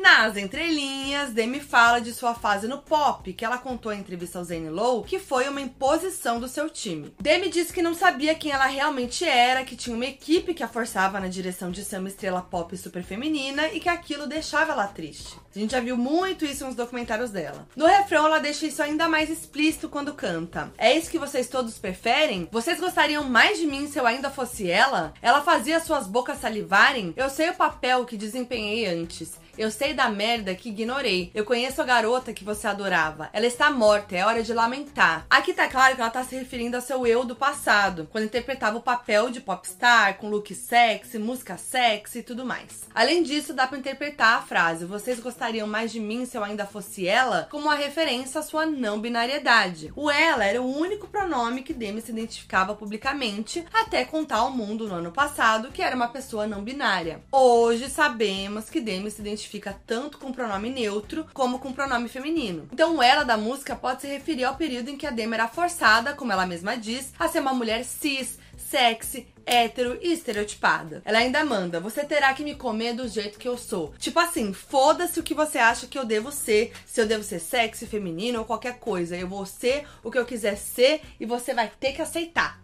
Nas 0.01 0.37
entrelinhas, 0.37 1.00
Demi 1.33 1.59
fala 1.59 1.99
de 1.99 2.13
sua 2.13 2.35
fase 2.35 2.67
no 2.67 2.77
pop, 2.77 3.33
que 3.33 3.43
ela 3.43 3.57
contou 3.57 3.91
em 3.91 3.99
entrevista 3.99 4.37
ao 4.37 4.45
Zane 4.45 4.69
Lowe, 4.69 5.05
que 5.05 5.17
foi 5.17 5.49
uma 5.49 5.59
imposição 5.59 6.39
do 6.39 6.47
seu 6.47 6.69
time. 6.69 7.13
Demi 7.19 7.49
disse 7.49 7.73
que 7.73 7.81
não 7.81 7.95
sabia 7.95 8.35
quem 8.35 8.51
ela 8.51 8.67
realmente 8.67 9.25
era, 9.25 9.65
que 9.65 9.75
tinha 9.75 9.95
uma 9.95 10.05
equipe 10.05 10.53
que 10.53 10.63
a 10.63 10.67
forçava 10.67 11.19
na 11.19 11.27
direção 11.27 11.71
de 11.71 11.83
ser 11.83 11.97
uma 11.97 12.07
estrela 12.07 12.41
pop 12.41 12.75
super 12.77 13.03
feminina 13.03 13.67
e 13.69 13.79
que 13.79 13.89
aquilo 13.89 14.27
deixava 14.27 14.73
ela 14.73 14.87
triste. 14.87 15.37
A 15.53 15.59
gente 15.59 15.71
já 15.71 15.79
viu 15.79 15.97
muito 15.97 16.45
isso 16.45 16.65
nos 16.65 16.75
documentários 16.75 17.31
dela. 17.31 17.67
No 17.75 17.85
refrão, 17.85 18.25
ela 18.25 18.39
deixa 18.39 18.65
isso 18.67 18.81
ainda 18.81 19.09
mais 19.09 19.29
explícito 19.29 19.89
quando 19.89 20.13
canta. 20.13 20.71
É 20.77 20.95
isso 20.95 21.09
que 21.09 21.19
vocês 21.19 21.49
todos 21.49 21.77
preferem? 21.77 22.47
Vocês 22.51 22.79
gostariam 22.79 23.23
mais 23.23 23.57
de 23.57 23.65
mim 23.65 23.87
se 23.87 23.99
eu 23.99 24.07
ainda 24.07 24.29
fosse 24.29 24.69
ela? 24.69 25.13
Ela 25.21 25.41
fazia 25.41 25.79
suas 25.79 26.07
bocas 26.07 26.39
salivarem? 26.39 27.13
Eu 27.17 27.29
sei 27.29 27.49
o 27.49 27.55
papel 27.55 28.05
que 28.05 28.15
desempenhei 28.15 28.85
antes. 28.85 29.41
Eu 29.61 29.69
sei 29.69 29.93
da 29.93 30.09
merda 30.09 30.55
que 30.55 30.69
ignorei. 30.69 31.29
Eu 31.35 31.45
conheço 31.45 31.83
a 31.83 31.85
garota 31.85 32.33
que 32.33 32.43
você 32.43 32.65
adorava. 32.65 33.29
Ela 33.31 33.45
está 33.45 33.69
morta, 33.69 34.15
é 34.15 34.25
hora 34.25 34.41
de 34.41 34.51
lamentar. 34.51 35.27
Aqui 35.29 35.53
tá 35.53 35.67
claro 35.67 35.93
que 35.93 36.01
ela 36.01 36.09
tá 36.09 36.23
se 36.23 36.35
referindo 36.35 36.77
ao 36.77 36.81
seu 36.81 37.05
eu 37.05 37.23
do 37.23 37.35
passado, 37.35 38.07
quando 38.11 38.23
interpretava 38.23 38.79
o 38.79 38.81
papel 38.81 39.29
de 39.29 39.39
popstar, 39.39 40.17
com 40.17 40.31
look 40.31 40.55
sexy, 40.55 41.19
música 41.19 41.57
sexy 41.57 42.17
e 42.17 42.23
tudo 42.23 42.43
mais. 42.43 42.89
Além 42.91 43.21
disso, 43.21 43.53
dá 43.53 43.67
pra 43.67 43.77
interpretar 43.77 44.39
a 44.39 44.41
frase: 44.41 44.83
Vocês 44.83 45.19
gostariam 45.19 45.67
mais 45.67 45.91
de 45.91 45.99
mim 45.99 46.25
se 46.25 46.35
eu 46.35 46.43
ainda 46.43 46.65
fosse 46.65 47.07
ela? 47.07 47.47
como 47.51 47.65
uma 47.65 47.75
referência 47.75 48.39
à 48.39 48.43
sua 48.43 48.65
não 48.65 48.99
binariedade. 48.99 49.93
O 49.95 50.09
ela 50.09 50.43
era 50.43 50.59
o 50.59 50.75
único 50.75 51.07
pronome 51.07 51.61
que 51.61 51.71
Demi 51.71 52.01
se 52.01 52.09
identificava 52.09 52.73
publicamente, 52.73 53.63
até 53.71 54.05
contar 54.05 54.37
ao 54.37 54.49
mundo 54.49 54.87
no 54.87 54.95
ano 54.95 55.11
passado 55.11 55.69
que 55.71 55.83
era 55.83 55.95
uma 55.95 56.07
pessoa 56.07 56.47
não 56.47 56.63
binária. 56.63 57.21
Hoje 57.31 57.91
sabemos 57.91 58.67
que 58.67 58.81
Demi 58.81 59.11
se 59.11 59.21
identifica 59.21 59.50
tanto 59.59 60.17
com 60.17 60.31
pronome 60.31 60.69
neutro 60.69 61.25
como 61.33 61.59
com 61.59 61.73
pronome 61.73 62.07
feminino. 62.07 62.67
Então, 62.71 63.01
ela 63.01 63.23
da 63.23 63.37
música 63.37 63.75
pode 63.75 64.01
se 64.01 64.07
referir 64.07 64.43
ao 64.43 64.55
período 64.55 64.89
em 64.89 64.97
que 64.97 65.07
a 65.07 65.11
Demi 65.11 65.33
era 65.33 65.47
forçada, 65.47 66.13
como 66.13 66.31
ela 66.31 66.45
mesma 66.45 66.77
diz, 66.77 67.13
a 67.17 67.27
ser 67.27 67.39
uma 67.39 67.53
mulher 67.53 67.83
cis, 67.83 68.37
sexy, 68.57 69.27
hétero 69.45 69.97
e 70.01 70.13
estereotipada. 70.13 71.01
Ela 71.03 71.19
ainda 71.19 71.43
manda: 71.43 71.79
você 71.79 72.03
terá 72.05 72.33
que 72.33 72.43
me 72.43 72.55
comer 72.55 72.93
do 72.93 73.07
jeito 73.07 73.37
que 73.37 73.47
eu 73.47 73.57
sou. 73.57 73.93
Tipo 73.97 74.19
assim, 74.19 74.53
foda-se 74.53 75.19
o 75.19 75.23
que 75.23 75.33
você 75.33 75.57
acha 75.57 75.87
que 75.87 75.97
eu 75.97 76.05
devo 76.05 76.31
ser, 76.31 76.71
se 76.85 77.01
eu 77.01 77.05
devo 77.05 77.23
ser 77.23 77.39
sexy, 77.39 77.85
feminino 77.85 78.39
ou 78.39 78.45
qualquer 78.45 78.79
coisa. 78.79 79.17
Eu 79.17 79.27
vou 79.27 79.45
ser 79.45 79.85
o 80.03 80.11
que 80.11 80.17
eu 80.17 80.25
quiser 80.25 80.55
ser 80.55 81.01
e 81.19 81.25
você 81.25 81.53
vai 81.53 81.69
ter 81.79 81.93
que 81.93 82.01
aceitar. 82.01 82.60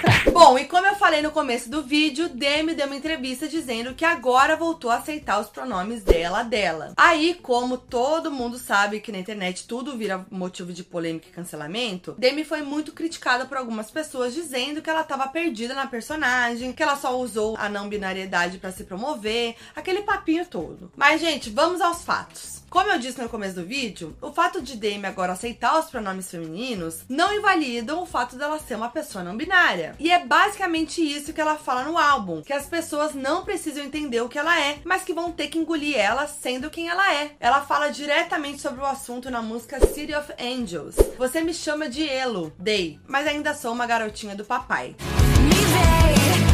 Bom, 0.32 0.58
e 0.58 0.64
como 0.64 0.86
eu 0.86 0.94
falei 0.94 1.22
no 1.22 1.30
começo 1.30 1.70
do 1.70 1.82
vídeo, 1.82 2.28
Demi 2.28 2.74
deu 2.74 2.86
uma 2.86 2.96
entrevista 2.96 3.48
dizendo 3.48 3.94
que 3.94 4.04
agora 4.04 4.56
voltou 4.56 4.90
a 4.90 4.96
aceitar 4.96 5.40
os 5.40 5.48
pronomes 5.48 6.02
dela 6.02 6.42
dela. 6.42 6.92
Aí, 6.96 7.34
como 7.34 7.76
todo 7.76 8.30
mundo 8.30 8.58
sabe 8.58 9.00
que 9.00 9.12
na 9.12 9.18
internet 9.18 9.66
tudo 9.66 9.96
vira 9.96 10.24
motivo 10.30 10.72
de 10.72 10.84
polêmica 10.84 11.28
e 11.28 11.32
cancelamento, 11.32 12.14
Demi 12.18 12.44
foi 12.44 12.62
muito 12.62 12.92
criticada 12.92 13.46
por 13.46 13.56
algumas 13.56 13.90
pessoas 13.90 14.34
dizendo 14.34 14.82
que 14.82 14.90
ela 14.90 15.04
tava 15.04 15.28
perdida 15.28 15.74
na 15.74 15.86
personagem, 15.86 16.72
que 16.72 16.82
ela 16.82 16.96
só 16.96 17.18
usou 17.18 17.56
a 17.58 17.68
não 17.68 17.88
binariedade 17.88 18.58
para 18.58 18.72
se 18.72 18.84
promover, 18.84 19.56
aquele 19.74 20.02
papinho 20.02 20.46
todo. 20.46 20.90
Mas 20.96 21.20
gente, 21.20 21.50
vamos 21.50 21.80
aos 21.80 22.02
fatos. 22.02 22.60
Como 22.70 22.88
eu 22.88 23.00
disse 23.00 23.20
no 23.20 23.28
começo 23.28 23.56
do 23.56 23.66
vídeo, 23.66 24.16
o 24.22 24.32
fato 24.32 24.62
de 24.62 24.76
Demi 24.76 25.04
agora 25.04 25.32
aceitar 25.32 25.76
os 25.80 25.90
pronomes 25.90 26.30
femininos 26.30 27.00
não 27.08 27.34
invalidam 27.34 28.00
o 28.00 28.06
fato 28.06 28.36
dela 28.36 28.60
ser 28.60 28.76
uma 28.76 28.88
pessoa 28.88 29.24
não 29.24 29.36
binária. 29.36 29.89
E 29.98 30.10
é 30.10 30.24
basicamente 30.24 31.00
isso 31.00 31.32
que 31.32 31.40
ela 31.40 31.56
fala 31.56 31.84
no 31.84 31.98
álbum, 31.98 32.42
que 32.42 32.52
as 32.52 32.66
pessoas 32.66 33.14
não 33.14 33.44
precisam 33.44 33.84
entender 33.84 34.20
o 34.20 34.28
que 34.28 34.38
ela 34.38 34.60
é, 34.60 34.78
mas 34.84 35.02
que 35.02 35.14
vão 35.14 35.32
ter 35.32 35.48
que 35.48 35.58
engolir 35.58 35.96
ela 35.96 36.26
sendo 36.26 36.70
quem 36.70 36.88
ela 36.88 37.14
é. 37.14 37.32
Ela 37.40 37.62
fala 37.62 37.90
diretamente 37.90 38.60
sobre 38.60 38.80
o 38.80 38.86
assunto 38.86 39.30
na 39.30 39.42
música 39.42 39.84
City 39.86 40.14
of 40.14 40.32
Angels. 40.40 40.96
Você 41.18 41.40
me 41.40 41.54
chama 41.54 41.88
de 41.88 42.08
Elo, 42.08 42.52
Day, 42.58 43.00
mas 43.06 43.26
ainda 43.26 43.54
sou 43.54 43.72
uma 43.72 43.86
garotinha 43.86 44.34
do 44.34 44.44
papai. 44.44 44.96
Me 45.40 45.60
they, 45.70 46.49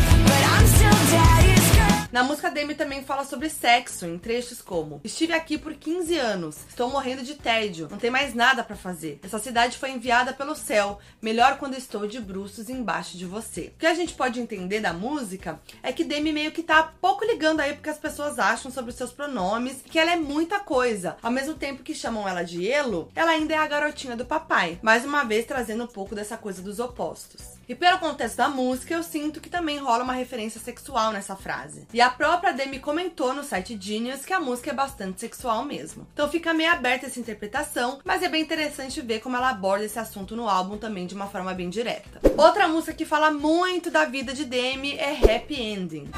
Na 2.16 2.22
música 2.22 2.50
Demi 2.50 2.74
também 2.74 3.05
fala 3.05 3.26
sobre 3.26 3.50
sexo, 3.50 4.07
em 4.07 4.16
trechos 4.16 4.62
como: 4.62 5.02
Estive 5.05 5.35
aqui 5.35 5.59
por 5.59 5.74
15 5.74 6.16
anos, 6.16 6.57
estou 6.66 6.88
morrendo 6.88 7.22
de 7.22 7.35
tédio, 7.35 7.88
não 7.90 7.98
tem 7.98 8.11
mais 8.11 8.33
nada 8.33 8.64
pra 8.64 8.74
fazer. 8.74 9.20
Essa 9.22 9.38
cidade 9.38 9.76
foi 9.76 9.90
enviada 9.90 10.33
pelo 10.33 10.57
céu, 10.57 10.98
melhor 11.20 11.59
quando 11.59 11.76
estou 11.76 12.07
de 12.07 12.18
bruços 12.18 12.70
embaixo 12.70 13.18
de 13.18 13.26
você. 13.26 13.74
O 13.76 13.81
que 13.81 13.85
a 13.85 13.92
gente 13.92 14.14
pode 14.14 14.40
entender 14.40 14.81
da 14.81 14.94
música 14.94 15.61
é 15.83 15.92
que 15.92 16.05
Demi 16.05 16.33
meio 16.33 16.52
que 16.52 16.62
tá 16.62 16.90
pouco 17.02 17.22
ligando 17.22 17.61
aí 17.61 17.74
porque 17.74 17.90
as 17.90 17.98
pessoas 17.98 18.38
acham 18.38 18.70
sobre 18.70 18.92
os 18.92 18.96
seus 18.96 19.12
pronomes, 19.12 19.83
que 19.83 19.98
ela 19.98 20.12
é 20.12 20.16
muita 20.16 20.59
coisa. 20.59 21.18
Ao 21.22 21.31
mesmo 21.31 21.52
tempo 21.52 21.83
que 21.83 21.94
chamam 21.94 22.26
ela 22.26 22.42
de 22.42 22.66
Elo, 22.66 23.11
ela 23.14 23.33
ainda 23.33 23.52
é 23.52 23.59
a 23.59 23.66
garotinha 23.66 24.16
do 24.16 24.24
papai. 24.24 24.79
Mais 24.81 25.05
uma 25.05 25.22
vez 25.22 25.44
trazendo 25.44 25.85
um 25.85 25.87
pouco 25.87 26.14
dessa 26.14 26.38
coisa 26.38 26.62
dos 26.62 26.79
opostos. 26.79 27.56
E 27.68 27.74
pelo 27.74 27.98
contexto 27.98 28.37
da 28.37 28.48
música, 28.48 28.94
eu 28.94 29.02
sinto 29.02 29.40
que 29.40 29.50
também 29.50 29.79
rola 29.79 30.05
uma 30.05 30.12
referência 30.12 30.61
sexual 30.61 31.12
nessa 31.12 31.35
frase. 31.35 31.87
E 31.92 32.00
a 32.00 32.09
própria 32.09 32.52
Demi 32.52 32.79
comentou 32.79 33.35
no 33.35 33.42
site 33.42 33.76
Genius 33.81 34.24
que 34.24 34.33
a 34.33 34.38
música 34.38 34.70
é 34.70 34.74
bastante 34.74 35.20
sexual 35.20 35.64
mesmo. 35.64 36.07
Então 36.12 36.29
fica 36.29 36.55
meio 36.55 36.70
aberta 36.70 37.07
essa 37.07 37.18
interpretação, 37.18 37.98
mas 38.05 38.22
é 38.22 38.29
bem 38.29 38.42
interessante 38.42 39.00
ver 39.00 39.20
como 39.20 39.37
ela 39.37 39.50
aborda 39.50 39.85
esse 39.85 39.98
assunto 39.98 40.37
no 40.37 40.48
álbum 40.48 40.79
também 40.79 41.07
de 41.07 41.14
uma 41.14 41.26
forma 41.26 41.52
bem 41.55 41.68
direta. 41.68 42.20
Outra 42.37 42.68
música 42.68 42.92
que 42.92 43.05
fala 43.05 43.33
muito 43.33 43.90
da 43.90 44.05
vida 44.05 44.33
de 44.33 44.44
Demi 44.44 44.96
é 44.96 45.11
Happy 45.11 45.61
Ending. 45.61 46.11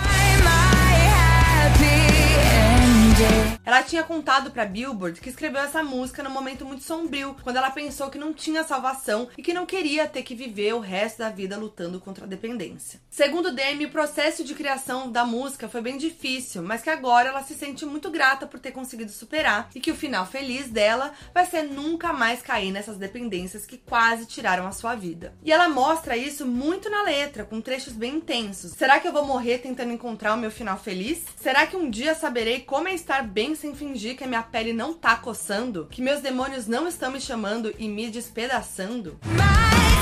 Ela 3.68 3.82
tinha 3.82 4.02
contado 4.02 4.50
pra 4.50 4.64
Billboard 4.64 5.20
que 5.20 5.28
escreveu 5.28 5.60
essa 5.60 5.82
música 5.82 6.22
num 6.22 6.30
momento 6.30 6.64
muito 6.64 6.82
sombrio, 6.82 7.36
quando 7.42 7.56
ela 7.56 7.70
pensou 7.70 8.08
que 8.08 8.16
não 8.16 8.32
tinha 8.32 8.64
salvação 8.64 9.28
e 9.36 9.42
que 9.42 9.52
não 9.52 9.66
queria 9.66 10.06
ter 10.06 10.22
que 10.22 10.34
viver 10.34 10.72
o 10.72 10.80
resto 10.80 11.18
da 11.18 11.28
vida 11.28 11.54
lutando 11.58 12.00
contra 12.00 12.24
a 12.24 12.28
dependência. 12.28 12.98
Segundo 13.10 13.52
Demi, 13.52 13.84
o 13.84 13.90
processo 13.90 14.42
de 14.42 14.54
criação 14.54 15.12
da 15.12 15.26
música 15.26 15.68
foi 15.68 15.82
bem 15.82 15.98
difícil, 15.98 16.62
mas 16.62 16.80
que 16.80 16.88
agora 16.88 17.28
ela 17.28 17.42
se 17.42 17.54
sente 17.54 17.84
muito 17.84 18.10
grata 18.10 18.46
por 18.46 18.58
ter 18.58 18.70
conseguido 18.70 19.12
superar 19.12 19.68
e 19.74 19.80
que 19.80 19.90
o 19.90 19.96
final 19.96 20.24
feliz 20.24 20.70
dela 20.70 21.12
vai 21.34 21.44
ser 21.44 21.64
nunca 21.64 22.10
mais 22.10 22.40
cair 22.40 22.72
nessas 22.72 22.96
dependências 22.96 23.66
que 23.66 23.76
quase 23.76 24.24
tiraram 24.24 24.66
a 24.66 24.72
sua 24.72 24.94
vida. 24.94 25.34
E 25.44 25.52
ela 25.52 25.68
mostra 25.68 26.16
isso 26.16 26.46
muito 26.46 26.88
na 26.88 27.02
letra, 27.02 27.44
com 27.44 27.60
trechos 27.60 27.92
bem 27.92 28.14
intensos. 28.14 28.72
Será 28.72 28.98
que 28.98 29.06
eu 29.06 29.12
vou 29.12 29.26
morrer 29.26 29.58
tentando 29.58 29.92
encontrar 29.92 30.32
o 30.32 30.38
meu 30.38 30.50
final 30.50 30.78
feliz? 30.78 31.22
Será 31.36 31.66
que 31.66 31.76
um 31.76 31.90
dia 31.90 32.14
saberei 32.14 32.60
como 32.60 32.88
é 32.88 32.94
estar 33.08 33.22
bem 33.26 33.54
sem 33.54 33.74
fingir 33.74 34.18
que 34.18 34.24
a 34.24 34.26
minha 34.26 34.42
pele 34.42 34.74
não 34.74 34.92
tá 34.92 35.16
coçando? 35.16 35.86
Que 35.90 36.02
meus 36.02 36.20
demônios 36.20 36.66
não 36.66 36.86
estão 36.86 37.10
me 37.10 37.18
chamando 37.18 37.74
e 37.78 37.88
me 37.88 38.10
despedaçando? 38.10 39.18
My 39.24 39.40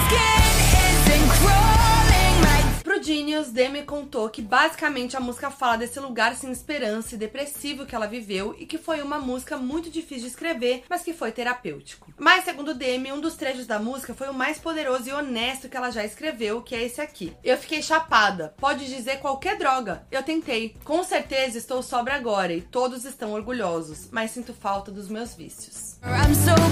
skin 0.07 1.15
isn't 1.15 1.29
crawling. 1.39 2.41
My 2.43 2.76
Genius, 3.07 3.53
Demi 3.53 3.85
contou 3.85 4.29
que 4.29 4.43
basicamente 4.43 5.17
a 5.17 5.21
música 5.21 5.49
fala 5.49 5.79
desse 5.79 6.01
lugar 6.01 6.35
sem 6.35 6.51
esperança 6.51 7.15
e 7.15 7.19
depressivo 7.19 7.87
que 7.87 7.95
ela 7.95 8.09
viveu 8.09 8.53
e 8.59 8.67
que 8.67 8.79
foi 8.79 9.01
uma 9.01 9.17
música 9.17 9.57
muito 9.57 9.89
difícil 9.89 10.23
de 10.23 10.31
escrever, 10.31 10.83
mas 10.91 11.03
que 11.03 11.13
foi 11.13 11.31
terapêutico. 11.31 12.13
Mas, 12.19 12.45
segundo 12.45 12.75
Demi, 12.75 13.13
um 13.13 13.21
dos 13.21 13.37
trechos 13.37 13.65
da 13.65 13.79
música 13.79 14.13
foi 14.13 14.29
o 14.29 14.35
mais 14.35 14.59
poderoso 14.59 15.09
e 15.09 15.13
honesto 15.13 15.69
que 15.69 15.77
ela 15.77 15.93
já 15.93 16.05
escreveu, 16.05 16.63
que 16.63 16.75
é 16.75 16.83
esse 16.83 17.01
aqui. 17.01 17.33
Eu 17.45 17.57
fiquei 17.57 17.81
chapada, 17.81 18.53
pode 18.59 18.85
dizer 18.87 19.21
qualquer 19.21 19.57
droga. 19.57 20.05
Eu 20.11 20.25
tentei. 20.25 20.75
Com 20.83 21.05
certeza 21.05 21.59
estou 21.59 21.85
sobra 21.85 22.17
agora 22.17 22.53
e 22.53 22.61
todos 22.61 23.05
estão 23.05 23.35
orgulhosos, 23.35 24.09
mas 24.11 24.33
sinto 24.33 24.53
falta 24.53 24.91
dos 24.91 25.09
meus 25.09 25.33
vícios. 25.33 26.01
I'm 26.03 26.35
sober 26.35 26.66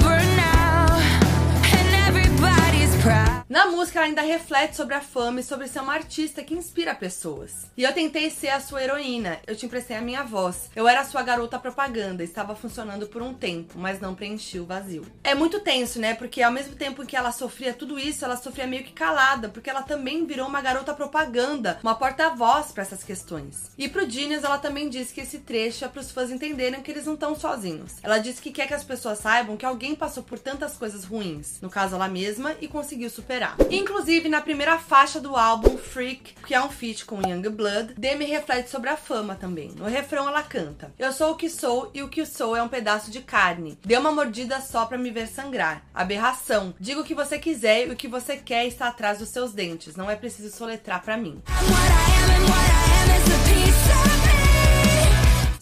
música 3.84 4.00
ainda 4.00 4.22
reflete 4.22 4.76
sobre 4.76 4.94
a 4.94 5.00
fama 5.02 5.40
e 5.40 5.42
sobre 5.42 5.68
ser 5.68 5.80
uma 5.80 5.92
artista 5.92 6.42
que 6.42 6.54
inspira 6.54 6.94
pessoas. 6.94 7.66
E 7.76 7.82
eu 7.82 7.92
tentei 7.92 8.30
ser 8.30 8.48
a 8.48 8.58
sua 8.58 8.82
heroína, 8.82 9.38
eu 9.46 9.54
te 9.54 9.66
emprestei 9.66 9.94
a 9.94 10.00
minha 10.00 10.22
voz. 10.22 10.70
Eu 10.74 10.88
era 10.88 11.00
a 11.00 11.04
sua 11.04 11.22
garota 11.22 11.58
propaganda, 11.58 12.24
estava 12.24 12.56
funcionando 12.56 13.06
por 13.06 13.20
um 13.20 13.34
tempo, 13.34 13.74
mas 13.76 14.00
não 14.00 14.14
preenchi 14.14 14.58
o 14.58 14.64
vazio. 14.64 15.04
É 15.22 15.34
muito 15.34 15.60
tenso, 15.60 16.00
né? 16.00 16.14
Porque 16.14 16.42
ao 16.42 16.50
mesmo 16.50 16.74
tempo 16.76 17.04
que 17.04 17.14
ela 17.14 17.30
sofria 17.30 17.74
tudo 17.74 17.98
isso, 17.98 18.24
ela 18.24 18.38
sofria 18.38 18.66
meio 18.66 18.84
que 18.84 18.92
calada, 18.92 19.50
porque 19.50 19.68
ela 19.68 19.82
também 19.82 20.24
virou 20.24 20.48
uma 20.48 20.62
garota 20.62 20.94
propaganda, 20.94 21.78
uma 21.82 21.94
porta-voz 21.94 22.72
para 22.72 22.84
essas 22.84 23.04
questões. 23.04 23.70
E 23.76 23.86
pro 23.86 24.08
Genius, 24.08 24.44
ela 24.44 24.56
também 24.56 24.88
disse 24.88 25.12
que 25.12 25.20
esse 25.20 25.40
trecho 25.40 25.84
é 25.84 25.88
para 25.88 26.00
os 26.00 26.10
fãs 26.10 26.30
entenderem 26.30 26.80
que 26.80 26.90
eles 26.90 27.04
não 27.04 27.14
estão 27.14 27.34
sozinhos. 27.34 27.96
Ela 28.02 28.16
disse 28.16 28.40
que 28.40 28.50
quer 28.50 28.66
que 28.66 28.72
as 28.72 28.84
pessoas 28.84 29.18
saibam 29.18 29.58
que 29.58 29.66
alguém 29.66 29.94
passou 29.94 30.22
por 30.22 30.38
tantas 30.38 30.74
coisas 30.74 31.04
ruins, 31.04 31.60
no 31.60 31.68
caso 31.68 31.94
ela 31.94 32.08
mesma, 32.08 32.56
e 32.62 32.66
conseguiu 32.66 33.10
superar. 33.10 33.56
Inclusive, 33.74 34.28
na 34.28 34.40
primeira 34.40 34.78
faixa 34.78 35.20
do 35.20 35.36
álbum, 35.36 35.76
Freak, 35.76 36.34
que 36.46 36.54
é 36.54 36.62
um 36.62 36.70
feat 36.70 37.04
com 37.04 37.20
Young 37.20 37.48
Blood, 37.50 37.94
Demi 37.94 38.24
reflete 38.24 38.70
sobre 38.70 38.88
a 38.88 38.96
fama 38.96 39.34
também. 39.34 39.72
No 39.76 39.86
refrão 39.86 40.28
ela 40.28 40.42
canta: 40.42 40.92
Eu 40.98 41.12
sou 41.12 41.32
o 41.32 41.36
que 41.36 41.48
sou 41.50 41.90
e 41.92 42.02
o 42.02 42.08
que 42.08 42.24
sou 42.24 42.56
é 42.56 42.62
um 42.62 42.68
pedaço 42.68 43.10
de 43.10 43.20
carne. 43.20 43.78
Dê 43.84 43.96
uma 43.96 44.12
mordida 44.12 44.60
só 44.60 44.86
pra 44.86 44.96
me 44.96 45.10
ver 45.10 45.26
sangrar. 45.26 45.84
Aberração. 45.92 46.74
Diga 46.78 47.00
o 47.00 47.04
que 47.04 47.14
você 47.14 47.38
quiser 47.38 47.88
e 47.88 47.90
o 47.90 47.96
que 47.96 48.08
você 48.08 48.36
quer 48.36 48.66
está 48.66 48.88
atrás 48.88 49.18
dos 49.18 49.28
seus 49.28 49.52
dentes. 49.52 49.96
Não 49.96 50.10
é 50.10 50.16
preciso 50.16 50.54
soletrar 50.56 51.02
pra 51.02 51.16
mim. 51.16 51.42
What 51.48 51.60
I 51.60 52.22
am 52.22 52.30
and 52.30 52.44
what 52.50 52.70
I 52.70 52.92
am 53.00 53.16
is 53.16 53.26
a 53.26 53.38
piece 53.48 54.28
of. 54.28 54.33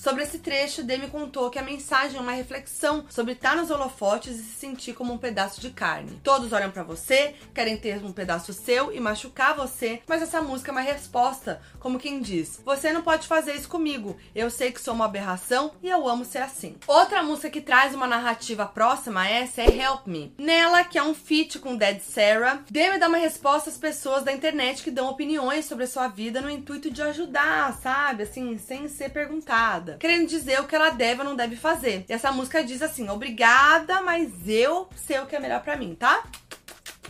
Sobre 0.03 0.25
esse 0.25 0.41
trecho, 0.41 0.83
Demi 0.83 1.07
contou 1.07 1.49
que 1.49 1.61
a 1.61 1.62
mensagem 1.62 2.19
é 2.19 2.21
uma 2.21 2.33
reflexão 2.33 3.05
sobre 3.09 3.35
estar 3.35 3.55
nos 3.55 3.71
holofotes 3.71 4.37
e 4.37 4.43
se 4.43 4.55
sentir 4.55 4.95
como 4.95 5.12
um 5.12 5.17
pedaço 5.17 5.61
de 5.61 5.71
carne. 5.71 6.21
Todos 6.25 6.53
olham 6.53 6.73
pra 6.73 6.83
você, 6.83 7.37
querem 7.55 7.77
ter 7.77 8.05
um 8.05 8.12
pedaço 8.12 8.53
seu 8.53 8.93
e 8.93 8.99
machucar 8.99 9.55
você, 9.55 10.03
mas 10.09 10.21
essa 10.21 10.43
música 10.43 10.73
é 10.73 10.75
uma 10.75 10.81
resposta, 10.81 11.62
como 11.79 12.01
quem 12.01 12.21
diz: 12.21 12.61
Você 12.65 12.93
não 12.93 13.03
pode 13.03 13.29
fazer 13.29 13.55
isso 13.55 13.69
comigo. 13.69 14.17
Eu 14.35 14.51
sei 14.51 14.73
que 14.73 14.81
sou 14.81 14.93
uma 14.93 15.05
aberração 15.05 15.71
e 15.81 15.88
eu 15.88 16.09
amo 16.09 16.25
ser 16.25 16.38
assim. 16.38 16.75
Outra 16.88 17.23
música 17.23 17.49
que 17.49 17.61
traz 17.61 17.95
uma 17.95 18.09
narrativa 18.09 18.67
próxima 18.67 19.21
a 19.21 19.31
essa 19.31 19.62
é 19.62 19.67
Help 19.67 20.09
Me. 20.09 20.35
Nela, 20.37 20.83
que 20.83 20.99
é 20.99 21.03
um 21.05 21.15
feat 21.15 21.61
com 21.61 21.77
Dead 21.77 22.01
Sarah, 22.01 22.65
Demi 22.69 22.99
dá 22.99 23.07
uma 23.07 23.19
resposta 23.19 23.71
às 23.71 23.79
pessoas 23.79 24.25
da 24.25 24.33
internet 24.33 24.83
que 24.83 24.91
dão 24.91 25.09
opiniões 25.09 25.67
sobre 25.67 25.85
a 25.85 25.88
sua 25.88 26.09
vida 26.09 26.41
no 26.41 26.51
intuito 26.51 26.91
de 26.91 27.01
ajudar, 27.03 27.73
sabe? 27.75 28.25
Assim, 28.25 28.59
sem 28.59 28.88
ser 28.88 29.11
perguntada 29.11 29.91
querendo 29.98 30.28
dizer 30.28 30.61
o 30.61 30.66
que 30.66 30.74
ela 30.74 30.90
deve 30.90 31.20
ou 31.20 31.28
não 31.28 31.37
deve 31.37 31.57
fazer. 31.57 32.05
E 32.09 32.12
essa 32.12 32.33
música 32.33 32.62
diz 32.64 32.83
assim: 32.83 33.09
obrigada, 33.09 34.02
mas 34.02 34.31
eu 34.46 34.88
sei 34.96 35.18
o 35.20 35.26
que 35.26 35.37
é 35.37 35.40
melhor 35.40 35.62
para 35.62 35.76
mim, 35.76 35.94
tá? 35.94 36.24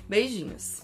Beijinhos. 0.08 0.82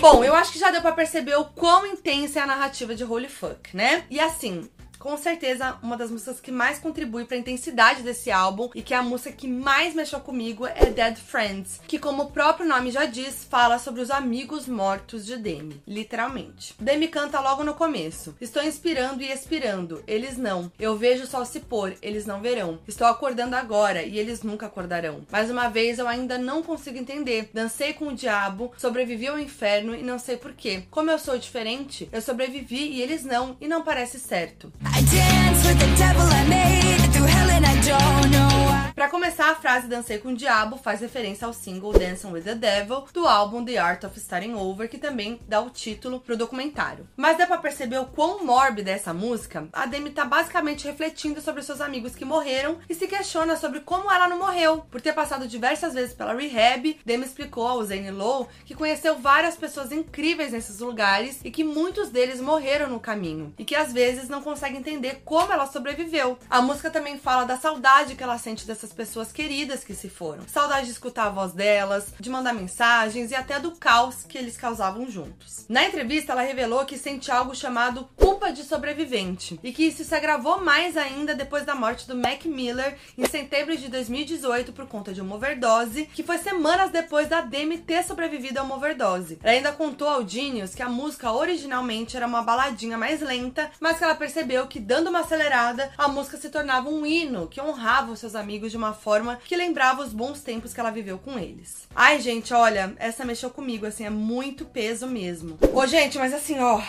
Bom, 0.00 0.24
eu 0.24 0.34
acho 0.34 0.52
que 0.52 0.58
já 0.58 0.70
deu 0.70 0.80
pra 0.80 0.92
perceber 0.92 1.36
o 1.36 1.44
quão 1.44 1.86
intensa 1.86 2.40
é 2.40 2.42
a 2.42 2.46
narrativa 2.46 2.94
de 2.94 3.04
Holy 3.04 3.28
Fuck, 3.28 3.76
né? 3.76 4.04
E 4.08 4.18
assim, 4.18 4.68
com 5.00 5.16
certeza, 5.16 5.78
uma 5.82 5.96
das 5.96 6.10
músicas 6.10 6.40
que 6.40 6.52
mais 6.52 6.78
contribui 6.78 7.24
para 7.24 7.34
a 7.34 7.40
intensidade 7.40 8.02
desse 8.02 8.30
álbum 8.30 8.68
e 8.74 8.82
que 8.82 8.92
é 8.92 8.98
a 8.98 9.02
música 9.02 9.32
que 9.32 9.48
mais 9.48 9.94
mexeu 9.94 10.20
comigo 10.20 10.66
é 10.66 10.90
Dead 10.90 11.16
Friends, 11.16 11.80
que 11.88 11.98
como 11.98 12.24
o 12.24 12.30
próprio 12.30 12.68
nome 12.68 12.90
já 12.90 13.06
diz, 13.06 13.42
fala 13.42 13.78
sobre 13.78 14.02
os 14.02 14.10
amigos 14.10 14.68
mortos 14.68 15.24
de 15.24 15.38
Demi, 15.38 15.82
literalmente. 15.88 16.74
Demi 16.78 17.08
canta 17.08 17.40
logo 17.40 17.64
no 17.64 17.72
começo: 17.72 18.36
Estou 18.38 18.62
inspirando 18.62 19.22
e 19.22 19.32
expirando, 19.32 20.04
eles 20.06 20.36
não. 20.36 20.70
Eu 20.78 20.94
vejo 20.98 21.24
o 21.24 21.26
sol 21.26 21.46
se 21.46 21.60
pôr, 21.60 21.94
eles 22.02 22.26
não 22.26 22.42
verão. 22.42 22.78
Estou 22.86 23.06
acordando 23.06 23.56
agora 23.56 24.02
e 24.02 24.18
eles 24.18 24.42
nunca 24.42 24.66
acordarão. 24.66 25.22
Mais 25.32 25.50
uma 25.50 25.70
vez 25.70 25.98
eu 25.98 26.06
ainda 26.06 26.36
não 26.36 26.62
consigo 26.62 26.98
entender. 26.98 27.48
Dancei 27.54 27.94
com 27.94 28.08
o 28.08 28.14
diabo, 28.14 28.72
sobrevivi 28.76 29.28
ao 29.28 29.38
inferno 29.38 29.94
e 29.94 30.02
não 30.02 30.18
sei 30.18 30.36
porquê. 30.36 30.82
Como 30.90 31.10
eu 31.10 31.18
sou 31.18 31.38
diferente, 31.38 32.06
eu 32.12 32.20
sobrevivi 32.20 32.90
e 32.90 33.00
eles 33.00 33.24
não, 33.24 33.56
e 33.58 33.66
não 33.66 33.82
parece 33.82 34.20
certo. 34.20 34.70
I 34.92 35.02
dance 35.02 35.66
with 35.66 35.78
the 35.78 35.90
devil 35.96 36.26
I 36.40 36.44
made. 36.48 37.12
Through 37.12 37.26
hell 37.26 37.50
and 37.50 37.64
I 37.66 37.76
don't 37.90 38.30
know 38.30 38.49
Pra 38.94 39.08
começar, 39.08 39.50
a 39.50 39.54
frase 39.54 39.86
Dancei 39.86 40.18
com 40.18 40.30
o 40.30 40.36
Diabo 40.36 40.76
faz 40.76 41.00
referência 41.00 41.46
ao 41.46 41.52
single 41.52 41.92
Dancing 41.92 42.32
with 42.32 42.42
the 42.42 42.54
Devil 42.54 43.04
do 43.12 43.26
álbum 43.26 43.64
The 43.64 43.78
Art 43.78 44.04
of 44.04 44.18
Starting 44.18 44.54
Over, 44.54 44.88
que 44.88 44.98
também 44.98 45.40
dá 45.46 45.60
o 45.60 45.70
título 45.70 46.20
pro 46.20 46.36
documentário. 46.36 47.08
Mas 47.16 47.38
dá 47.38 47.46
pra 47.46 47.58
perceber 47.58 47.98
o 47.98 48.06
quão 48.06 48.44
mórbida 48.44 48.90
é 48.90 48.94
essa 48.94 49.14
música? 49.14 49.68
A 49.72 49.86
Demi 49.86 50.10
tá 50.10 50.24
basicamente 50.24 50.86
refletindo 50.86 51.40
sobre 51.40 51.62
seus 51.62 51.80
amigos 51.80 52.14
que 52.14 52.24
morreram 52.24 52.78
e 52.88 52.94
se 52.94 53.06
questiona 53.06 53.56
sobre 53.56 53.80
como 53.80 54.10
ela 54.10 54.28
não 54.28 54.38
morreu. 54.38 54.84
Por 54.90 55.00
ter 55.00 55.12
passado 55.12 55.46
diversas 55.46 55.94
vezes 55.94 56.14
pela 56.14 56.34
rehab, 56.34 56.98
Demi 57.04 57.24
explicou 57.24 57.66
ao 57.66 57.84
Zane 57.84 58.10
Lowe 58.10 58.48
que 58.64 58.74
conheceu 58.74 59.18
várias 59.18 59.56
pessoas 59.56 59.92
incríveis 59.92 60.52
nesses 60.52 60.80
lugares 60.80 61.40
e 61.44 61.50
que 61.50 61.64
muitos 61.64 62.10
deles 62.10 62.40
morreram 62.40 62.88
no 62.88 63.00
caminho 63.00 63.54
e 63.58 63.64
que 63.64 63.76
às 63.76 63.92
vezes 63.92 64.28
não 64.28 64.42
consegue 64.42 64.76
entender 64.76 65.22
como 65.24 65.52
ela 65.52 65.66
sobreviveu. 65.66 66.38
A 66.48 66.60
música 66.60 66.90
também 66.90 67.18
fala 67.18 67.44
da 67.44 67.56
saudade 67.56 68.14
que 68.14 68.22
ela 68.22 68.38
sente 68.38 68.66
dessas 68.80 68.92
pessoas 68.94 69.30
queridas 69.30 69.84
que 69.84 69.94
se 69.94 70.08
foram. 70.08 70.48
Saudade 70.48 70.86
de 70.86 70.92
escutar 70.92 71.26
a 71.26 71.30
voz 71.30 71.52
delas, 71.52 72.14
de 72.18 72.30
mandar 72.30 72.54
mensagens 72.54 73.30
e 73.30 73.34
até 73.34 73.60
do 73.60 73.72
caos 73.72 74.24
que 74.26 74.38
eles 74.38 74.56
causavam 74.56 75.10
juntos. 75.10 75.66
Na 75.68 75.84
entrevista, 75.84 76.32
ela 76.32 76.40
revelou 76.40 76.86
que 76.86 76.96
sente 76.96 77.30
algo 77.30 77.54
chamado 77.54 78.08
culpa 78.16 78.50
de 78.52 78.64
sobrevivente 78.64 79.60
e 79.62 79.70
que 79.70 79.84
isso 79.84 80.02
se 80.02 80.14
agravou 80.14 80.64
mais 80.64 80.96
ainda 80.96 81.34
depois 81.34 81.66
da 81.66 81.74
morte 81.74 82.08
do 82.08 82.16
Mac 82.16 82.46
Miller 82.46 82.96
em 83.18 83.26
setembro 83.26 83.76
de 83.76 83.88
2018 83.88 84.72
por 84.72 84.86
conta 84.86 85.12
de 85.12 85.20
uma 85.20 85.36
overdose, 85.36 86.06
que 86.06 86.22
foi 86.22 86.38
semanas 86.38 86.90
depois 86.90 87.28
da 87.28 87.42
Demi 87.42 87.76
ter 87.76 88.02
sobrevivido 88.02 88.60
a 88.60 88.62
uma 88.62 88.76
overdose. 88.76 89.38
Ela 89.42 89.52
ainda 89.52 89.72
contou 89.72 90.08
ao 90.08 90.26
Genius 90.26 90.74
que 90.74 90.82
a 90.82 90.88
música 90.88 91.30
originalmente 91.30 92.16
era 92.16 92.26
uma 92.26 92.42
baladinha 92.42 92.96
mais 92.96 93.20
lenta, 93.20 93.70
mas 93.78 93.98
que 93.98 94.04
ela 94.04 94.14
percebeu 94.14 94.66
que 94.66 94.80
dando 94.80 95.10
uma 95.10 95.20
acelerada, 95.20 95.90
a 95.98 96.08
música 96.08 96.38
se 96.38 96.48
tornava 96.48 96.88
um 96.88 97.04
hino 97.04 97.46
que 97.46 97.60
honrava 97.60 98.12
os 98.12 98.18
seus 98.18 98.34
amigos 98.34 98.69
de 98.70 98.76
uma 98.76 98.92
forma 98.92 99.38
que 99.44 99.56
lembrava 99.56 100.02
os 100.02 100.12
bons 100.12 100.40
tempos 100.40 100.72
que 100.72 100.80
ela 100.80 100.90
viveu 100.90 101.18
com 101.18 101.38
eles. 101.38 101.88
Ai, 101.94 102.20
gente, 102.20 102.54
olha, 102.54 102.94
essa 102.98 103.24
mexeu 103.24 103.50
comigo, 103.50 103.86
assim, 103.86 104.04
é 104.04 104.10
muito 104.10 104.64
peso 104.64 105.06
mesmo. 105.06 105.58
Ô, 105.72 105.86
gente, 105.86 106.18
mas 106.18 106.32
assim, 106.32 106.58
ó, 106.60 106.80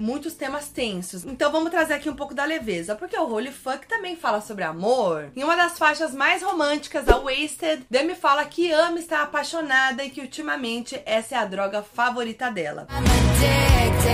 muitos 0.00 0.34
temas 0.34 0.68
tensos. 0.68 1.24
Então 1.24 1.52
vamos 1.52 1.70
trazer 1.70 1.94
aqui 1.94 2.08
um 2.08 2.16
pouco 2.16 2.34
da 2.34 2.44
leveza, 2.44 2.94
porque 2.96 3.16
o 3.16 3.30
Holy 3.30 3.52
Fuck 3.52 3.86
também 3.86 4.16
fala 4.16 4.40
sobre 4.40 4.64
amor. 4.64 5.30
Em 5.36 5.44
uma 5.44 5.56
das 5.56 5.78
faixas 5.78 6.14
mais 6.14 6.42
românticas, 6.42 7.08
a 7.08 7.18
Wasted, 7.18 7.84
Demi 7.90 8.14
fala 8.14 8.44
que 8.46 8.72
ama 8.72 8.98
estar 8.98 9.22
apaixonada 9.22 10.02
e 10.02 10.10
que 10.10 10.22
ultimamente 10.22 11.00
essa 11.04 11.34
é 11.34 11.38
a 11.38 11.44
droga 11.44 11.82
favorita 11.82 12.50
dela. 12.50 12.86
I'm 12.90 13.04
addicted. 13.04 14.10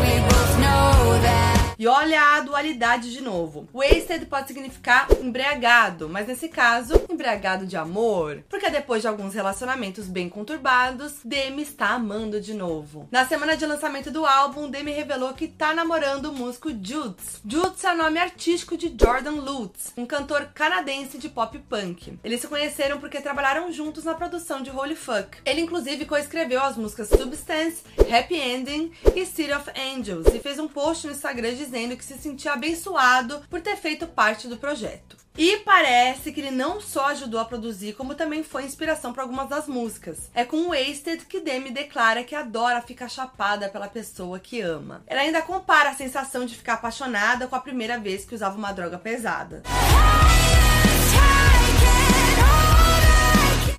We 0.00 0.20
both 0.28 0.58
know 0.58 1.22
that. 1.22 1.53
E 1.84 1.86
olha 1.86 2.18
a 2.18 2.40
dualidade 2.40 3.12
de 3.12 3.20
novo. 3.20 3.68
Wasted 3.70 4.24
pode 4.24 4.48
significar 4.48 5.06
embriagado, 5.20 6.08
mas 6.08 6.26
nesse 6.26 6.48
caso, 6.48 6.94
embriagado 7.10 7.66
de 7.66 7.76
amor. 7.76 8.42
Porque 8.48 8.70
depois 8.70 9.02
de 9.02 9.08
alguns 9.08 9.34
relacionamentos 9.34 10.06
bem 10.06 10.30
conturbados, 10.30 11.16
Demi 11.22 11.60
está 11.60 11.88
amando 11.88 12.40
de 12.40 12.54
novo. 12.54 13.06
Na 13.10 13.28
semana 13.28 13.54
de 13.54 13.66
lançamento 13.66 14.10
do 14.10 14.24
álbum, 14.24 14.70
Demi 14.70 14.92
revelou 14.92 15.34
que 15.34 15.46
tá 15.46 15.74
namorando 15.74 16.30
o 16.30 16.32
músico 16.32 16.70
Judes. 16.70 17.42
Judes 17.46 17.84
é 17.84 17.92
o 17.92 17.98
nome 17.98 18.18
artístico 18.18 18.78
de 18.78 18.96
Jordan 18.98 19.42
Lutz, 19.42 19.92
um 19.94 20.06
cantor 20.06 20.52
canadense 20.54 21.18
de 21.18 21.28
pop 21.28 21.58
punk. 21.68 22.18
Eles 22.24 22.40
se 22.40 22.48
conheceram 22.48 22.98
porque 22.98 23.20
trabalharam 23.20 23.70
juntos 23.70 24.04
na 24.04 24.14
produção 24.14 24.62
de 24.62 24.70
Holy 24.70 24.96
Fuck. 24.96 25.36
Ele 25.44 25.60
inclusive 25.60 26.06
coescreveu 26.06 26.62
as 26.62 26.78
músicas 26.78 27.10
Substance, 27.10 27.82
Happy 28.10 28.36
Ending 28.36 28.90
e 29.14 29.26
City 29.26 29.52
of 29.52 29.70
Angels 29.78 30.34
e 30.34 30.38
fez 30.38 30.58
um 30.58 30.66
post 30.66 31.06
no 31.06 31.12
Instagram 31.12 31.52
dizendo 31.52 31.73
que 31.96 32.04
se 32.04 32.16
sentia 32.16 32.52
abençoado 32.52 33.42
por 33.50 33.60
ter 33.60 33.76
feito 33.76 34.06
parte 34.06 34.46
do 34.46 34.56
projeto. 34.56 35.16
E 35.36 35.56
parece 35.58 36.30
que 36.30 36.40
ele 36.40 36.52
não 36.52 36.80
só 36.80 37.06
ajudou 37.06 37.40
a 37.40 37.44
produzir, 37.44 37.94
como 37.94 38.14
também 38.14 38.44
foi 38.44 38.62
inspiração 38.62 39.12
para 39.12 39.24
algumas 39.24 39.48
das 39.48 39.66
músicas. 39.66 40.30
É 40.32 40.44
com 40.44 40.68
Wasted 40.68 41.26
que 41.26 41.40
Demi 41.40 41.72
declara 41.72 42.22
que 42.22 42.36
adora 42.36 42.80
ficar 42.80 43.08
chapada 43.08 43.68
pela 43.68 43.88
pessoa 43.88 44.38
que 44.38 44.60
ama. 44.60 45.02
Ela 45.08 45.22
ainda 45.22 45.42
compara 45.42 45.90
a 45.90 45.96
sensação 45.96 46.46
de 46.46 46.54
ficar 46.54 46.74
apaixonada 46.74 47.48
com 47.48 47.56
a 47.56 47.60
primeira 47.60 47.98
vez 47.98 48.24
que 48.24 48.34
usava 48.34 48.56
uma 48.56 48.72
droga 48.72 48.96
pesada. 48.96 49.64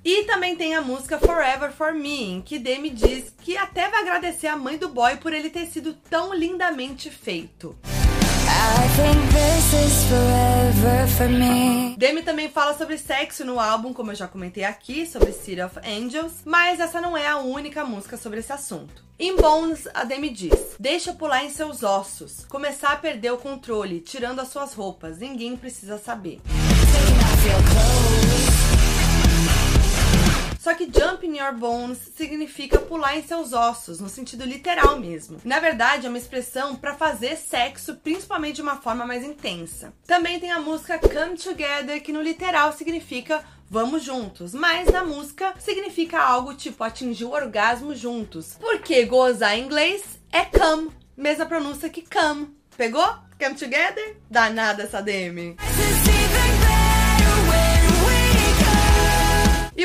E 0.06 0.24
também 0.26 0.56
tem 0.56 0.76
a 0.76 0.82
música 0.82 1.18
Forever 1.18 1.72
For 1.72 1.91
Me, 1.91 2.34
em 2.34 2.39
que 2.39 2.60
Demi 2.60 2.91
diz 2.91 3.34
que 3.41 3.58
até 3.58 3.89
vai 3.89 4.04
agradecer 4.04 4.46
a 4.46 4.56
mãe 4.56 4.78
do 4.78 4.88
boy 4.88 5.18
por 5.18 5.34
ele 5.34 5.50
ter 5.50 5.65
sido 5.65 5.96
tão 5.96 6.32
lindamente 6.32 7.10
feito. 7.10 7.76
I 7.84 8.88
think 8.96 9.34
this 9.34 9.74
is 9.74 10.04
forever 10.04 11.08
for 11.08 11.28
me. 11.28 11.96
Demi 11.98 12.22
também 12.22 12.52
fala 12.52 12.78
sobre 12.78 13.00
sexo 13.00 13.44
no 13.44 13.60
álbum, 13.60 13.94
como 13.94 14.12
eu 14.12 14.15
já 14.15 14.28
comentei 14.28 14.63
aqui, 14.63 15.08
sobre 15.08 15.32
City 15.32 15.60
of 15.60 15.80
Angels, 15.80 16.34
mas 16.46 16.80
essa 16.80 17.02
não 17.02 17.18
é 17.18 17.26
a 17.26 17.38
única 17.38 17.84
música 17.84 18.15
sobre 18.15 18.41
esse 18.41 18.54
assunto. 18.54 19.04
Em 19.18 19.36
Bones, 19.36 19.88
a 19.91 20.04
Demi 20.04 20.30
diz: 20.30 20.76
Deixa 20.80 21.13
pular 21.13 21.44
em 21.44 21.50
seus 21.50 21.82
ossos, 21.82 22.46
começar 22.48 22.91
a 22.91 22.98
perder 22.98 23.34
o 23.34 23.39
controle, 23.39 24.02
tirando 24.02 24.39
as 24.39 24.50
suas 24.50 24.76
roupas, 24.76 25.18
ninguém 25.18 25.58
precisa 25.58 25.98
saber. 25.98 26.41
Só 30.65 30.73
que 30.73 30.86
jump 30.91 31.23
in 31.23 31.38
your 31.38 31.54
bones 31.54 31.99
significa 32.17 32.80
pular 32.80 33.15
em 33.15 33.21
seus 33.21 33.54
ossos, 33.54 33.99
no 33.99 34.10
sentido 34.10 34.43
literal 34.43 34.97
mesmo. 34.97 35.38
Na 35.45 35.60
verdade, 35.60 36.08
é 36.08 36.10
uma 36.10 36.17
expressão 36.17 36.75
para 36.75 36.95
fazer 36.95 37.38
sexo, 37.38 37.93
principalmente 37.97 38.56
de 38.56 38.62
uma 38.63 38.78
forma 38.78 39.06
mais 39.06 39.23
intensa. 39.23 39.93
Também 40.08 40.39
tem 40.39 40.49
a 40.51 40.60
música 40.60 40.97
Come 40.97 41.38
Together, 41.38 42.01
que 42.01 42.12
no 42.12 42.19
literal 42.19 42.73
significa 42.73 43.45
vamos 43.69 44.04
juntos, 44.04 44.56
mas 44.56 44.91
na 44.91 45.04
música 45.04 45.54
significa 45.60 46.19
algo 46.19 46.56
tipo 46.56 46.84
atingir 46.84 47.25
o 47.25 47.34
orgasmo 47.34 47.93
juntos. 47.93 48.58
Porque 48.60 49.06
gozar 49.06 49.56
em 49.56 49.65
inglês 49.65 50.19
é 50.32 50.45
come, 50.45 50.89
mesma 51.15 51.45
pronúncia 51.45 51.91
que 51.91 52.01
come. 52.01 52.49
Pegou? 52.75 53.06
Come 53.39 53.54
together? 53.54 54.17
Danada 54.32 54.82
essa 54.82 54.99
DM. 54.99 55.58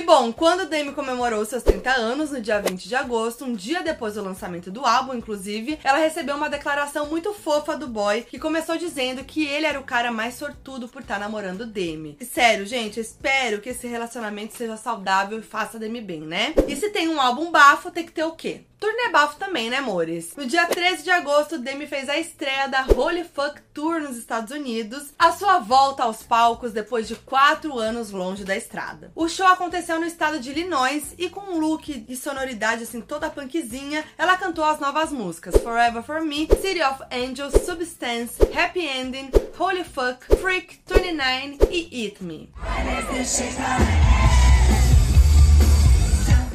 E 0.00 0.02
bom, 0.02 0.32
quando 0.32 0.64
Demi 0.64 0.92
comemorou 0.92 1.44
seus 1.44 1.62
30 1.62 1.90
anos 1.90 2.30
no 2.30 2.40
dia 2.40 2.58
20 2.58 2.88
de 2.88 2.94
agosto, 2.94 3.44
um 3.44 3.52
dia 3.52 3.82
depois 3.82 4.14
do 4.14 4.24
lançamento 4.24 4.70
do 4.70 4.86
álbum, 4.86 5.12
inclusive, 5.12 5.78
ela 5.84 5.98
recebeu 5.98 6.36
uma 6.36 6.48
declaração 6.48 7.04
muito 7.04 7.34
fofa 7.34 7.76
do 7.76 7.86
boy, 7.86 8.22
que 8.22 8.38
começou 8.38 8.78
dizendo 8.78 9.22
que 9.22 9.44
ele 9.44 9.66
era 9.66 9.78
o 9.78 9.84
cara 9.84 10.10
mais 10.10 10.36
sortudo 10.36 10.88
por 10.88 11.02
estar 11.02 11.16
tá 11.16 11.20
namorando 11.20 11.66
Demi. 11.66 12.16
E 12.18 12.24
sério, 12.24 12.64
gente, 12.64 12.98
espero 12.98 13.60
que 13.60 13.68
esse 13.68 13.86
relacionamento 13.86 14.56
seja 14.56 14.78
saudável 14.78 15.38
e 15.38 15.42
faça 15.42 15.78
Demi 15.78 16.00
bem, 16.00 16.22
né? 16.22 16.54
E 16.66 16.74
se 16.76 16.88
tem 16.88 17.06
um 17.06 17.20
álbum 17.20 17.50
bafo, 17.50 17.90
tem 17.90 18.06
que 18.06 18.12
ter 18.12 18.24
o 18.24 18.32
quê? 18.32 18.62
Turnê 18.80 19.10
bafo 19.10 19.36
também, 19.36 19.68
né, 19.68 19.76
amores? 19.76 20.34
No 20.34 20.46
dia 20.46 20.64
13 20.66 21.02
de 21.02 21.10
agosto, 21.10 21.58
Demi 21.58 21.86
fez 21.86 22.08
a 22.08 22.16
estreia 22.16 22.66
da 22.66 22.86
Holy 22.96 23.24
Fuck 23.24 23.60
Tour 23.74 24.00
nos 24.00 24.16
Estados 24.16 24.50
Unidos, 24.50 25.12
a 25.18 25.32
sua 25.32 25.58
volta 25.58 26.04
aos 26.04 26.22
palcos 26.22 26.72
depois 26.72 27.06
de 27.06 27.14
quatro 27.14 27.78
anos 27.78 28.10
longe 28.10 28.42
da 28.42 28.56
estrada. 28.56 29.12
O 29.14 29.28
show 29.28 29.46
aconteceu 29.46 30.00
no 30.00 30.06
estado 30.06 30.40
de 30.40 30.50
Illinois 30.50 31.14
e 31.18 31.28
com 31.28 31.40
um 31.40 31.58
look 31.58 32.06
e 32.08 32.16
sonoridade 32.16 32.84
assim 32.84 33.02
toda 33.02 33.28
punkzinha, 33.28 34.02
ela 34.16 34.38
cantou 34.38 34.64
as 34.64 34.80
novas 34.80 35.12
músicas 35.12 35.60
Forever 35.60 36.02
For 36.02 36.22
Me, 36.22 36.48
City 36.62 36.82
of 36.82 37.02
Angels, 37.12 37.52
Substance, 37.62 38.36
Happy 38.56 38.86
Ending, 38.86 39.30
Holy 39.58 39.84
Fuck, 39.84 40.24
Freak, 40.36 40.80
29 40.86 41.58
e 41.70 42.04
Eat 42.06 42.24
Me. 42.24 42.50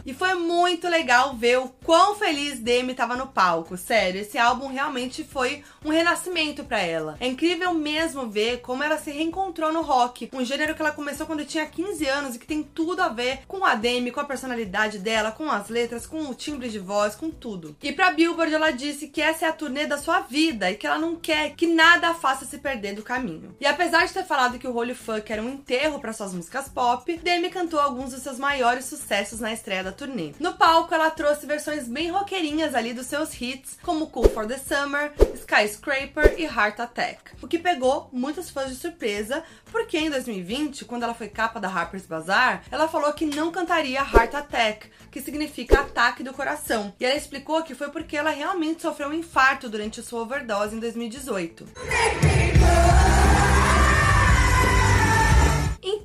E 0.06 0.14
foi 0.14 0.36
muito 0.36 0.88
legal 0.88 1.34
ver 1.34 1.58
o 1.58 1.70
quão 1.84 2.16
feliz 2.16 2.60
Demi 2.60 2.92
estava 2.92 3.16
no 3.16 3.26
palco. 3.26 3.76
Sério, 3.76 4.22
esse 4.22 4.38
álbum 4.38 4.68
realmente 4.68 5.24
foi 5.24 5.64
um 5.84 5.90
renascimento 5.90 6.64
para 6.64 6.80
ela. 6.80 7.18
É 7.20 7.26
incrível 7.26 7.74
mesmo 7.74 8.30
ver 8.30 8.62
como 8.62 8.84
ela 8.84 9.00
se 9.00 9.10
reencontrou 9.10 9.74
no 9.74 9.82
rock, 9.82 10.30
um 10.32 10.46
gênero 10.46 10.76
que 10.76 10.82
ela 10.82 10.92
começou 10.92 11.26
quando 11.26 11.44
tinha 11.44 11.66
15 11.66 12.06
anos 12.08 12.36
e 12.36 12.40
que 12.40 12.46
tem 12.46 12.62
tudo 12.62 13.02
a 13.02 13.10
ver 13.10 13.40
com 13.48 13.66
a 13.66 13.74
Demi, 13.74 14.12
com 14.12 14.20
a 14.20 14.26
personalidade 14.26 15.00
dela, 15.00 15.32
com 15.32 15.50
as 15.50 15.70
letras, 15.70 16.06
com 16.06 16.22
o 16.30 16.36
timbre 16.36 16.70
de 16.70 16.78
voz, 16.78 17.16
com 17.16 17.32
tudo. 17.32 17.76
E 17.82 17.92
pra 17.92 18.12
Billboard 18.12 18.54
ela 18.54 18.70
disse 18.70 19.08
que 19.08 19.22
essa 19.22 19.48
é 19.48 19.50
a 19.50 19.54
turnê 19.54 19.88
da 19.88 19.98
sua 19.98 20.20
vida 20.20 20.70
e 20.70 20.76
que 20.76 20.86
ela 20.86 21.00
não 21.00 21.16
quer 21.16 21.56
que 21.56 21.66
nada 21.66 22.10
a 22.10 22.14
faça 22.14 22.46
se 22.46 22.60
perder 22.60 22.94
do 22.94 23.02
caminho. 23.02 23.56
E 23.60 23.66
apesar 23.66 24.06
de 24.06 24.14
ter 24.14 24.26
falado 24.26 24.60
que 24.60 24.68
o 24.68 24.76
Holy 24.76 24.94
Funk 24.94 25.32
era 25.32 25.42
um 25.42 25.50
enterro 25.50 26.00
para 26.00 26.14
suas 26.14 26.32
músicas 26.32 26.70
pop, 26.70 27.20
Demi 27.24 27.50
cantou 27.50 27.80
alguns 27.80 28.12
dos 28.12 28.22
seus 28.22 28.38
maiores 28.38 28.86
sucessos 28.86 29.40
na 29.40 29.52
estreia 29.52 29.84
da 29.84 29.95
turnê. 29.96 30.34
No 30.40 30.54
palco, 30.54 30.94
ela 30.94 31.10
trouxe 31.10 31.46
versões 31.46 31.88
bem 31.88 32.12
roqueirinhas 32.12 32.76
ali 32.76 32.94
dos 32.94 33.08
seus 33.08 33.40
hits, 33.40 33.78
como 33.82 34.08
Cool 34.08 34.30
for 34.30 34.46
the 34.46 34.58
Summer, 34.58 35.14
Skyscraper 35.36 36.36
e 36.38 36.44
Heart 36.44 36.80
Attack. 36.80 37.32
O 37.42 37.48
que 37.48 37.58
pegou 37.58 38.10
muitos 38.12 38.50
fãs 38.50 38.70
de 38.70 38.76
surpresa, 38.76 39.44
porque 39.72 39.98
em 39.98 40.10
2020, 40.10 40.86
quando 40.86 41.04
ela 41.04 41.14
foi 41.14 41.28
capa 41.28 41.60
da 41.60 41.70
Harper's 41.70 42.06
Bazaar, 42.06 42.64
ela 42.70 42.88
falou 42.88 43.12
que 43.14 43.26
não 43.26 43.52
cantaria 43.52 44.00
Heart 44.00 44.36
Attack, 44.36 44.90
que 45.12 45.22
significa 45.22 45.80
ataque 45.80 46.24
do 46.24 46.34
coração. 46.34 46.94
E 47.00 47.06
ela 47.06 47.16
explicou 47.16 47.64
que 47.64 47.76
foi 47.76 47.90
porque 47.90 48.18
ela 48.18 48.30
realmente 48.30 48.82
sofreu 48.82 49.10
um 49.10 49.14
infarto 49.14 49.70
durante 49.70 50.02
sua 50.02 50.22
overdose 50.22 50.76
em 50.76 50.80
2018. 50.80 51.66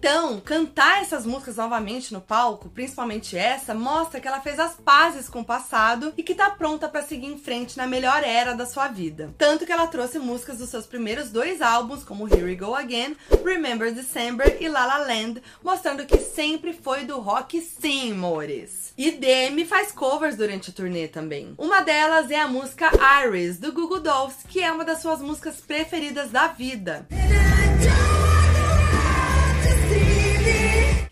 Então, 0.01 0.41
cantar 0.41 1.03
essas 1.03 1.27
músicas 1.27 1.57
novamente 1.57 2.15
no 2.15 2.23
palco, 2.23 2.71
principalmente 2.71 3.37
essa, 3.37 3.75
mostra 3.75 4.19
que 4.19 4.27
ela 4.27 4.41
fez 4.41 4.59
as 4.59 4.73
pazes 4.73 5.29
com 5.29 5.41
o 5.41 5.45
passado 5.45 6.15
e 6.17 6.23
que 6.23 6.35
tá 6.35 6.49
pronta 6.49 6.89
para 6.89 7.03
seguir 7.03 7.27
em 7.27 7.37
frente 7.37 7.77
na 7.77 7.87
melhor 7.87 8.25
era 8.25 8.55
da 8.55 8.65
sua 8.65 8.89
vida. 8.89 9.35
Tanto 9.37 9.67
que 9.67 9.73
ela 9.73 9.87
trouxe 9.87 10.19
músicas 10.19 10.57
dos 10.57 10.71
seus 10.71 10.87
primeiros 10.87 11.29
dois 11.29 11.61
álbuns, 11.61 12.03
como 12.03 12.27
Here 12.27 12.45
We 12.45 12.55
Go 12.55 12.75
Again, 12.75 13.15
Remember 13.45 13.93
December 13.93 14.57
e 14.59 14.71
La 14.71 14.87
La 14.87 14.97
Land, 15.01 15.43
mostrando 15.63 16.07
que 16.07 16.17
sempre 16.17 16.73
foi 16.73 17.05
do 17.05 17.21
rock 17.21 17.61
sim, 17.61 18.13
amores. 18.13 18.95
E 18.97 19.11
Demi 19.11 19.67
faz 19.67 19.93
covers 19.93 20.35
durante 20.35 20.71
a 20.71 20.73
turnê 20.73 21.09
também. 21.09 21.53
Uma 21.59 21.83
delas 21.83 22.31
é 22.31 22.41
a 22.41 22.49
música 22.49 22.91
Iris, 23.27 23.59
do 23.59 23.71
Google 23.71 24.01
Dolls, 24.01 24.49
que 24.49 24.63
é 24.63 24.73
uma 24.73 24.83
das 24.83 25.03
suas 25.03 25.21
músicas 25.21 25.57
preferidas 25.57 26.31
da 26.31 26.47
vida. 26.47 27.07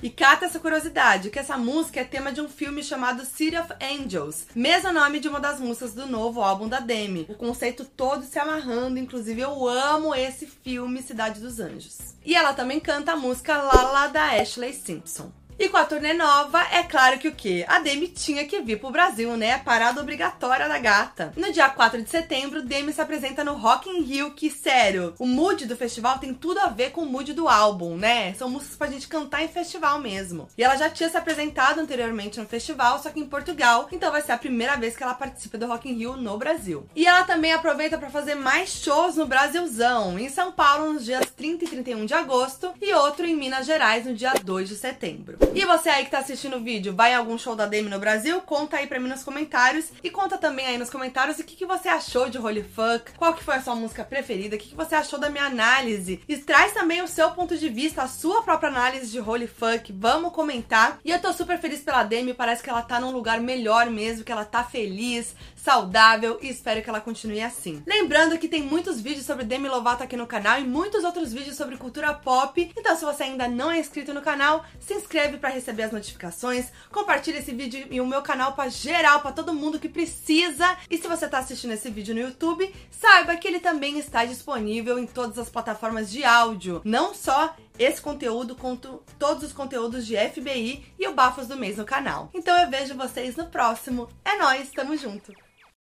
E 0.00 0.08
cata 0.08 0.46
essa 0.46 0.60
curiosidade, 0.60 1.28
que 1.28 1.40
essa 1.40 1.58
música 1.58 2.00
é 2.00 2.04
tema 2.04 2.30
de 2.30 2.40
um 2.40 2.48
filme 2.48 2.84
chamado 2.84 3.24
City 3.24 3.56
of 3.56 3.72
Angels, 3.82 4.46
mesmo 4.54 4.92
nome 4.92 5.18
de 5.18 5.28
uma 5.28 5.40
das 5.40 5.58
músicas 5.58 5.92
do 5.92 6.06
novo 6.06 6.40
álbum 6.40 6.68
da 6.68 6.78
Demi. 6.78 7.26
O 7.28 7.34
conceito 7.34 7.84
todo 7.84 8.24
se 8.24 8.38
amarrando, 8.38 8.98
inclusive 8.98 9.40
eu 9.40 9.66
amo 9.66 10.14
esse 10.14 10.46
filme 10.46 11.02
Cidade 11.02 11.40
dos 11.40 11.58
Anjos. 11.58 12.14
E 12.24 12.36
ela 12.36 12.52
também 12.52 12.78
canta 12.78 13.12
a 13.12 13.16
música 13.16 13.56
Lala 13.56 14.06
da 14.06 14.40
Ashley 14.40 14.72
Simpson. 14.72 15.32
E 15.58 15.68
com 15.68 15.76
a 15.76 15.84
turnê 15.84 16.12
nova, 16.12 16.62
é 16.70 16.84
claro 16.84 17.18
que 17.18 17.26
o 17.26 17.34
quê? 17.34 17.64
A 17.66 17.80
Demi 17.80 18.06
tinha 18.06 18.44
que 18.44 18.60
vir 18.60 18.78
pro 18.78 18.92
Brasil, 18.92 19.36
né? 19.36 19.58
Parada 19.58 20.00
obrigatória 20.00 20.68
da 20.68 20.78
gata. 20.78 21.32
No 21.36 21.52
dia 21.52 21.68
4 21.68 22.00
de 22.00 22.08
setembro, 22.08 22.62
Demi 22.62 22.92
se 22.92 23.00
apresenta 23.00 23.42
no 23.42 23.54
Rock 23.54 23.90
in 23.90 24.02
Rio, 24.02 24.30
que, 24.30 24.50
sério, 24.50 25.14
o 25.18 25.26
mood 25.26 25.66
do 25.66 25.76
festival 25.76 26.20
tem 26.20 26.32
tudo 26.32 26.60
a 26.60 26.68
ver 26.68 26.92
com 26.92 27.00
o 27.00 27.06
mood 27.06 27.32
do 27.32 27.48
álbum, 27.48 27.96
né? 27.96 28.34
São 28.34 28.48
músicas 28.48 28.76
pra 28.76 28.86
gente 28.86 29.08
cantar 29.08 29.42
em 29.42 29.48
festival 29.48 29.98
mesmo. 29.98 30.46
E 30.56 30.62
ela 30.62 30.76
já 30.76 30.88
tinha 30.88 31.10
se 31.10 31.16
apresentado 31.16 31.80
anteriormente 31.80 32.38
no 32.38 32.46
festival, 32.46 33.02
só 33.02 33.10
que 33.10 33.18
em 33.18 33.26
Portugal, 33.26 33.88
então 33.90 34.12
vai 34.12 34.22
ser 34.22 34.30
a 34.30 34.38
primeira 34.38 34.76
vez 34.76 34.96
que 34.96 35.02
ela 35.02 35.14
participa 35.14 35.58
do 35.58 35.66
Rock 35.66 35.90
in 35.90 35.94
Rio 35.94 36.16
no 36.16 36.38
Brasil. 36.38 36.86
E 36.94 37.04
ela 37.04 37.24
também 37.24 37.52
aproveita 37.52 37.98
para 37.98 38.10
fazer 38.10 38.36
mais 38.36 38.68
shows 38.70 39.16
no 39.16 39.26
Brasilzão, 39.26 40.20
em 40.20 40.28
São 40.28 40.52
Paulo 40.52 40.92
nos 40.92 41.04
dias 41.04 41.28
30 41.36 41.64
e 41.64 41.68
31 41.68 42.06
de 42.06 42.14
agosto 42.14 42.72
e 42.80 42.94
outro 42.94 43.26
em 43.26 43.34
Minas 43.34 43.66
Gerais 43.66 44.06
no 44.06 44.14
dia 44.14 44.34
2 44.44 44.68
de 44.68 44.76
setembro. 44.76 45.47
E 45.54 45.64
você 45.64 45.88
aí 45.88 46.04
que 46.04 46.10
tá 46.10 46.18
assistindo 46.18 46.56
o 46.56 46.60
vídeo, 46.60 46.94
vai 46.94 47.12
em 47.12 47.16
algum 47.16 47.38
show 47.38 47.56
da 47.56 47.66
Demi 47.66 47.88
no 47.88 47.98
Brasil? 47.98 48.40
Conta 48.42 48.76
aí 48.76 48.86
pra 48.86 49.00
mim 49.00 49.08
nos 49.08 49.24
comentários. 49.24 49.86
E 50.02 50.10
conta 50.10 50.36
também 50.38 50.66
aí 50.66 50.78
nos 50.78 50.90
comentários 50.90 51.38
o 51.38 51.44
que, 51.44 51.56
que 51.56 51.66
você 51.66 51.88
achou 51.88 52.28
de 52.28 52.38
Holy 52.38 52.62
Fuck, 52.62 53.12
qual 53.16 53.34
que 53.34 53.42
foi 53.42 53.56
a 53.56 53.62
sua 53.62 53.74
música 53.74 54.04
preferida, 54.04 54.56
o 54.56 54.58
que, 54.58 54.68
que 54.68 54.74
você 54.74 54.94
achou 54.94 55.18
da 55.18 55.30
minha 55.30 55.44
análise. 55.44 56.20
E 56.28 56.36
traz 56.36 56.72
também 56.72 57.02
o 57.02 57.08
seu 57.08 57.30
ponto 57.30 57.56
de 57.56 57.68
vista, 57.68 58.02
a 58.02 58.08
sua 58.08 58.42
própria 58.42 58.68
análise 58.68 59.10
de 59.10 59.20
Holy 59.20 59.46
Fuck. 59.46 59.92
Vamos 59.92 60.32
comentar. 60.32 60.98
E 61.04 61.10
eu 61.10 61.20
tô 61.20 61.32
super 61.32 61.58
feliz 61.58 61.80
pela 61.80 62.04
Demi, 62.04 62.34
parece 62.34 62.62
que 62.62 62.70
ela 62.70 62.82
tá 62.82 63.00
num 63.00 63.10
lugar 63.10 63.40
melhor 63.40 63.90
mesmo, 63.90 64.24
que 64.24 64.32
ela 64.32 64.44
tá 64.44 64.62
feliz, 64.62 65.34
saudável 65.58 66.38
e 66.40 66.48
espero 66.48 66.82
que 66.82 66.88
ela 66.88 67.00
continue 67.00 67.40
assim. 67.40 67.82
Lembrando 67.86 68.38
que 68.38 68.48
tem 68.48 68.62
muitos 68.62 69.00
vídeos 69.00 69.26
sobre 69.26 69.44
Demi 69.44 69.68
Lovato 69.68 70.02
aqui 70.02 70.16
no 70.16 70.26
canal 70.26 70.58
e 70.58 70.64
muitos 70.64 71.04
outros 71.04 71.32
vídeos 71.32 71.56
sobre 71.56 71.76
cultura 71.76 72.14
pop. 72.14 72.72
Então, 72.76 72.96
se 72.96 73.04
você 73.04 73.24
ainda 73.24 73.48
não 73.48 73.70
é 73.70 73.78
inscrito 73.78 74.14
no 74.14 74.22
canal, 74.22 74.64
se 74.80 74.94
inscreve 74.94 75.38
para 75.38 75.50
receber 75.50 75.84
as 75.84 75.92
notificações, 75.92 76.66
compartilha 76.90 77.38
esse 77.38 77.52
vídeo 77.52 77.86
e 77.90 78.00
o 78.00 78.06
meu 78.06 78.22
canal 78.22 78.52
para 78.52 78.70
geral, 78.70 79.20
para 79.20 79.32
todo 79.32 79.54
mundo 79.54 79.78
que 79.78 79.88
precisa. 79.88 80.76
E 80.88 80.96
se 80.96 81.08
você 81.08 81.26
está 81.26 81.38
assistindo 81.38 81.72
esse 81.72 81.90
vídeo 81.90 82.14
no 82.14 82.20
YouTube, 82.20 82.72
saiba 82.90 83.36
que 83.36 83.48
ele 83.48 83.60
também 83.60 83.98
está 83.98 84.24
disponível 84.24 84.98
em 84.98 85.06
todas 85.06 85.38
as 85.38 85.50
plataformas 85.50 86.10
de 86.10 86.24
áudio, 86.24 86.80
não 86.84 87.14
só 87.14 87.54
esse 87.78 88.00
conteúdo 88.00 88.56
quanto 88.56 89.02
todos 89.18 89.44
os 89.44 89.52
conteúdos 89.52 90.06
de 90.06 90.16
FBI 90.16 90.84
e 90.98 91.06
o 91.06 91.14
Bafos 91.14 91.46
do 91.46 91.56
Mês 91.56 91.76
no 91.76 91.84
canal. 91.84 92.28
Então 92.34 92.58
eu 92.58 92.68
vejo 92.68 92.96
vocês 92.96 93.36
no 93.36 93.46
próximo. 93.46 94.08
É 94.24 94.36
nós, 94.36 94.70
tamo 94.70 94.96
junto. 94.96 95.47